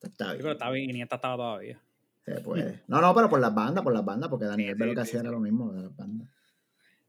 Está 0.01 0.27
bien. 0.27 0.37
pero 0.37 0.51
está 0.53 0.69
bien, 0.69 0.89
Iniesta 0.89 1.15
estaba 1.15 1.35
todavía. 1.35 1.81
Se 2.25 2.39
puede. 2.41 2.83
No, 2.87 3.01
no, 3.01 3.13
pero 3.15 3.29
por 3.29 3.39
las 3.39 3.53
bandas, 3.53 3.83
por 3.83 3.93
las 3.93 4.05
bandas, 4.05 4.29
porque 4.29 4.45
Daniel 4.45 4.75
Sí, 4.75 4.79
ve 4.79 4.85
lo 4.85 4.91
sí, 4.91 4.95
que 4.95 5.01
sí, 5.01 5.09
hacía 5.09 5.19
sí. 5.21 5.25
era 5.25 5.31
lo 5.31 5.39
mismo 5.39 5.71
de 5.73 5.81
las 5.83 5.95
bandas. 5.95 6.29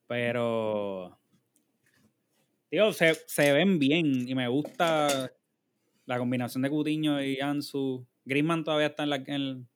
Pero. 0.06 1.18
Digo, 2.70 2.92
se, 2.92 3.14
se 3.26 3.52
ven 3.52 3.78
bien 3.78 4.28
y 4.28 4.34
me 4.34 4.46
gusta 4.48 5.30
la 6.06 6.18
combinación 6.18 6.62
de 6.62 6.70
Cutiño 6.70 7.22
y 7.22 7.40
Ansu. 7.40 8.06
Griezmann 8.24 8.64
todavía 8.64 8.88
está 8.88 9.02
en 9.04 9.10
la. 9.10 9.16
En, 9.16 9.68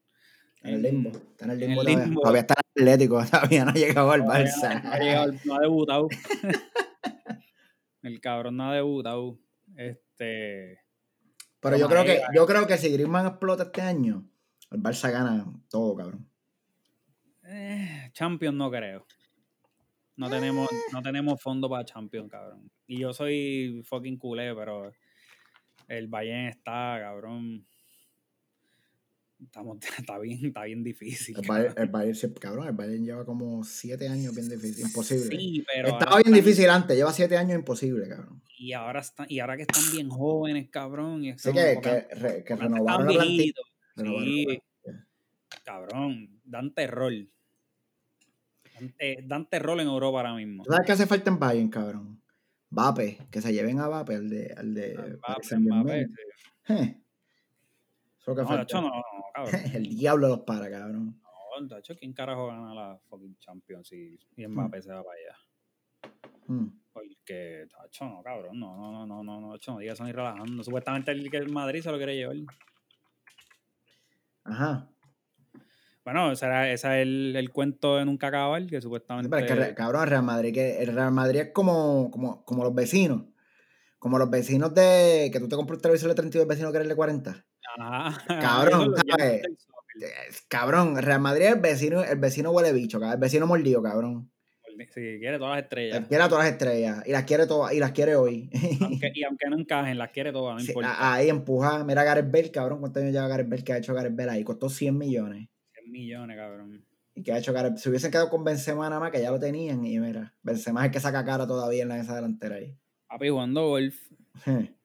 En 0.63 0.75
el 0.75 0.83
limbo. 0.83 1.11
Está 1.11 1.45
en 1.47 1.51
el 1.53 1.63
en 1.63 1.69
limbo, 1.69 1.81
el 1.83 1.87
todavía. 1.87 2.05
limbo. 2.07 2.21
Todavía 2.21 2.41
está 2.41 2.55
en 2.55 2.83
el 2.83 2.89
Atlético, 2.93 3.25
todavía 3.31 3.65
no 3.65 3.71
ha 3.71 3.75
llegado 3.75 4.11
al 4.13 4.23
Barça. 4.23 4.83
No 4.83 4.91
ha, 4.93 4.99
llegado- 4.99 5.33
no 5.45 5.55
ha 5.57 5.61
debutado. 5.61 6.09
el 8.03 8.21
cabrón 8.21 8.57
no 8.57 8.71
ha 8.71 8.75
debutado. 8.75 9.39
Este. 9.77 10.81
Pero 11.61 11.77
Pero 11.77 11.77
yo 11.79 11.89
creo 11.89 12.05
que, 12.05 12.21
yo 12.35 12.47
creo 12.47 12.67
que 12.67 12.77
si 12.77 12.91
Griezmann 12.93 13.27
explota 13.27 13.65
este 13.65 13.81
año, 13.81 14.29
el 14.71 14.83
Barça 14.83 15.11
gana 15.11 15.47
todo, 15.71 15.95
cabrón. 15.97 16.29
eh, 17.45 18.11
Champions 18.13 18.57
no 18.57 18.71
creo. 18.71 19.07
No 20.17 20.31
tenemos, 20.31 20.69
no 20.93 21.03
tenemos 21.03 21.41
fondo 21.43 21.69
para 21.69 21.85
Champions, 21.85 22.31
cabrón. 22.31 22.71
Y 22.87 23.01
yo 23.01 23.13
soy 23.13 23.83
fucking 23.85 24.17
culé, 24.19 24.55
pero 24.55 24.93
el 25.89 26.09
Bayern 26.09 26.49
está, 26.49 26.99
cabrón. 27.01 27.65
Estamos, 29.43 29.79
está 29.99 30.19
bien, 30.19 30.47
está 30.47 30.65
bien 30.65 30.83
difícil. 30.85 31.37
El 31.39 31.47
Bayern, 31.47 31.75
el 31.77 31.89
Bayern 31.89 32.15
siempre- 32.15 32.41
cabrón, 32.41 32.67
el 32.69 32.73
Bayern 32.75 33.05
lleva 33.05 33.25
como 33.27 33.63
siete 33.65 34.09
años 34.09 34.35
bien 34.35 34.49
difícil, 34.49 34.87
imposible. 34.87 35.37
Sí, 35.37 35.65
pero 35.73 35.89
Estaba 35.89 36.19
bien 36.19 36.33
difícil 36.35 36.69
antes, 36.71 36.97
lleva 36.97 37.13
siete 37.13 37.37
años 37.37 37.59
imposible, 37.59 38.09
cabrón. 38.09 38.41
y 38.57 38.73
ahora 38.73 39.01
están, 39.01 39.27
y 39.29 39.41
ahora 39.41 39.57
que 39.57 39.63
están 39.63 39.83
bien 39.93 40.09
jóvenes, 40.09 40.69
cabrón. 40.71 41.25
Y 41.25 41.31
están- 41.31 41.53
que, 41.53 41.79
que, 41.83 42.15
re- 42.15 42.45
que 42.45 42.57
renovaron 42.57 43.07
la 43.09 43.13
plantilla. 43.15 43.53
renovaron 43.97 44.25
Sí, 44.25 44.47
la 44.47 44.61
plantilla. 44.85 45.07
cabrón, 45.65 46.41
dan 46.45 46.75
terror. 46.75 47.13
Dan, 48.81 49.29
dan 49.29 49.49
terror 49.51 49.81
en 49.81 49.87
Europa 49.87 50.19
ahora 50.19 50.35
mismo. 50.35 50.65
¿Tú 50.65 50.73
sabes 50.73 50.87
qué 50.87 50.93
hace 50.93 51.07
falta 51.07 51.31
en 51.31 51.39
Bayern, 51.39 51.69
cabrón? 51.69 52.21
Vape, 52.75 53.19
que 53.31 53.41
se 53.41 53.53
lleven 53.53 53.79
a 53.81 53.89
Vape, 53.89 54.17
al 54.17 54.29
de, 54.29 54.53
al 54.57 54.75
de 54.75 55.19
Saint-Germain. 55.43 56.09
Mbappé, 56.09 56.09
sí. 56.67 57.01
Eso 58.21 58.35
lo 58.35 58.37
que 58.37 58.43
No, 58.43 58.63
hecho, 58.63 58.81
no, 58.81 58.89
no, 58.89 59.03
cabrón. 59.35 59.61
El 59.75 59.89
diablo 59.97 60.29
los 60.29 60.41
para, 60.41 60.71
cabrón. 60.71 61.21
No, 61.61 61.67
de 61.69 61.79
hecho, 61.79 61.95
¿quién 61.97 62.13
carajo 62.13 62.49
gana 62.49 62.75
la 62.75 62.99
fucking 63.09 63.37
Champions 63.39 63.93
y, 63.93 64.19
Hmm. 64.37 64.41
y 64.41 64.47
Mbappé 64.49 64.83
se 64.83 64.93
va 64.93 65.05
para 65.05 65.17
allá? 65.19 65.39
Mm. 66.47 66.67
Porque, 66.93 67.67
tacho, 67.71 68.05
no, 68.07 68.23
cabrón, 68.23 68.59
no, 68.59 68.77
no, 68.77 68.93
no, 68.93 69.07
no, 69.07 69.23
no, 69.23 69.41
no, 69.41 69.53
tacho, 69.53 69.73
no 69.73 69.79
digas 69.79 69.95
eso 69.95 70.05
ni 70.05 70.13
relajando. 70.13 70.63
Supuestamente 70.65 71.13
el 71.13 71.31
que 71.31 71.37
el 71.39 71.51
Madrid 71.51 71.81
se 71.81 71.91
lo 71.91 71.97
quiere 71.97 72.17
llevar. 72.17 72.37
Ajá. 74.45 74.91
Bueno, 76.05 76.33
ese, 76.33 76.45
era, 76.47 76.71
ese 76.71 76.87
es 76.89 77.03
el, 77.07 77.35
el 77.37 77.51
cuento 77.51 77.97
de 77.97 78.05
nunca 78.05 78.27
acabar, 78.29 78.67
que 78.67 78.77
Sí, 78.77 78.83
supuestamente... 78.83 79.31
pero 79.31 79.45
es 79.47 79.53
que, 79.53 79.55
re- 79.55 79.75
cabrón, 79.75 80.03
el 80.05 80.11
Real 80.11 80.23
Madrid, 80.23 80.53
que 80.53 80.83
el 80.83 80.95
Real 80.95 81.13
Madrid 81.13 81.41
es 81.41 81.49
como, 81.53 82.11
como, 82.11 82.45
como 82.45 82.63
los 82.65 82.75
vecinos. 82.75 83.23
Como 83.99 84.19
los 84.19 84.29
vecinos 84.29 84.75
de 84.75 85.31
que 85.33 85.41
tú 85.41 85.49
te 85.49 85.57
compras 85.57 85.79
un 85.79 85.83
televisor 85.83 86.11
de 86.11 86.15
32 86.15 86.47
vecinos 86.47 86.73
que 86.73 86.77
eres 86.77 86.89
de 86.89 86.95
40. 86.97 87.47
Ajá, 87.79 88.23
Cabrón. 88.41 88.95
Eh, 89.19 89.43
Cabrón, 90.49 90.97
Real 91.01 91.21
Madrid 91.21 91.45
es 91.47 91.53
el 91.55 91.61
vecino, 91.61 92.05
el 92.05 92.19
vecino 92.19 92.51
huele 92.51 92.73
bicho, 92.73 92.99
cabrón, 92.99 93.15
el 93.15 93.21
vecino 93.21 93.47
mordido, 93.47 93.83
cabrón. 93.83 94.31
Si 94.93 95.19
quiere 95.21 95.39
todas 95.39 95.55
las 95.55 95.63
estrellas. 95.63 96.05
Quiere 96.09 96.25
a 96.25 96.29
todas 96.29 96.45
las 96.45 96.53
estrellas 96.55 97.03
y 97.07 97.13
las 97.13 97.23
quiere 97.25 97.47
todas 97.47 97.73
y 97.73 97.79
las 97.79 97.93
quiere 97.93 98.17
hoy. 98.17 98.51
Aunque, 98.81 99.13
y 99.15 99.23
aunque 99.23 99.49
no 99.49 99.57
encajen, 99.57 99.97
las 99.97 100.11
quiere 100.11 100.33
todas, 100.33 100.55
no 100.57 100.61
Sí, 100.61 100.67
importa. 100.73 101.13
ahí 101.15 101.29
empuja. 101.29 101.85
Mira 101.85 102.01
a 102.01 102.05
Gareth 102.05 102.31
Bale, 102.31 102.51
cabrón. 102.51 102.81
¿Cuántos 102.81 103.01
años 103.01 103.15
lleva 103.15 103.29
Gareth 103.29 103.49
Bale? 103.49 103.63
que 103.63 103.73
ha 103.73 103.79
hecho 103.79 103.95
Gareth 103.95 104.17
Bale 104.17 104.33
ahí? 104.33 104.43
Costó 104.45 104.69
100 104.69 104.99
millones. 104.99 105.49
100 105.95 106.03
millones, 106.03 106.37
cabrón. 106.37 106.85
¿Y 107.15 107.23
que 107.23 107.33
ha 107.33 107.39
hecho 107.39 107.53
Gareth 107.53 107.77
Se 107.77 107.89
hubiesen 107.89 108.11
quedado 108.11 108.29
con 108.29 108.43
Benzema 108.43 108.89
nada 108.89 109.01
más, 109.01 109.13
que 109.13 109.23
ya 109.23 109.31
lo 109.31 109.39
tenían. 109.39 109.85
Y 109.87 109.99
mira, 110.01 110.35
Benzema 110.43 110.81
es 110.81 110.87
el 110.87 110.93
que 110.93 111.01
saca 111.01 111.25
cara 111.25 111.47
todavía 111.47 111.83
en 111.83 111.89
la 111.89 111.99
esa 111.99 112.17
delantera 112.17 112.57
ahí. 112.57 112.77
Papi 113.07 113.29
jugando 113.29 113.69
golf. 113.69 113.97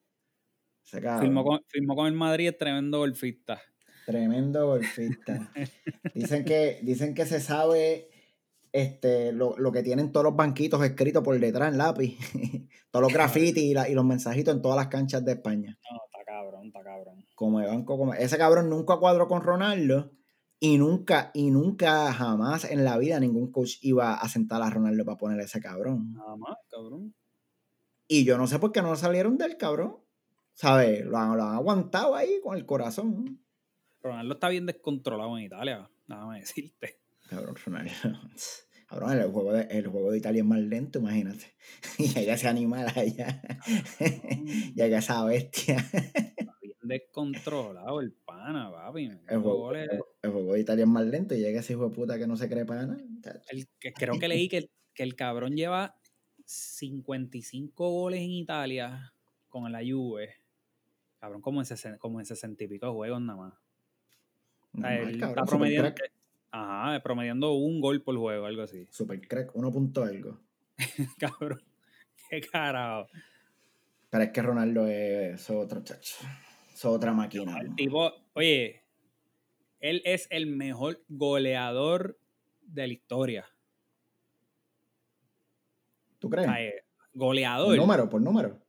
Cabrón. 0.92 1.22
Firmó 1.22 1.44
con, 1.44 1.62
firmó 1.68 1.96
con 1.96 2.08
el 2.08 2.14
Madrid, 2.14 2.48
es 2.50 2.58
tremendo 2.58 2.98
golfista. 3.00 3.62
Tremendo 4.08 4.66
golfista. 4.66 5.52
dicen, 6.16 6.44
que, 6.44 6.80
dicen 6.82 7.14
que 7.14 7.28
se 7.28 7.40
sabe 7.40 8.10
este, 8.72 9.32
lo, 9.32 9.56
lo 9.58 9.72
que 9.72 9.84
tienen 9.84 10.12
todos 10.12 10.24
los 10.24 10.36
banquitos 10.36 10.84
escritos 10.84 11.24
por 11.24 11.40
detrás 11.40 11.72
en 11.72 11.78
lápiz. 11.78 12.18
todos 12.92 13.04
los 13.04 13.14
grafitis 13.14 13.64
y, 13.64 13.74
la- 13.76 13.88
y 13.88 13.94
los 13.94 14.04
mensajitos 14.04 14.56
en 14.56 14.64
todas 14.64 14.78
las 14.78 14.88
canchas 14.88 15.24
de 15.24 15.34
España. 15.34 15.78
No, 15.92 16.00
está 16.06 16.26
cabrón, 16.26 16.66
está 16.68 16.84
cabrón. 16.84 17.26
Como 17.36 17.60
el 17.60 17.68
banco, 17.68 17.98
como 17.98 18.16
ese 18.16 18.38
cabrón 18.40 18.70
nunca 18.70 18.98
cuadró 18.98 19.28
con 19.28 19.44
Ronaldo 19.44 20.12
y 20.60 20.78
nunca, 20.78 21.32
y 21.34 21.52
nunca 21.52 22.12
jamás 22.14 22.66
en 22.66 22.84
la 22.84 22.98
vida 22.98 23.20
ningún 23.20 23.52
coach 23.52 23.78
iba 23.82 24.16
a 24.16 24.28
sentar 24.28 24.62
a 24.62 24.70
Ronaldo 24.70 25.06
para 25.06 25.18
poner 25.18 25.40
a 25.40 25.44
ese 25.44 25.62
cabrón. 25.62 26.14
Nada 26.14 26.36
más, 26.36 26.58
cabrón. 26.70 27.16
Y 28.08 28.26
yo 28.26 28.38
no 28.38 28.48
sé 28.48 28.60
por 28.60 28.72
qué 28.72 28.82
no 28.82 28.96
salieron 28.96 29.38
del 29.38 29.56
cabrón. 29.58 29.98
¿Sabes? 30.54 31.06
Lo 31.06 31.18
han, 31.18 31.38
lo 31.38 31.44
han 31.44 31.56
aguantado 31.56 32.16
ahí 32.16 32.42
con 32.44 32.58
el 32.58 32.66
corazón. 32.66 33.40
Ronaldo 34.02 34.34
está 34.34 34.50
bien 34.50 34.66
descontrolado 34.66 35.38
en 35.38 35.46
Italia, 35.46 35.90
nada 36.08 36.26
más 36.26 36.42
decirte. 36.42 37.00
Cabrón, 37.30 37.56
Ronaldo. 37.66 37.92
Cabrón, 38.90 39.12
el 39.12 39.32
juego 39.32 39.54
de, 39.54 39.62
el 39.70 39.88
juego 39.88 40.12
de 40.12 40.18
Italia 40.18 40.42
es 40.42 40.48
más 40.48 40.60
lento, 40.60 41.00
imagínate. 41.00 41.54
Y 42.00 42.08
llega 42.08 42.34
ese 42.34 42.48
animal 42.48 42.92
allá. 42.94 43.42
llega 44.76 44.98
esa 44.98 45.24
bestia. 45.24 45.86
Descontrolado 46.90 48.00
el 48.02 48.12
pana, 48.12 48.72
papi. 48.72 49.06
El 49.28 49.40
juego, 49.40 49.58
goles- 49.60 49.90
el 50.24 50.32
juego 50.32 50.54
de 50.54 50.60
Italia 50.60 50.84
es 50.84 50.90
más 50.90 51.06
lento 51.06 51.36
y 51.36 51.40
llega 51.40 51.60
ese 51.60 51.74
hijo 51.74 51.88
de 51.88 51.96
puta 51.96 52.18
que 52.18 52.26
no 52.26 52.36
se 52.36 52.50
cree 52.50 52.66
para 52.66 52.88
nada. 52.88 53.00
que 53.80 53.94
creo 53.94 54.18
que 54.20 54.28
leí 54.28 54.50
que 54.50 54.58
el, 54.58 54.70
que 54.96 55.04
el 55.04 55.16
cabrón 55.16 55.56
lleva 55.56 55.96
55 56.46 57.90
goles 57.92 58.22
en 58.22 58.32
Italia 58.32 59.14
con 59.50 59.72
la 59.72 59.80
Juve. 59.80 60.36
Cabrón, 61.20 61.42
como 61.42 61.62
en, 61.62 61.66
60, 61.66 62.00
como 62.00 62.20
en 62.20 62.26
60 62.26 62.64
y 62.64 62.68
pico 62.68 62.92
juegos 62.92 63.22
nada 63.22 63.38
más. 63.38 63.54
O 64.74 64.82
sea, 64.82 64.90
Normal, 64.92 65.10
él 65.14 65.20
cabrón, 65.20 65.40
está 65.40 65.46
promediando, 65.46 65.94
ajá, 66.52 67.04
promediando 67.04 67.54
un 67.54 67.82
gol 67.82 68.02
por 68.02 68.18
juego, 68.18 68.46
algo 68.48 68.64
así. 68.64 68.88
Super 68.90 69.20
crack, 69.28 69.56
uno 69.56 69.72
punto 69.72 70.04
algo. 70.04 70.40
Cabrón, 71.20 71.62
qué 72.30 72.42
carajo. 72.42 73.08
Pero 74.10 74.24
es 74.24 74.30
que 74.32 74.42
Ronaldo 74.42 74.88
es, 74.88 75.40
es 75.42 75.50
otro 75.52 75.84
chacho. 75.84 76.16
Es 76.80 76.86
otra 76.86 77.14
máquina. 77.14 77.60
El 77.76 77.92
oye, 78.34 78.86
él 79.82 80.02
es 80.06 80.28
el 80.32 80.48
mejor 80.48 81.04
goleador 81.10 82.18
de 82.62 82.88
la 82.88 82.94
historia. 82.94 83.46
¿Tú 86.20 86.30
crees? 86.30 86.48
eh, 86.58 86.84
Por 87.12 87.20
goleador. 87.20 87.76
número, 87.76 88.10
por 88.10 88.22
número. 88.22 88.62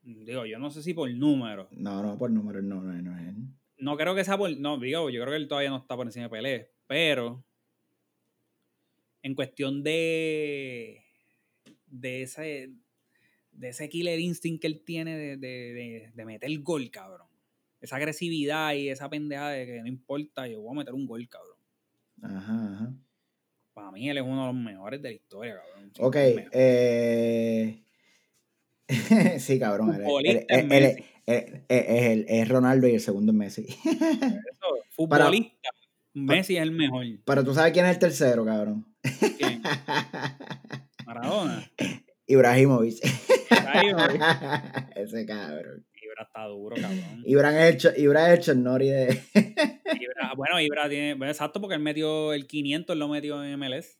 Digo, 0.00 0.46
yo 0.46 0.58
no 0.58 0.70
sé 0.70 0.82
si 0.82 0.94
por 0.94 1.10
número. 1.12 1.68
No, 1.72 2.02
no, 2.02 2.16
por 2.16 2.30
número, 2.30 2.62
no, 2.62 2.80
no, 2.80 2.92
no 2.94 3.18
es 3.18 3.28
él. 3.28 3.36
No 3.76 3.96
creo 3.98 4.14
que 4.14 4.24
sea 4.24 4.38
por. 4.38 4.50
No, 4.58 4.78
digo, 4.78 5.10
yo 5.10 5.20
creo 5.20 5.32
que 5.32 5.36
él 5.36 5.48
todavía 5.48 5.68
no 5.68 5.76
está 5.76 5.94
por 5.96 6.06
encima 6.06 6.24
de 6.24 6.30
Pelé. 6.30 6.72
Pero. 6.86 7.44
En 9.22 9.34
cuestión 9.34 9.82
de. 9.82 11.04
De 11.88 12.22
ese. 12.22 12.72
De 13.52 13.68
ese 13.68 13.88
killer 13.88 14.18
instinct 14.18 14.60
que 14.60 14.66
él 14.66 14.82
tiene 14.84 15.16
de, 15.16 15.36
de, 15.36 15.48
de, 15.72 16.10
de 16.14 16.24
meter 16.24 16.50
el 16.50 16.62
gol, 16.62 16.90
cabrón. 16.90 17.28
Esa 17.80 17.96
agresividad 17.96 18.74
y 18.74 18.88
esa 18.88 19.08
pendeja 19.10 19.48
de 19.50 19.66
que 19.66 19.80
no 19.80 19.88
importa, 19.88 20.46
yo 20.46 20.60
voy 20.60 20.74
a 20.74 20.78
meter 20.78 20.94
un 20.94 21.06
gol, 21.06 21.28
cabrón. 21.28 21.56
Ajá, 22.22 22.74
ajá. 22.74 22.92
Para 23.74 23.90
mí 23.90 24.08
él 24.08 24.18
es 24.18 24.22
uno 24.22 24.40
de 24.46 24.52
los 24.52 24.62
mejores 24.62 25.02
de 25.02 25.08
la 25.10 25.14
historia, 25.14 25.56
cabrón. 25.56 25.92
Ok, 25.98 26.16
eh... 26.52 27.82
sí, 29.38 29.58
cabrón. 29.58 29.94
él- 29.94 30.00
él- 30.00 30.04
Futbolista 30.04 30.40
él- 30.40 30.46
es 30.48 30.58
él- 30.58 30.66
Messi. 30.68 31.04
él- 31.26 31.44
él- 31.46 31.64
es 31.68 32.02
el- 32.04 32.26
es 32.28 32.48
Ronaldo 32.48 32.88
y 32.88 32.94
el 32.94 33.00
segundo 33.00 33.32
es 33.32 33.36
Messi. 33.38 33.62
Eso, 33.84 34.84
futbolista, 34.90 35.70
Messi 36.14 36.56
es 36.56 36.62
el 36.62 36.70
mejor. 36.72 37.06
Pero 37.24 37.44
tú 37.44 37.54
sabes 37.54 37.72
quién 37.72 37.86
es 37.86 37.92
el 37.92 37.98
tercero, 37.98 38.44
cabrón. 38.44 38.86
¿Quién? 39.38 39.62
Maradona. 41.06 41.68
Ibrahimovic. 42.26 42.98
Ese 44.96 45.26
cabrón. 45.26 45.84
Ibra 46.02 46.24
está 46.24 46.44
duro, 46.46 46.76
cabrón. 46.76 47.22
Ibra 47.24 47.68
es 47.68 47.84
el, 47.84 48.02
Ibra 48.02 48.32
es 48.32 48.38
el 48.38 48.44
Chornori 48.44 48.88
de. 48.88 49.22
Ibra- 49.34 50.34
bueno, 50.36 50.60
Ibra 50.60 50.88
tiene. 50.88 51.14
bueno, 51.14 51.30
exacto, 51.30 51.60
porque 51.60 51.76
él 51.76 51.82
metió 51.82 52.32
el 52.32 52.46
500, 52.46 52.94
él 52.94 52.98
lo 52.98 53.08
metió 53.08 53.42
en 53.44 53.58
MLS. 53.58 53.98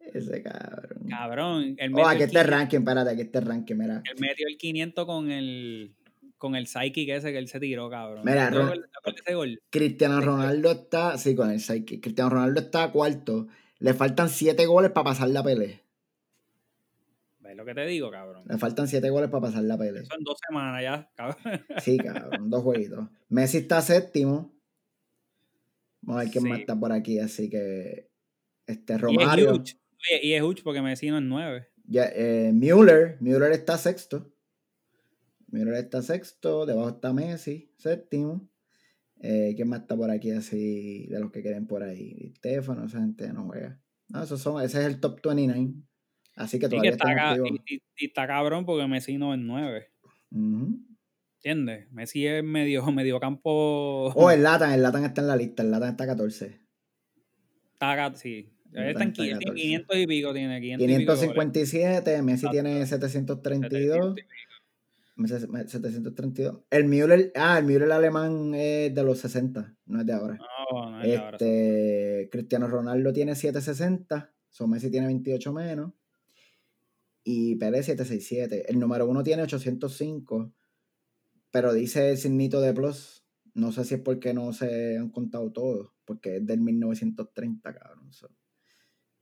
Ese 0.00 0.42
cabrón. 0.42 1.08
Cabrón. 1.08 1.74
Él 1.78 1.92
Oh, 1.94 2.06
aquí 2.06 2.22
está 2.24 2.40
el 2.40 2.46
500, 2.46 2.50
ranking, 2.50 2.78
espérate, 2.78 3.10
aquí 3.10 3.20
está 3.22 3.38
el 3.38 3.46
ranking, 3.46 3.74
mira. 3.76 4.02
él 4.04 4.16
metió 4.20 4.46
el 4.48 4.56
500 4.58 5.06
con 5.06 5.30
el. 5.30 5.94
Con 6.36 6.56
el 6.56 6.66
psychic 6.66 7.08
ese 7.10 7.30
que 7.30 7.38
él 7.38 7.46
se 7.46 7.60
tiró, 7.60 7.88
cabrón. 7.88 8.22
Mira, 8.24 8.50
¿Te 8.50 8.56
Ron- 8.56 8.64
acuerdas- 8.66 8.90
te 8.90 8.98
acuerdas 8.98 9.14
de 9.24 9.30
ese 9.30 9.34
gol? 9.36 9.62
Cristiano 9.70 10.20
Ronaldo 10.20 10.72
está, 10.72 11.16
sí, 11.16 11.36
con 11.36 11.50
el 11.52 11.60
Psyche. 11.60 12.00
Cristiano 12.00 12.30
Ronaldo 12.30 12.60
está 12.62 12.90
cuarto. 12.90 13.46
Le 13.78 13.94
faltan 13.94 14.28
siete 14.28 14.66
goles 14.66 14.90
para 14.90 15.04
pasar 15.04 15.28
la 15.28 15.44
pelea. 15.44 15.80
¿Sabes 17.52 17.58
lo 17.58 17.64
que 17.66 17.74
te 17.74 17.86
digo, 17.86 18.10
cabrón? 18.10 18.44
Le 18.48 18.56
faltan 18.56 18.88
siete 18.88 19.10
goles 19.10 19.28
para 19.28 19.42
pasar 19.42 19.62
la 19.64 19.76
pelea. 19.76 20.06
Son 20.06 20.24
dos 20.24 20.38
semanas 20.48 20.82
ya, 20.82 21.10
cabrón. 21.14 21.36
Sí, 21.82 21.98
cabrón, 21.98 22.48
dos 22.48 22.62
jueguitos. 22.62 23.06
Messi 23.28 23.58
está 23.58 23.82
séptimo. 23.82 24.54
Vamos 26.00 26.20
a 26.20 26.24
ver 26.24 26.32
quién 26.32 26.48
más 26.48 26.60
está 26.60 26.80
por 26.80 26.92
aquí, 26.92 27.18
así 27.18 27.50
que. 27.50 28.10
Este 28.66 28.94
Y 28.94 28.96
es 28.96 29.02
Romario. 29.02 29.62
Y 30.22 30.32
es 30.32 30.42
huge 30.42 30.62
porque 30.62 30.80
Messi 30.80 31.10
no 31.10 31.18
es 31.18 31.24
nueve. 31.24 31.68
Ya, 31.84 32.10
eh, 32.14 32.52
Müller, 32.54 33.18
Müller 33.20 33.52
está 33.52 33.76
sexto. 33.76 34.32
Müller 35.48 35.74
está 35.74 36.00
sexto, 36.00 36.64
debajo 36.64 36.88
está 36.88 37.12
Messi, 37.12 37.70
séptimo. 37.76 38.48
Eh, 39.20 39.52
¿Quién 39.54 39.68
más 39.68 39.82
está 39.82 39.94
por 39.94 40.10
aquí 40.10 40.30
así 40.30 41.06
de 41.08 41.20
los 41.20 41.30
que 41.30 41.42
queden 41.42 41.66
por 41.66 41.82
ahí? 41.82 42.32
Stefano, 42.38 42.86
esa 42.86 43.00
gente 43.00 43.30
no 43.30 43.44
juega. 43.44 43.78
No, 44.08 44.22
esos 44.22 44.40
son, 44.40 44.62
ese 44.62 44.80
es 44.80 44.86
el 44.86 45.00
top 45.00 45.20
29. 45.22 45.74
Así 46.36 46.58
que 46.58 46.66
Y, 46.66 46.68
que 46.68 46.76
todavía 46.76 46.90
está, 46.90 47.36
y- 47.36 47.74
y- 47.74 47.82
y 47.98 48.06
está 48.06 48.26
cabrón 48.26 48.64
porque 48.64 48.86
Messi 48.86 49.18
no 49.18 49.34
es 49.34 49.40
nueve. 49.40 49.88
Ujú. 50.30 50.78
¿Entiendes? 51.36 51.90
Messi 51.92 52.26
es 52.26 52.42
medio, 52.44 52.84
medio 52.92 53.20
campo. 53.20 54.12
Oh, 54.14 54.30
el 54.30 54.42
Latan, 54.42 54.72
el 54.72 54.82
Latan 54.82 55.04
está 55.04 55.20
en 55.20 55.28
la 55.28 55.36
lista, 55.36 55.62
el 55.62 55.70
Latan 55.70 55.90
está 55.90 56.06
14. 56.06 56.60
Está 57.74 58.14
sí. 58.14 58.48
Está 58.66 58.80
en 58.80 58.86
Latan 58.94 59.08
está 59.08 59.22
500, 59.22 59.44
14. 59.44 59.62
500 59.62 59.96
y 59.98 60.06
pico, 60.06 60.32
tiene 60.32 60.60
500 60.60 60.84
y 60.84 60.86
pico. 60.98 61.12
557, 61.14 62.22
Messi 62.22 62.46
Exacto. 62.46 62.52
tiene 62.52 62.86
700 62.86 63.36
732. 63.42 64.12
y 64.18 64.22
pico. 64.22 64.28
Messi- 65.16 65.66
732. 65.68 66.60
El 66.70 66.84
Müller, 66.86 67.32
ah, 67.36 67.58
el 67.58 67.64
Müller 67.66 67.92
alemán 67.92 68.54
es 68.54 68.94
de 68.94 69.02
los 69.02 69.18
60, 69.18 69.74
no 69.86 70.00
es 70.00 70.06
de 70.06 70.12
ahora. 70.14 70.38
No, 70.72 70.90
no 70.90 71.02
es 71.02 71.08
de 71.08 71.16
ahora. 71.18 71.36
Este, 71.36 72.28
Cristiano 72.32 72.66
Ronaldo 72.66 73.12
tiene 73.12 73.34
760, 73.34 74.32
so 74.48 74.66
Messi 74.66 74.90
tiene 74.90 75.06
28 75.08 75.52
menos. 75.52 75.92
Y 77.24 77.56
Pérez 77.56 77.86
767. 77.86 78.70
El 78.70 78.78
número 78.78 79.06
uno 79.06 79.22
tiene 79.22 79.42
805, 79.42 80.52
pero 81.50 81.72
dice 81.72 82.10
el 82.10 82.18
signito 82.18 82.60
de 82.60 82.72
plus. 82.72 83.24
No 83.54 83.70
sé 83.70 83.84
si 83.84 83.94
es 83.94 84.00
porque 84.00 84.34
no 84.34 84.52
se 84.52 84.96
han 84.96 85.10
contado 85.10 85.52
todos, 85.52 85.90
porque 86.04 86.36
es 86.36 86.46
del 86.46 86.60
1930, 86.60 87.74
cabrón. 87.74 88.12
so. 88.12 88.28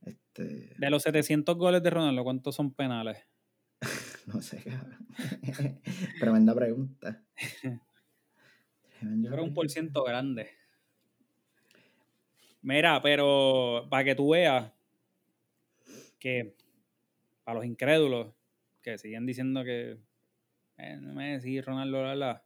Este, 0.05 0.73
De 0.77 0.89
los 0.89 1.03
700 1.03 1.55
goles 1.57 1.83
de 1.83 1.89
Ronaldo, 1.89 2.23
¿cuántos 2.23 2.55
son 2.55 2.73
penales? 2.73 3.17
no 4.27 4.41
sé, 4.41 4.63
cabrón. 4.63 5.07
Tremenda 6.19 6.55
pregunta. 6.55 7.23
Tremenda 8.99 9.29
Yo 9.29 9.31
creo 9.33 9.43
un 9.43 9.53
por 9.53 9.69
ciento 9.69 10.03
grande. 10.03 10.49
Mira, 12.61 13.01
pero 13.01 13.87
para 13.89 14.03
que 14.03 14.15
tú 14.15 14.29
veas 14.29 14.71
que 16.19 16.55
para 17.51 17.59
los 17.59 17.65
incrédulos 17.65 18.33
que 18.81 18.97
siguen 18.97 19.25
diciendo 19.25 19.65
que 19.65 19.97
eh, 20.77 20.97
no 21.01 21.13
me 21.13 21.37
decís 21.37 21.63
Ronaldo, 21.65 22.01
la, 22.01 22.15
la. 22.15 22.43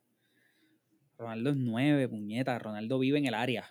Ronaldo 1.18 1.52
es 1.52 1.58
nueve, 1.58 2.10
puñeta. 2.10 2.58
Ronaldo 2.58 2.98
vive 2.98 3.20
en 3.20 3.28
el 3.28 3.36
área. 3.36 3.70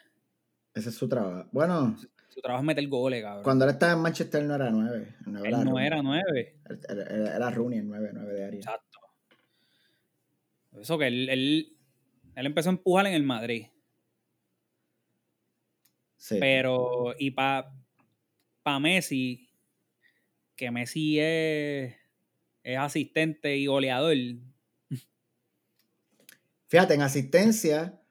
Ese 0.72 0.91
es 0.91 0.95
su 0.95 1.09
trabajo. 1.09 1.49
Bueno, 1.51 1.97
Su 2.28 2.41
trabajo 2.41 2.62
es 2.62 2.66
meter 2.66 2.87
goles, 2.89 3.22
cabrón. 3.22 3.43
cuando 3.43 3.64
él 3.64 3.72
estaba 3.72 3.93
en 3.95 3.99
Manchester 3.99 4.45
no 4.45 4.55
era 4.55 4.70
9. 4.70 5.14
Él 5.26 5.32
no 5.64 5.78
era 5.80 6.03
nueve. 6.03 6.57
Era, 6.89 7.35
era, 7.37 7.51
Rooney 7.51 7.80
el 7.80 7.89
9, 7.89 8.11
9 8.14 8.32
de 8.32 8.45
área. 8.45 8.59
Exacto. 8.59 8.99
Eso 10.80 10.97
que 10.99 11.09
él, 11.09 11.28
él, 11.28 11.76
él 12.37 12.47
empezó 12.47 12.68
a 12.70 12.72
empujar 12.72 13.07
en 13.09 13.14
el 13.14 13.24
Madrid. 13.24 13.66
Sí. 16.16 16.37
Pero, 16.39 17.12
y 17.18 17.32
para 17.32 17.72
pa 18.62 18.78
Messi, 18.78 19.44
que 20.57 20.71
Messi 20.71 21.19
es, 21.21 21.95
es 22.65 22.79
asistente 22.79 23.57
y 23.57 23.67
goleador, 23.67 24.17
Fíjate, 26.67 26.93
en 26.95 27.01
asistencia, 27.03 28.03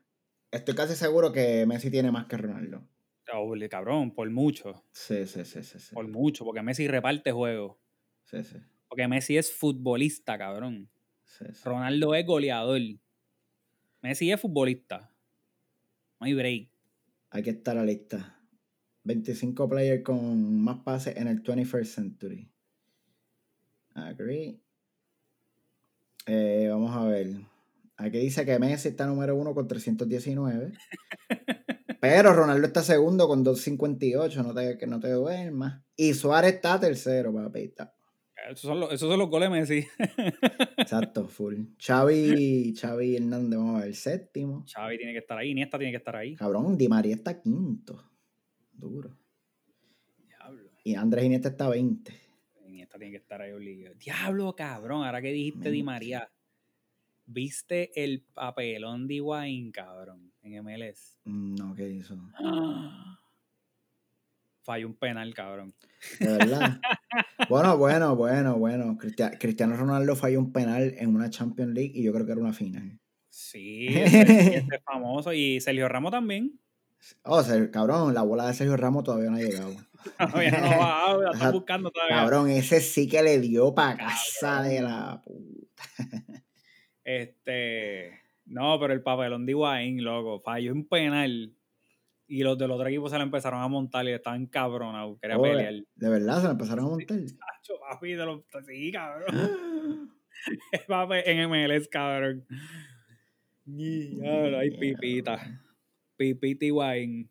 estoy 0.51 0.75
casi 0.75 0.95
seguro 0.95 1.31
que 1.31 1.65
Messi 1.67 1.91
tiene 1.91 2.11
más 2.11 2.25
que 2.27 2.37
Ronaldo. 2.37 2.87
oh, 3.33 3.53
cabrón, 3.69 4.13
por 4.15 4.29
mucho, 4.29 4.85
Sí, 5.01 5.25
sí, 5.27 5.43
sí, 5.45 5.63
sí. 5.63 5.79
Sí, 5.79 5.95
por 5.95 6.07
mucho, 6.07 6.43
porque 6.45 6.61
Messi 6.61 6.87
reparte 6.87 7.31
juegos. 7.31 7.77
sí, 8.25 8.43
sí, 8.43 8.57
Porque 8.87 9.07
Messi 9.09 9.37
es 9.37 9.51
futbolista, 9.53 10.37
cabrón. 10.37 10.89
sí, 11.25 11.45
sí. 11.53 11.69
Ronaldo 11.69 12.15
es 12.15 12.25
goleador. 12.25 12.81
Messi 14.03 14.29
es 14.31 14.39
futbolista. 14.39 15.15
No 16.19 16.25
hay 16.25 16.33
break. 16.33 16.69
Hay 17.31 17.43
que 17.43 17.49
estar 17.49 17.75
a 17.77 17.81
la 17.81 17.85
lista. 17.85 18.32
25 19.03 19.69
players 19.69 20.03
con 20.03 20.61
más 20.61 20.79
pases 20.79 21.17
en 21.17 21.27
el 21.27 21.43
21st 21.43 21.85
century. 21.85 22.49
Agree. 23.95 24.59
Eh, 26.25 26.67
vamos 26.69 26.95
a 26.95 27.05
ver. 27.05 27.27
Aquí 27.97 28.17
dice 28.17 28.45
que 28.45 28.57
Messi 28.59 28.89
está 28.89 29.05
número 29.05 29.35
uno 29.35 29.53
con 29.53 29.67
319. 29.67 30.73
Pero 32.01 32.33
Ronaldo 32.33 32.67
está 32.67 32.81
segundo 32.81 33.27
con 33.27 33.43
258. 33.43 34.43
No 34.43 34.53
te, 34.53 34.77
que 34.77 34.87
no 34.87 34.99
te 34.99 35.11
duermas. 35.11 35.83
Y 35.95 36.13
Suárez 36.13 36.55
está 36.55 36.79
tercero, 36.79 37.33
papi. 37.33 37.61
Está. 37.61 37.93
Esos 38.49 38.61
son 38.61 38.79
los, 38.81 38.91
esos 38.91 39.09
son 39.09 39.19
los 39.19 39.29
goles 39.29 39.49
Messi. 39.49 39.85
Exacto, 40.77 41.27
full. 41.27 41.55
Xavi, 41.79 42.73
Xavi 42.75 43.15
Hernández, 43.15 43.57
vamos 43.57 43.81
a 43.81 43.85
ver, 43.85 43.95
séptimo. 43.95 44.65
Xavi 44.67 44.97
tiene 44.97 45.13
que 45.13 45.19
estar 45.19 45.37
ahí, 45.37 45.51
Iniesta 45.51 45.77
tiene 45.77 45.91
que 45.91 45.97
estar 45.97 46.15
ahí. 46.15 46.35
Cabrón, 46.35 46.77
Di 46.77 46.89
María 46.89 47.15
está 47.15 47.41
quinto. 47.41 48.03
Duro. 48.73 49.15
Diablo. 50.27 50.69
Y 50.83 50.95
Andrés 50.95 51.25
Iniesta 51.25 51.49
está 51.49 51.69
20. 51.69 52.13
Iniesta 52.67 52.97
tiene 52.97 53.11
que 53.11 53.17
estar 53.17 53.41
ahí 53.41 53.51
obligado. 53.51 53.95
Diablo, 53.95 54.55
cabrón. 54.55 55.05
Ahora 55.05 55.21
que 55.21 55.31
dijiste 55.31 55.71
Di. 55.71 55.83
María. 55.83 56.29
¿Viste 57.25 57.91
el 58.03 58.21
papelón 58.21 59.07
de 59.07 59.13
Higuaín, 59.15 59.71
cabrón? 59.71 60.33
En 60.41 60.61
MLS. 60.63 61.17
No, 61.23 61.73
¿qué 61.73 61.89
hizo? 61.89 62.17
Falló 64.63 64.87
un 64.87 64.95
penal, 64.95 65.33
cabrón. 65.33 65.73
De 66.19 66.27
verdad. 66.37 66.79
bueno, 67.49 67.77
bueno, 67.77 68.15
bueno, 68.15 68.57
bueno. 68.57 68.97
Cristia- 68.97 69.37
Cristiano 69.37 69.75
Ronaldo 69.75 70.15
falló 70.15 70.39
un 70.39 70.53
penal 70.53 70.93
en 70.97 71.13
una 71.13 71.29
Champions 71.29 71.73
League 71.73 71.91
y 71.93 72.03
yo 72.03 72.13
creo 72.13 72.25
que 72.25 72.31
era 72.31 72.39
una 72.41 72.53
final. 72.53 72.97
Sí, 73.29 73.87
ese, 73.89 74.21
ese 74.21 74.57
es 74.57 74.83
famoso. 74.85 75.33
Y 75.33 75.59
Sergio 75.59 75.89
Ramos 75.89 76.11
también. 76.11 76.59
Oh, 77.23 77.41
ser- 77.43 77.71
cabrón, 77.71 78.13
la 78.13 78.21
bola 78.23 78.47
de 78.47 78.53
Sergio 78.53 78.75
Ramos 78.77 79.03
todavía 79.03 79.29
no 79.29 79.37
ha 79.37 79.41
llegado. 79.41 79.75
Todavía 80.17 80.51
no 80.51 80.69
bajado, 80.69 81.21
la 81.23 81.31
está 81.31 81.51
buscando 81.51 81.91
todavía. 81.91 82.15
Cabrón, 82.17 82.49
ese 82.49 82.81
sí 82.81 83.07
que 83.07 83.23
le 83.23 83.39
dio 83.39 83.73
para 83.73 83.97
casa 83.97 84.61
de 84.63 84.81
la 84.81 85.21
puta. 85.23 85.83
Este. 87.05 88.21
No, 88.45 88.79
pero 88.79 88.93
el 88.93 89.01
papelón 89.01 89.45
de 89.45 89.51
Higuaín, 89.53 90.03
loco, 90.03 90.41
falló 90.41 90.71
un 90.73 90.87
penal. 90.87 91.53
Y 92.27 92.43
los 92.43 92.57
del 92.57 92.71
otro 92.71 92.87
equipo 92.87 93.09
se 93.09 93.17
lo 93.17 93.23
empezaron 93.23 93.61
a 93.61 93.67
montar 93.67 94.05
y 94.05 94.11
estaban 94.11 94.45
cabronados. 94.47 95.19
Quería 95.21 95.37
Oye, 95.37 95.51
pelear. 95.51 95.73
De 95.95 96.09
verdad, 96.09 96.37
se 96.37 96.45
lo 96.45 96.51
empezaron 96.51 96.85
a 96.85 96.87
montar. 96.89 97.17
Tacho, 97.19 97.73
papi, 97.89 98.13
de 98.13 98.25
los- 98.25 98.41
Sí, 98.65 98.91
cabrón. 98.91 99.25
Papi, 100.87 101.15
en 101.25 101.49
MLS, 101.49 101.87
cabrón. 101.89 102.45
Y, 103.65 104.19
Ay, 104.25 104.71
pipita. 104.77 105.61
Pipita 106.23 106.65
Higuaín. 106.65 107.29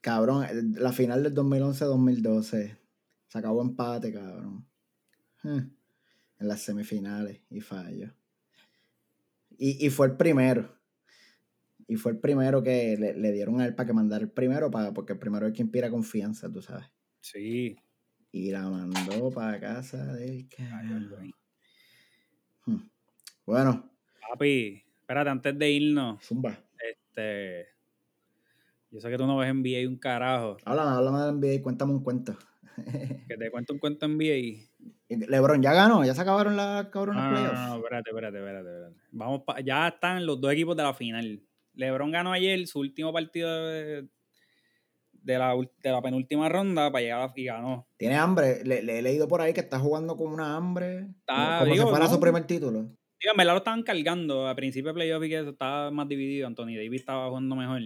Cabrón, 0.00 0.44
el- 0.44 0.72
la 0.72 0.92
final 0.92 1.22
del 1.22 1.32
2011-2012 1.34 2.76
se 3.28 3.38
acabó 3.38 3.62
empate, 3.62 4.12
cabrón. 4.12 4.66
Eh, 5.44 5.68
En 6.40 6.48
las 6.48 6.60
semifinales 6.62 7.40
y 7.50 7.60
falló. 7.60 8.12
Y, 9.56 9.86
y 9.86 9.90
fue 9.90 10.08
el 10.08 10.16
primero. 10.16 10.76
Y 11.86 11.96
fue 11.96 12.12
el 12.12 12.18
primero 12.18 12.62
que 12.62 12.96
le, 12.98 13.14
le 13.14 13.32
dieron 13.32 13.60
a 13.60 13.66
él 13.66 13.74
para 13.74 13.86
que 13.86 13.92
mandara 13.92 14.24
el 14.24 14.30
primero, 14.30 14.70
para, 14.70 14.92
porque 14.92 15.12
el 15.12 15.18
primero 15.20 15.46
es 15.46 15.52
quien 15.52 15.66
inspira 15.68 15.90
confianza, 15.90 16.50
tú 16.50 16.60
sabes. 16.62 16.86
Sí. 17.20 17.76
Y 18.32 18.50
la 18.50 18.68
mandó 18.68 19.30
para 19.30 19.60
casa 19.60 20.14
del 20.14 20.48
carajo. 20.48 21.16
Bueno, 23.44 23.90
Papi, 24.28 24.82
espérate, 25.00 25.30
antes 25.30 25.58
de 25.58 25.70
irnos, 25.70 26.22
zumba. 26.24 26.58
Este. 27.12 27.66
Yo 28.90 29.00
sé 29.00 29.08
que 29.10 29.16
tú 29.16 29.26
no 29.26 29.36
ves 29.38 29.52
NBA 29.54 29.88
un 29.88 29.96
carajo. 29.98 30.56
Háblame, 30.64 30.90
háblame 30.90 31.18
del 31.20 31.34
NBA 31.40 31.52
y 31.54 31.62
cuéntame 31.62 31.92
un 31.92 32.02
cuento. 32.02 32.36
Que 33.28 33.36
te 33.36 33.50
cuento 33.50 33.72
un 33.74 33.78
cuento 33.78 34.08
NBA. 34.08 34.68
Lebron 35.28 35.60
ya 35.62 35.74
ganó, 35.74 36.04
ya 36.04 36.14
se 36.14 36.22
acabaron 36.22 36.56
las 36.56 36.86
cabronas 36.86 37.22
No, 37.24 37.30
no, 37.30 37.36
no, 37.36 37.42
playoffs. 37.50 37.68
no, 37.68 37.76
espérate, 37.76 38.10
espérate, 38.10 38.38
espérate, 38.38 38.68
espérate. 38.70 38.96
Vamos 39.10 39.42
pa- 39.46 39.60
ya 39.60 39.88
están 39.88 40.24
los 40.24 40.40
dos 40.40 40.52
equipos 40.52 40.74
de 40.76 40.82
la 40.82 40.94
final. 40.94 41.42
LeBron 41.74 42.10
ganó 42.10 42.32
ayer 42.32 42.66
su 42.66 42.80
último 42.80 43.12
partido 43.12 43.48
de, 43.68 44.08
de 45.12 45.38
la, 45.38 45.54
de 45.54 45.90
la 45.90 46.00
penúltima 46.02 46.48
ronda 46.48 46.90
para 46.90 47.02
llegar 47.02 47.20
a 47.20 47.26
la, 47.26 47.32
y 47.36 47.44
ganó. 47.44 47.86
Tiene 47.98 48.16
hambre. 48.16 48.64
Le, 48.64 48.82
le 48.82 48.98
he 48.98 49.02
leído 49.02 49.28
por 49.28 49.40
ahí 49.42 49.52
que 49.52 49.60
está 49.60 49.78
jugando 49.78 50.16
con 50.16 50.32
una 50.32 50.56
hambre. 50.56 51.08
Está, 51.20 51.58
como 51.60 51.72
digo, 51.72 51.84
si 51.84 51.90
fuera 51.90 52.06
no. 52.06 52.10
su 52.10 52.20
primer 52.20 52.46
título. 52.46 52.90
Digo, 53.22 53.32
en 53.32 53.36
verdad 53.36 53.52
lo 53.52 53.58
estaban 53.58 53.82
cargando. 53.82 54.48
A 54.48 54.56
principio 54.56 54.88
de 54.88 54.94
playoff 54.94 55.24
y 55.24 55.28
que 55.28 55.38
eso 55.38 55.50
estaba 55.50 55.90
más 55.90 56.08
dividido. 56.08 56.46
Anthony 56.48 56.74
Davis 56.76 57.00
estaba 57.00 57.28
jugando 57.28 57.54
mejor. 57.54 57.80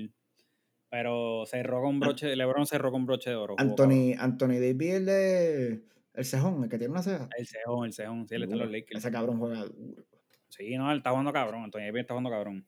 Pero 0.88 1.44
cerró 1.46 1.82
con 1.82 2.00
broche, 2.00 2.34
LeBron 2.34 2.66
cerró 2.66 2.90
con 2.90 3.04
broche 3.04 3.30
de 3.30 3.36
oro. 3.36 3.56
jugó. 3.58 3.70
Anthony, 3.70 4.14
Anthony 4.18 4.58
Davis, 4.60 4.94
el 4.94 5.06
de, 5.06 5.82
El 6.14 6.24
cejón, 6.24 6.64
el 6.64 6.70
que 6.70 6.78
tiene 6.78 6.92
una 6.92 7.02
ceja. 7.02 7.28
El 7.36 7.46
cejón, 7.46 7.86
el 7.86 7.92
cejón. 7.92 8.26
Sí, 8.26 8.34
él 8.34 8.44
está 8.44 8.54
en 8.54 8.60
los 8.60 8.70
Lakers. 8.70 8.98
Ese 8.98 9.10
cabrón 9.12 9.38
juega 9.38 9.64
duro. 9.64 10.04
Sí, 10.48 10.76
no, 10.76 10.90
él 10.90 10.98
está 10.98 11.10
jugando 11.10 11.32
cabrón. 11.32 11.64
Anthony 11.64 11.80
Davis 11.80 12.00
está 12.00 12.14
jugando 12.14 12.30
cabrón. 12.30 12.66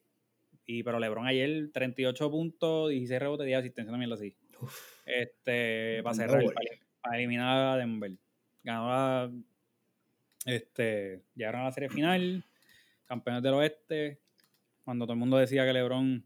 Y, 0.67 0.83
pero 0.83 0.99
LeBron 0.99 1.27
ayer, 1.27 1.71
38 1.73 2.31
puntos, 2.31 2.91
16 2.91 3.21
rebotes, 3.21 3.47
10 3.47 3.59
asistencia, 3.61 3.91
también 3.91 4.13
así. 4.13 4.37
Uf. 4.61 5.01
Este, 5.07 6.03
para 6.03 6.15
cerrar, 6.15 6.45
para, 6.45 6.71
para 7.01 7.17
eliminar 7.17 7.75
a 7.75 7.77
Denver. 7.79 8.13
Ganó 8.63 8.89
la. 8.89 9.33
Este, 10.45 11.23
llegaron 11.35 11.63
a 11.63 11.65
la 11.65 11.73
serie 11.73 11.89
final, 11.89 12.45
campeones 13.09 13.43
del 13.43 13.55
oeste. 13.55 14.21
Cuando 14.85 15.05
todo 15.07 15.15
el 15.15 15.19
mundo 15.19 15.37
decía 15.39 15.65
que 15.67 15.73
LeBron 15.73 16.25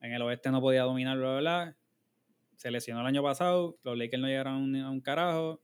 en 0.00 0.12
el 0.12 0.22
oeste 0.22 0.50
no 0.50 0.60
podía 0.60 0.82
dominar, 0.82 1.16
bla, 1.18 1.30
bla, 1.32 1.40
bla. 1.40 1.76
Se 2.56 2.70
lesionó 2.70 3.00
el 3.00 3.06
año 3.06 3.22
pasado, 3.22 3.78
los 3.82 3.98
Lakers 3.98 4.20
no 4.20 4.28
llegaron 4.28 4.76
a 4.76 4.90
un, 4.90 5.00
carajo. 5.00 5.60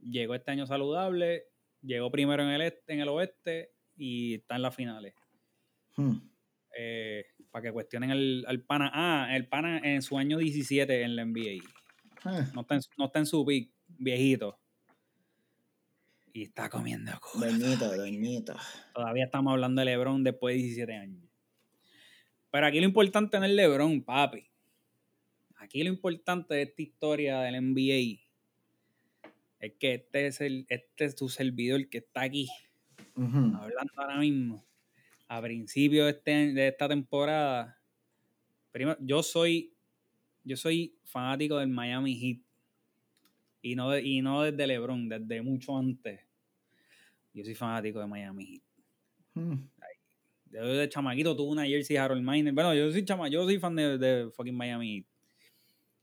Llegó 0.00 0.34
este 0.34 0.50
año 0.50 0.66
saludable, 0.66 1.44
llegó 1.82 2.10
primero 2.10 2.42
en 2.42 2.50
el, 2.50 2.62
este, 2.62 2.92
en 2.94 3.00
el 3.00 3.08
oeste 3.08 3.72
y 3.96 4.34
está 4.34 4.56
en 4.56 4.62
las 4.62 4.74
finales. 4.74 5.14
Hmm. 5.96 6.16
Eh, 6.78 7.24
para 7.50 7.62
que 7.62 7.72
cuestionen 7.72 8.10
el, 8.10 8.44
al 8.48 8.60
pana. 8.62 8.90
Ah, 8.92 9.28
el 9.36 9.46
pana 9.48 9.78
en 9.78 10.02
su 10.02 10.18
año 10.18 10.38
17 10.38 11.02
en 11.02 11.16
la 11.16 11.24
NBA. 11.24 11.40
Eh, 11.50 12.46
No 12.54 12.62
está 12.62 12.74
en, 12.74 12.82
su- 12.82 12.90
no 12.98 13.06
está 13.06 13.18
en 13.20 13.26
su 13.26 13.44
pick, 13.46 13.70
viejito. 13.86 14.58
Y 16.36 16.42
está 16.42 16.68
comiendo 16.68 17.12
culo. 17.18 17.46
doñito, 17.46 17.96
doñito. 17.96 18.54
Todavía 18.94 19.24
estamos 19.24 19.52
hablando 19.52 19.80
de 19.80 19.86
LeBron 19.86 20.22
después 20.22 20.54
de 20.54 20.62
17 20.64 20.94
años. 20.94 21.24
Pero 22.50 22.66
aquí 22.66 22.78
lo 22.78 22.84
importante 22.84 23.38
no 23.38 23.46
es 23.46 23.52
LeBron, 23.52 24.02
papi. 24.02 24.46
Aquí 25.56 25.82
lo 25.82 25.88
importante 25.88 26.54
de 26.54 26.62
esta 26.64 26.82
historia 26.82 27.40
del 27.40 27.54
NBA 27.54 28.20
es 29.60 29.72
que 29.80 29.94
este 29.94 30.26
es, 30.26 30.40
el, 30.42 30.66
este 30.68 31.06
es 31.06 31.16
tu 31.16 31.30
servidor 31.30 31.88
que 31.88 31.98
está 31.98 32.20
aquí 32.22 32.48
hablando 33.56 33.92
ahora 33.96 34.18
mismo, 34.18 34.62
a 35.28 35.40
principio 35.40 36.04
de, 36.04 36.10
este- 36.10 36.52
de 36.52 36.68
esta 36.68 36.86
temporada, 36.86 37.80
primero, 38.72 38.98
yo 39.00 39.22
soy, 39.22 39.72
yo 40.44 40.58
soy 40.58 40.98
fanático 41.04 41.56
del 41.56 41.68
Miami 41.70 42.14
Heat. 42.14 42.42
Y 43.62 43.74
no, 43.74 43.90
de- 43.90 44.02
y 44.02 44.20
no 44.20 44.42
desde 44.42 44.66
LeBron, 44.66 45.08
desde 45.08 45.40
mucho 45.40 45.78
antes. 45.78 46.20
Yo 47.36 47.44
soy 47.44 47.54
fanático 47.54 48.00
de 48.00 48.06
Miami 48.06 48.46
Heat. 48.46 48.62
Hmm. 49.34 49.68
Yo 50.46 50.64
de 50.64 50.88
chamaquito 50.88 51.36
tuve 51.36 51.52
una 51.52 51.66
jersey 51.66 51.98
Harold 51.98 52.22
Miner. 52.26 52.54
Bueno, 52.54 52.74
yo 52.74 52.90
soy 52.90 53.04
chama, 53.04 53.28
yo 53.28 53.44
soy 53.44 53.58
fan 53.58 53.76
de, 53.76 53.98
de 53.98 54.30
fucking 54.30 54.56
Miami 54.56 54.96
Heat. 54.96 55.06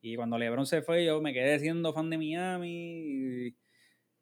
Y 0.01 0.15
cuando 0.15 0.38
LeBron 0.38 0.67
se 0.67 0.84
fue, 0.84 1.03
yo 1.05 1.19
me 1.23 1.34
quedé 1.34 1.57
siendo 1.57 1.91
fan 1.91 2.11
de 2.11 2.19
Miami. 2.19 3.47
Y, 3.47 3.55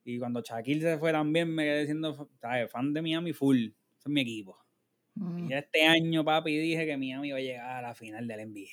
y 0.05 0.19
cuando 0.19 0.41
Shaquille 0.41 0.79
se 0.79 0.97
fue 0.99 1.11
también, 1.11 1.53
me 1.53 1.65
quedé 1.65 1.85
siendo 1.85 2.29
¿sabes? 2.39 2.71
fan 2.71 2.93
de 2.93 3.01
Miami 3.01 3.33
full. 3.33 3.57
Ese 3.57 3.73
es 4.05 4.07
mi 4.07 4.21
equipo. 4.21 4.57
Hmm. 5.15 5.51
Y 5.51 5.53
este 5.53 5.85
año, 5.85 6.23
papi, 6.23 6.57
dije 6.59 6.85
que 6.85 6.95
Miami 6.95 7.27
iba 7.27 7.39
a 7.39 7.41
llegar 7.41 7.71
a 7.71 7.81
la 7.81 7.93
final 7.93 8.25
del 8.25 8.53
NBA. 8.53 8.69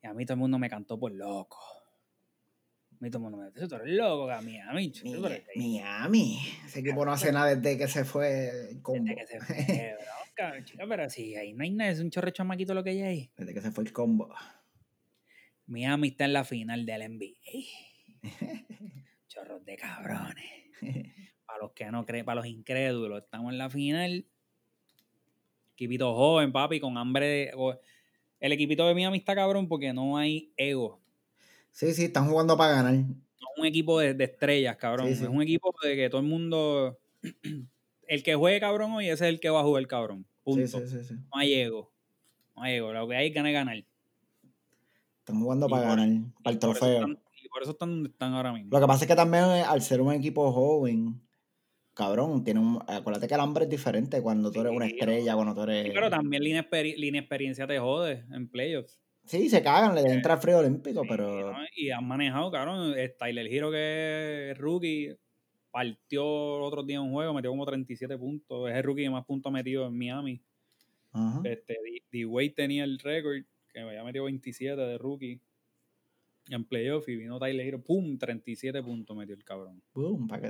Y 0.00 0.06
a 0.06 0.14
mí 0.14 0.24
todo 0.24 0.34
el 0.34 0.40
mundo 0.40 0.60
me 0.60 0.70
cantó 0.70 0.96
por 0.96 1.10
loco. 1.10 1.58
Todo 2.98 3.18
el 3.18 3.18
mundo 3.20 3.38
me 3.38 3.50
dice, 3.50 3.68
tú 3.68 3.74
eres 3.76 3.88
loco, 3.94 4.26
Miami. 4.26 4.92
Mi- 5.04 5.14
Miami. 5.56 6.38
Ese 6.64 6.80
equipo 6.80 7.04
no 7.04 7.12
hace 7.12 7.30
nada 7.32 7.54
desde 7.54 7.76
que 7.78 7.88
se 7.88 8.04
fue 8.04 8.70
el 8.70 8.82
combo. 8.82 9.04
Desde 9.04 9.16
que 9.16 9.26
se 9.26 9.40
fue, 9.40 9.96
bro, 10.36 10.64
chico, 10.64 10.84
pero 10.88 11.10
sí, 11.10 11.36
ahí 11.36 11.52
no 11.52 11.62
hay 11.64 11.70
nada, 11.70 11.90
es 11.90 12.00
un 12.00 12.10
chorro 12.10 12.26
de 12.26 12.32
chamaquito 12.32 12.74
lo 12.74 12.82
que 12.82 12.90
hay 12.90 13.02
ahí. 13.02 13.30
Desde 13.36 13.52
que 13.54 13.60
se 13.60 13.70
fue 13.70 13.84
el 13.84 13.92
combo. 13.92 14.34
Miami 15.66 16.08
está 16.08 16.24
en 16.24 16.32
la 16.32 16.44
final 16.44 16.86
del 16.86 17.02
NBA. 17.18 18.22
Chorros 19.28 19.64
de 19.64 19.76
cabrones. 19.76 20.44
Para 21.46 21.58
los 21.60 21.72
que 21.72 21.84
no 21.90 22.04
creen, 22.04 22.24
para 22.24 22.36
los 22.36 22.46
incrédulos, 22.46 23.22
estamos 23.22 23.52
en 23.52 23.58
la 23.58 23.70
final. 23.70 24.26
Equipito 25.74 26.14
joven, 26.14 26.52
papi, 26.52 26.80
con 26.80 26.96
hambre 26.98 27.26
de. 27.26 27.78
El 28.40 28.52
equipito 28.52 28.86
de 28.86 28.94
Miami 28.94 29.18
está 29.18 29.34
cabrón 29.34 29.68
porque 29.68 29.92
no 29.92 30.16
hay 30.18 30.52
ego. 30.56 31.00
Sí, 31.76 31.92
sí, 31.92 32.04
están 32.04 32.26
jugando 32.30 32.56
para 32.56 32.72
ganar. 32.76 32.94
Es 32.94 33.04
un 33.58 33.66
equipo 33.66 34.00
de, 34.00 34.14
de 34.14 34.24
estrellas, 34.24 34.76
cabrón. 34.78 35.08
Sí, 35.08 35.14
sí. 35.16 35.24
Es 35.24 35.28
un 35.28 35.42
equipo 35.42 35.74
de 35.82 35.94
que 35.94 36.08
todo 36.08 36.22
el 36.22 36.26
mundo. 36.26 36.98
El 38.08 38.22
que 38.22 38.34
juegue 38.34 38.60
cabrón 38.60 38.92
hoy 38.92 39.06
ese 39.06 39.14
es 39.26 39.34
el 39.34 39.40
que 39.40 39.50
va 39.50 39.60
a 39.60 39.64
jugar 39.64 39.84
cabrón. 39.88 40.24
Punto. 40.44 40.66
Sí, 40.66 40.86
sí, 40.88 40.98
sí, 41.00 41.04
sí. 41.04 41.14
No 41.14 41.40
hay 41.40 41.52
ego. 41.54 41.92
No 42.56 42.62
hay 42.62 42.76
ego. 42.76 42.92
Lo 42.92 43.06
que 43.08 43.16
hay 43.16 43.28
es 43.28 43.34
ganar 43.34 43.52
ganar. 43.52 43.76
Están 45.18 45.40
jugando 45.40 45.66
Y 45.66 45.70
para 45.70 45.88
ganar, 45.88 46.08
para 46.42 46.54
el 46.54 46.58
trofeo. 46.60 46.94
están- 46.94 47.18
y 47.42 47.48
por 47.48 47.62
eso 47.62 47.72
están 47.72 47.90
donde 47.90 48.08
están 48.10 48.32
ahora 48.32 48.52
mismo. 48.52 48.70
Lo 48.72 48.80
que 48.80 48.86
pasa 48.86 49.04
es 49.04 49.08
que 49.08 49.16
también 49.16 49.44
eh, 49.44 49.62
al 49.62 49.82
ser 49.82 50.00
un 50.00 50.12
equipo 50.14 50.50
joven, 50.52 51.20
cabrón, 51.94 52.44
tiene 52.44 52.60
un, 52.60 52.78
acuérdate 52.86 53.26
que 53.26 53.34
el 53.34 53.40
hambre 53.40 53.64
es 53.64 53.70
diferente 53.70 54.22
cuando 54.22 54.50
tú 54.52 54.60
eres 54.60 54.72
una 54.72 54.86
estrella, 54.86 55.34
cuando 55.34 55.54
tú 55.54 55.62
eres... 55.62 55.86
Sí, 55.86 55.90
pero 55.92 56.08
también 56.08 56.44
la, 56.44 56.48
inexperi- 56.50 56.96
la 56.96 57.06
inexperiencia 57.06 57.66
te 57.66 57.78
jode 57.78 58.24
en 58.30 58.48
playoffs. 58.48 59.00
Sí, 59.26 59.48
se 59.48 59.62
cagan, 59.62 59.94
le 59.94 60.02
entra 60.02 60.34
el 60.34 60.40
frío 60.40 60.58
olímpico, 60.58 61.02
Sí, 61.02 61.08
pero... 61.10 61.52
Y 61.76 61.90
han 61.90 62.06
manejado, 62.06 62.50
cabrón. 62.50 62.94
eh, 62.96 63.08
Tyler 63.18 63.46
Hero, 63.52 63.70
que 63.70 64.50
es 64.52 64.58
rookie, 64.58 65.16
partió 65.70 66.24
otro 66.26 66.82
día 66.82 66.96
en 66.96 67.02
un 67.02 67.12
juego, 67.12 67.34
metió 67.34 67.50
como 67.50 67.66
37 67.66 68.16
puntos. 68.16 68.70
Es 68.70 68.76
el 68.76 68.82
rookie 68.84 69.02
que 69.02 69.10
más 69.10 69.24
puntos 69.24 69.50
ha 69.50 69.52
metido 69.52 69.86
en 69.86 69.98
Miami. 69.98 70.40
Este, 71.44 71.76
D-Wade 72.12 72.50
tenía 72.50 72.84
el 72.84 72.98
récord, 72.98 73.42
que 73.72 73.80
había 73.80 74.04
metido 74.04 74.24
27 74.26 74.80
de 74.80 74.98
rookie 74.98 75.40
en 76.50 76.64
playoff. 76.64 77.08
Y 77.08 77.16
vino 77.16 77.38
Tyler 77.38 77.66
Hero, 77.66 77.82
¡pum! 77.82 78.16
37 78.18 78.82
puntos 78.82 79.16
metió 79.16 79.34
el 79.34 79.42
cabrón. 79.44 79.82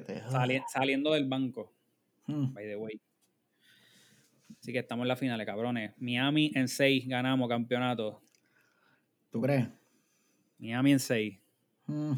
Te 0.03 0.14
jodas. 0.20 0.33
Sali- 0.33 0.62
saliendo 0.72 1.12
del 1.12 1.27
banco, 1.27 1.72
Hmm. 2.27 2.53
by 2.53 2.64
the 2.66 2.77
way. 2.77 3.01
Así 4.61 4.72
que 4.72 4.81
estamos 4.81 5.05
en 5.05 5.09
las 5.09 5.18
finales, 5.18 5.47
cabrones. 5.47 5.93
Miami 5.99 6.51
en 6.55 6.66
6 6.68 7.07
ganamos 7.07 7.49
campeonato. 7.49 8.20
¿Tú 9.37 9.43
crees? 9.43 9.68
Miami 10.59 10.93
en 10.93 10.99
6. 10.99 11.39
Hmm. 11.84 12.14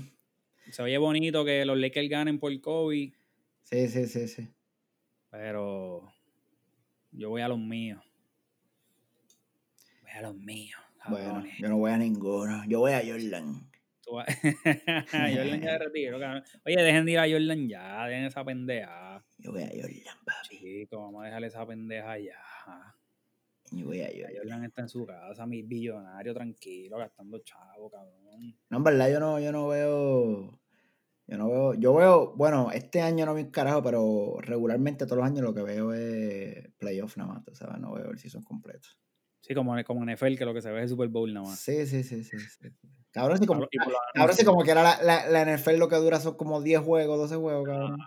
Se 0.70 0.80
oye 0.82 0.96
bonito 0.98 1.44
que 1.44 1.64
los 1.64 1.76
Lakers 1.76 2.08
ganen 2.08 2.38
por 2.38 2.60
COVID, 2.60 3.12
Sí, 3.64 3.88
sí, 3.88 4.06
sí, 4.06 4.28
sí. 4.28 4.48
pero 5.28 6.12
yo 7.10 7.30
voy 7.30 7.42
a 7.42 7.48
los 7.48 7.58
míos. 7.58 8.00
Voy 10.02 10.12
a 10.12 10.22
los 10.22 10.36
míos, 10.36 10.80
Bueno, 11.08 11.44
yo 11.58 11.68
no 11.68 11.78
voy 11.78 11.90
a 11.90 11.98
ninguno. 11.98 12.62
Yo 12.68 12.78
voy 12.78 12.92
a 12.92 13.00
Jordan. 13.04 13.68
Tú 14.00 14.12
Jordan 14.12 15.60
ya 15.60 15.72
de 15.72 15.78
retiro, 15.78 16.20
cabrón. 16.20 16.44
Oye, 16.64 16.76
dejen 16.80 17.04
de 17.04 17.10
ir 17.12 17.18
a 17.18 17.28
Jordan 17.28 17.68
ya, 17.68 18.06
dejen 18.06 18.24
esa 18.26 18.44
pendeja. 18.44 19.24
Yo 19.38 19.50
voy 19.50 19.62
a 19.64 19.70
Jordan, 19.70 20.18
papi. 20.24 20.56
Chico, 20.56 20.98
vamos 21.02 21.22
a 21.22 21.26
dejarle 21.26 21.48
esa 21.48 21.66
pendeja 21.66 22.16
ya. 22.16 22.94
Jordan. 23.70 24.64
Está 24.64 24.82
en 24.82 24.88
su 24.88 25.06
casa, 25.06 25.46
mi 25.46 25.62
billonario, 25.62 26.34
tranquilo, 26.34 26.98
gastando 26.98 27.38
chavo, 27.40 27.90
cabrón. 27.90 28.56
No, 28.70 28.76
en 28.78 28.84
verdad, 28.84 29.10
yo 29.10 29.20
no, 29.20 29.40
yo 29.40 29.52
no 29.52 29.68
veo. 29.68 30.60
Yo 31.26 31.38
no 31.38 31.48
veo. 31.48 31.74
Yo 31.74 31.94
veo. 31.94 32.34
Bueno, 32.36 32.70
este 32.72 33.00
año 33.00 33.26
no 33.26 33.34
vi 33.34 33.42
un 33.42 33.50
carajo, 33.50 33.82
pero 33.82 34.36
regularmente 34.40 35.06
todos 35.06 35.18
los 35.18 35.26
años 35.26 35.42
lo 35.42 35.54
que 35.54 35.62
veo 35.62 35.92
es 35.92 36.68
playoff 36.78 37.16
nada 37.16 37.34
más, 37.34 37.58
¿sabes? 37.58 37.78
No 37.80 37.92
veo 37.92 38.10
el 38.10 38.18
season 38.18 38.42
completo. 38.42 38.88
Sí, 39.40 39.54
como, 39.54 39.74
como 39.84 40.04
NFL, 40.04 40.36
que 40.36 40.44
lo 40.44 40.52
que 40.52 40.62
se 40.62 40.70
ve 40.70 40.78
es 40.78 40.82
el 40.84 40.88
Super 40.90 41.08
Bowl 41.08 41.32
nada 41.32 41.46
más. 41.46 41.58
Sí, 41.58 41.86
sí, 41.86 42.02
sí, 42.02 42.24
sí. 42.24 42.38
sí. 42.38 42.68
Cabrón, 43.10 43.38
si 43.38 43.46
como, 43.46 43.66
cabrón, 44.14 44.36
si 44.36 44.44
como 44.44 44.62
que 44.62 44.70
era 44.70 44.82
la, 44.82 45.02
la, 45.02 45.44
la 45.44 45.56
NFL 45.56 45.76
lo 45.76 45.88
que 45.88 45.96
dura 45.96 46.20
son 46.20 46.36
como 46.36 46.60
10 46.60 46.80
juegos, 46.80 47.18
12 47.18 47.36
juegos, 47.36 47.66
cabrón. 47.66 47.98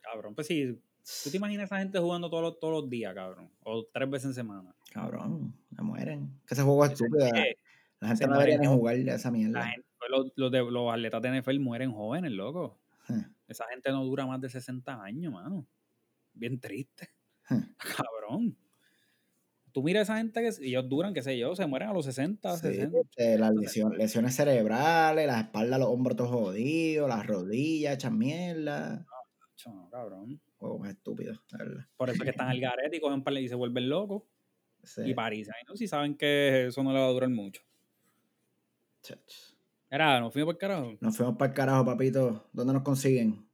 Cabrón, 0.00 0.34
pues 0.34 0.46
sí. 0.46 0.80
¿Tú 1.24 1.30
te 1.30 1.36
imaginas 1.36 1.62
a 1.62 1.66
esa 1.66 1.78
gente 1.78 1.98
jugando 1.98 2.28
todos 2.28 2.42
los, 2.42 2.58
todos 2.58 2.82
los 2.82 2.90
días, 2.90 3.14
cabrón? 3.14 3.50
O 3.62 3.86
tres 3.86 4.10
veces 4.10 4.26
en 4.26 4.34
semana. 4.34 4.74
Cabrón, 4.92 5.54
se 5.74 5.82
mueren. 5.82 6.40
Que 6.46 6.54
ese 6.54 6.62
juego 6.62 6.84
es 6.84 6.92
estúpido. 6.92 7.26
La, 8.00 8.08
gente 8.08 8.26
no 8.26 8.34
debería 8.34 8.58
ni 8.58 8.66
jugar 8.66 8.96
de 8.96 9.14
esa 9.14 9.30
mierda. 9.30 9.60
la 9.60 9.66
gente- 9.66 9.86
los, 10.08 10.32
los, 10.36 10.50
de, 10.52 10.58
los 10.70 10.92
atletas 10.92 11.20
de 11.20 11.40
NFL 11.42 11.58
mueren 11.60 11.92
jóvenes, 11.92 12.30
loco. 12.32 12.78
Huh, 13.08 13.22
Esa 13.48 13.64
gente 13.70 13.90
no 13.90 14.04
dura 14.04 14.24
más 14.26 14.40
de 14.40 14.48
60 14.48 15.02
años, 15.02 15.32
mano. 15.32 15.66
Bien 16.32 16.58
triste. 16.60 17.08
huh. 17.50 17.60
Cabrón. 18.06 18.56
Tú 19.72 19.82
miras 19.82 20.08
a 20.08 20.14
esa 20.14 20.16
gente 20.22 20.40
que 20.40 20.66
ellos 20.66 20.88
duran, 20.88 21.12
qué 21.12 21.22
sé 21.22 21.38
yo, 21.38 21.54
se 21.54 21.66
mueren 21.66 21.90
a 21.90 21.92
los 21.92 22.04
60, 22.06 22.56
Sí, 22.56 22.60
60. 22.68 22.98
este, 23.00 23.38
las 23.38 23.52
lesiones, 23.54 23.98
lesiones 23.98 24.34
cerebrales, 24.34 25.26
las 25.26 25.44
espaldas, 25.44 25.78
los 25.78 25.88
hombros 25.90 26.16
todos 26.16 26.30
jodidos, 26.30 27.08
las 27.08 27.26
rodillas, 27.26 27.94
hechas 27.94 28.12
mierda. 28.12 29.04
Chacho, 29.56 29.74
no, 29.74 29.90
cabrón. 29.90 30.40
Juego 30.56 30.78
más 30.78 30.90
estúpido, 30.90 31.34
la 31.50 31.58
verdad. 31.58 31.84
Por 31.96 32.08
eso 32.08 32.16
es 32.16 32.24
que 32.24 32.30
están 32.30 32.48
al 32.48 32.60
garete 32.60 32.96
y 32.96 33.00
cogen 33.00 33.22
par- 33.22 33.34
y 33.34 33.46
se 33.48 33.54
vuelven 33.54 33.88
locos. 33.88 34.22
Sí, 34.94 35.02
Y 35.06 35.14
París, 35.14 35.48
¿no? 35.68 35.76
Si 35.76 35.86
saben 35.86 36.16
que 36.16 36.66
eso 36.66 36.82
no 36.82 36.92
le 36.92 36.98
va 36.98 37.06
a 37.06 37.10
durar 37.10 37.30
mucho. 37.30 37.62
chach. 39.02 39.32
Era, 39.90 40.20
nos 40.20 40.32
fuimos 40.32 40.52
por 40.54 40.58
carajo. 40.58 40.96
Nos 41.00 41.16
fuimos 41.16 41.36
para 41.36 41.50
el 41.50 41.54
carajo, 41.56 41.84
papito. 41.84 42.48
¿Dónde 42.52 42.72
nos 42.74 42.82
consiguen? 42.82 43.46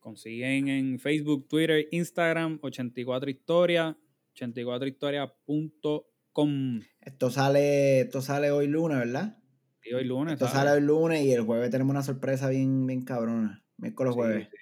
Consiguen 0.00 0.68
en 0.68 0.98
Facebook, 0.98 1.48
Twitter, 1.48 1.86
Instagram, 1.90 2.58
84 2.62 3.30
historia, 3.30 3.96
84historia.com. 4.34 6.80
Esto 7.00 7.30
sale, 7.30 8.00
esto 8.00 8.20
sale 8.22 8.50
hoy 8.50 8.66
lunes, 8.66 8.98
¿verdad? 8.98 9.38
Y 9.82 9.92
hoy 9.94 10.04
lunes. 10.04 10.34
Esto 10.34 10.46
¿sabes? 10.46 10.58
sale 10.60 10.70
hoy 10.72 10.80
lunes 10.86 11.22
y 11.22 11.32
el 11.32 11.42
jueves 11.42 11.70
tenemos 11.70 11.90
una 11.92 12.02
sorpresa 12.02 12.48
bien, 12.48 12.86
bien 12.86 13.02
cabrona. 13.04 13.62
Miércoles 13.76 14.12
Sí, 14.14 14.18
jueves. 14.18 14.48
sí. 14.50 14.56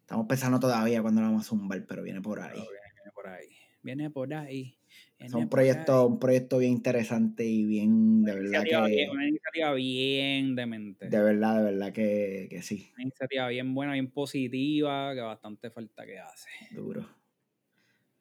Estamos 0.00 0.26
pensando 0.26 0.60
todavía 0.60 1.00
cuando 1.00 1.20
la 1.22 1.28
vamos 1.28 1.46
a 1.46 1.48
zumbar, 1.48 1.86
pero 1.86 2.02
viene 2.02 2.20
por 2.20 2.40
ahí. 2.40 2.58
viene 2.58 3.12
por 3.14 3.26
ahí. 3.28 3.46
Viene 3.82 4.10
por 4.10 4.34
ahí. 4.34 4.76
Es 5.22 5.34
un 5.34 5.48
proyecto, 5.48 6.06
un 6.06 6.18
proyecto 6.18 6.58
bien 6.58 6.72
interesante 6.72 7.44
y 7.44 7.64
bien, 7.64 8.24
de 8.24 8.34
verdad 8.34 8.64
que... 8.64 9.08
una 9.10 9.28
iniciativa 9.28 9.72
bien 9.74 10.56
demente. 10.56 11.08
De 11.08 11.22
verdad, 11.22 11.58
de 11.58 11.62
verdad 11.70 11.92
que, 11.92 12.48
que, 12.50 12.62
sí. 12.62 12.90
Una 12.94 13.02
iniciativa 13.04 13.48
bien 13.48 13.72
buena, 13.74 13.92
bien 13.92 14.10
positiva, 14.10 15.14
que 15.14 15.20
bastante 15.20 15.70
falta 15.70 16.04
que 16.04 16.18
hace. 16.18 16.48
Duro. 16.72 17.06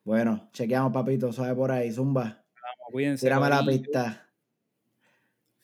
Bueno, 0.03 0.49
chequeamos, 0.53 0.93
papito, 0.93 1.33
sabe 1.33 1.55
por 1.55 1.71
ahí, 1.71 1.91
zumba. 1.91 2.23
Vamos, 2.23 2.91
cuídense. 2.91 3.25
Tírame 3.25 3.49
la 3.49 3.65
pista. 3.65 4.29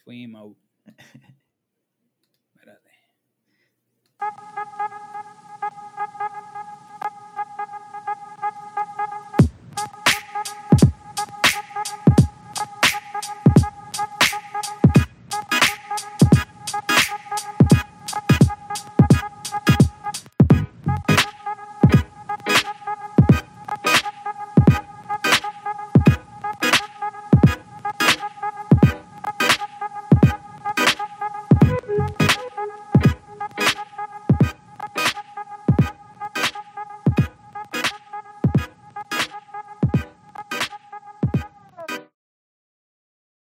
Fuimos. 0.03 0.57
Espérate. 2.55 2.91